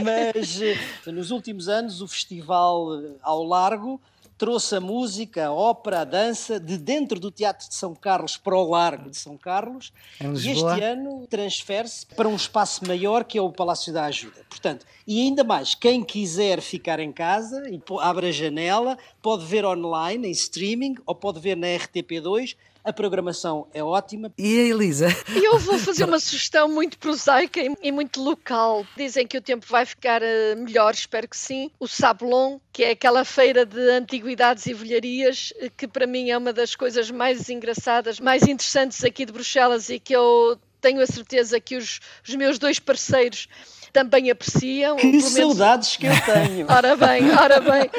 mas 0.02 0.62
eh, 0.62 0.78
nos 1.12 1.30
últimos 1.30 1.68
anos 1.68 2.00
o 2.00 2.08
festival 2.08 3.02
ao 3.20 3.44
largo 3.44 4.00
trouxe 4.38 4.76
a 4.76 4.80
música, 4.80 5.48
a 5.48 5.52
ópera, 5.52 6.02
a 6.02 6.04
dança 6.04 6.60
de 6.60 6.78
dentro 6.78 7.18
do 7.18 7.30
Teatro 7.30 7.68
de 7.68 7.74
São 7.74 7.94
Carlos 7.94 8.36
para 8.36 8.56
o 8.56 8.70
Largo 8.70 9.10
de 9.10 9.16
São 9.16 9.36
Carlos. 9.36 9.92
E 10.20 10.50
este 10.50 10.82
ano 10.82 11.26
transfere-se 11.28 12.06
para 12.06 12.28
um 12.28 12.36
espaço 12.36 12.86
maior 12.86 13.24
que 13.24 13.36
é 13.36 13.42
o 13.42 13.50
Palácio 13.50 13.92
da 13.92 14.04
Ajuda. 14.04 14.46
Portanto, 14.48 14.86
e 15.06 15.20
ainda 15.22 15.42
mais, 15.42 15.74
quem 15.74 16.04
quiser 16.04 16.60
ficar 16.60 17.00
em 17.00 17.10
casa 17.10 17.68
e 17.68 17.82
abre 18.00 18.28
a 18.28 18.32
janela, 18.32 18.96
pode 19.20 19.44
ver 19.44 19.64
online, 19.64 20.28
em 20.28 20.30
streaming, 20.30 20.94
ou 21.04 21.14
pode 21.14 21.40
ver 21.40 21.56
na 21.56 21.66
RTP2 21.66 22.56
a 22.84 22.92
programação 22.92 23.66
é 23.72 23.82
ótima. 23.82 24.32
E 24.38 24.58
a 24.58 24.62
Elisa? 24.64 25.08
Eu 25.34 25.58
vou 25.58 25.78
fazer 25.78 26.04
uma 26.04 26.18
sugestão 26.18 26.68
muito 26.68 26.98
prosaica 26.98 27.60
e 27.82 27.92
muito 27.92 28.22
local. 28.22 28.86
Dizem 28.96 29.26
que 29.26 29.36
o 29.36 29.42
tempo 29.42 29.66
vai 29.68 29.84
ficar 29.84 30.22
eh, 30.22 30.54
melhor, 30.54 30.94
espero 30.94 31.28
que 31.28 31.36
sim. 31.36 31.70
O 31.78 31.86
Sablon, 31.86 32.58
que 32.72 32.84
é 32.84 32.90
aquela 32.90 33.24
feira 33.24 33.66
de 33.66 33.90
antiguidades 33.90 34.66
e 34.66 34.74
velharias, 34.74 35.52
eh, 35.58 35.70
que 35.76 35.86
para 35.86 36.06
mim 36.06 36.30
é 36.30 36.38
uma 36.38 36.52
das 36.52 36.74
coisas 36.74 37.10
mais 37.10 37.48
engraçadas, 37.48 38.20
mais 38.20 38.42
interessantes 38.42 39.04
aqui 39.04 39.24
de 39.24 39.32
Bruxelas 39.32 39.88
e 39.88 39.98
que 39.98 40.14
eu 40.14 40.58
tenho 40.80 41.00
a 41.00 41.06
certeza 41.06 41.60
que 41.60 41.76
os, 41.76 42.00
os 42.26 42.34
meus 42.34 42.58
dois 42.58 42.78
parceiros 42.78 43.48
também 43.92 44.30
apreciam. 44.30 44.96
Que 44.96 45.06
menos... 45.06 45.24
saudades 45.24 45.96
que 45.96 46.06
eu 46.06 46.12
tenho! 46.24 46.66
ora 46.70 46.96
bem, 46.96 47.30
ora 47.30 47.60
bem. 47.60 47.90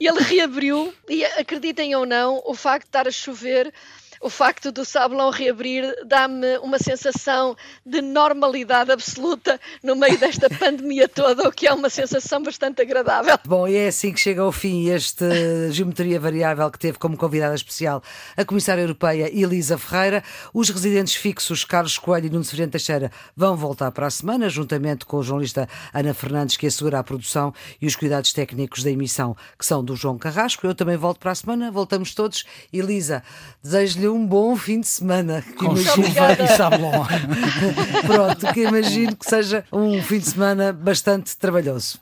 Ele 0.00 0.20
reabriu 0.20 0.94
e 1.08 1.24
acreditem 1.24 1.94
ou 1.94 2.06
não, 2.06 2.42
o 2.44 2.54
facto 2.54 2.84
de 2.84 2.88
estar 2.88 3.08
a 3.08 3.10
chover 3.10 3.72
o 4.20 4.28
facto 4.28 4.72
do 4.72 4.84
Sablão 4.84 5.30
reabrir 5.30 5.84
dá-me 6.06 6.58
uma 6.58 6.78
sensação 6.78 7.56
de 7.84 8.00
normalidade 8.00 8.90
absoluta 8.90 9.60
no 9.82 9.94
meio 9.94 10.18
desta 10.18 10.48
pandemia 10.58 11.08
toda, 11.08 11.48
o 11.48 11.52
que 11.52 11.66
é 11.66 11.72
uma 11.72 11.88
sensação 11.88 12.42
bastante 12.42 12.82
agradável. 12.82 13.38
Bom, 13.46 13.68
e 13.68 13.76
é 13.76 13.88
assim 13.88 14.12
que 14.12 14.20
chega 14.20 14.42
ao 14.42 14.52
fim 14.52 14.88
este 14.88 15.24
Geometria 15.70 16.18
Variável 16.18 16.70
que 16.70 16.78
teve 16.78 16.98
como 16.98 17.16
convidada 17.16 17.54
especial 17.54 18.02
a 18.36 18.44
Comissária 18.44 18.82
Europeia 18.82 19.30
Elisa 19.32 19.78
Ferreira. 19.78 20.22
Os 20.52 20.68
residentes 20.70 21.14
fixos 21.14 21.64
Carlos 21.64 21.98
Coelho 21.98 22.26
e 22.26 22.30
Nuno 22.30 22.44
Severino 22.44 22.72
Teixeira 22.72 23.10
vão 23.36 23.56
voltar 23.56 23.92
para 23.92 24.06
a 24.06 24.10
semana, 24.10 24.48
juntamente 24.48 25.04
com 25.04 25.18
o 25.18 25.22
jornalista 25.22 25.68
Ana 25.92 26.14
Fernandes, 26.14 26.56
que 26.56 26.66
assegura 26.66 26.98
a 26.98 27.04
produção 27.04 27.52
e 27.80 27.86
os 27.86 27.94
cuidados 27.94 28.32
técnicos 28.32 28.82
da 28.82 28.90
emissão, 28.90 29.36
que 29.58 29.64
são 29.64 29.84
do 29.84 29.94
João 29.94 30.18
Carrasco. 30.18 30.66
Eu 30.66 30.74
também 30.74 30.96
volto 30.96 31.20
para 31.20 31.30
a 31.30 31.34
semana, 31.34 31.70
voltamos 31.70 32.14
todos. 32.14 32.44
Elisa, 32.72 33.22
desejo-lhe 33.62 34.07
um 34.08 34.26
bom 34.26 34.56
fim 34.56 34.80
de 34.80 34.86
semana. 34.86 35.44
Com 35.56 35.76
chuva 35.76 36.32
e 36.42 36.56
sablon. 36.56 37.06
Pronto, 38.06 38.52
que 38.52 38.60
imagino 38.62 39.16
que 39.16 39.28
seja 39.28 39.64
um 39.72 40.00
fim 40.02 40.18
de 40.18 40.26
semana 40.26 40.72
bastante 40.72 41.36
trabalhoso. 41.36 42.00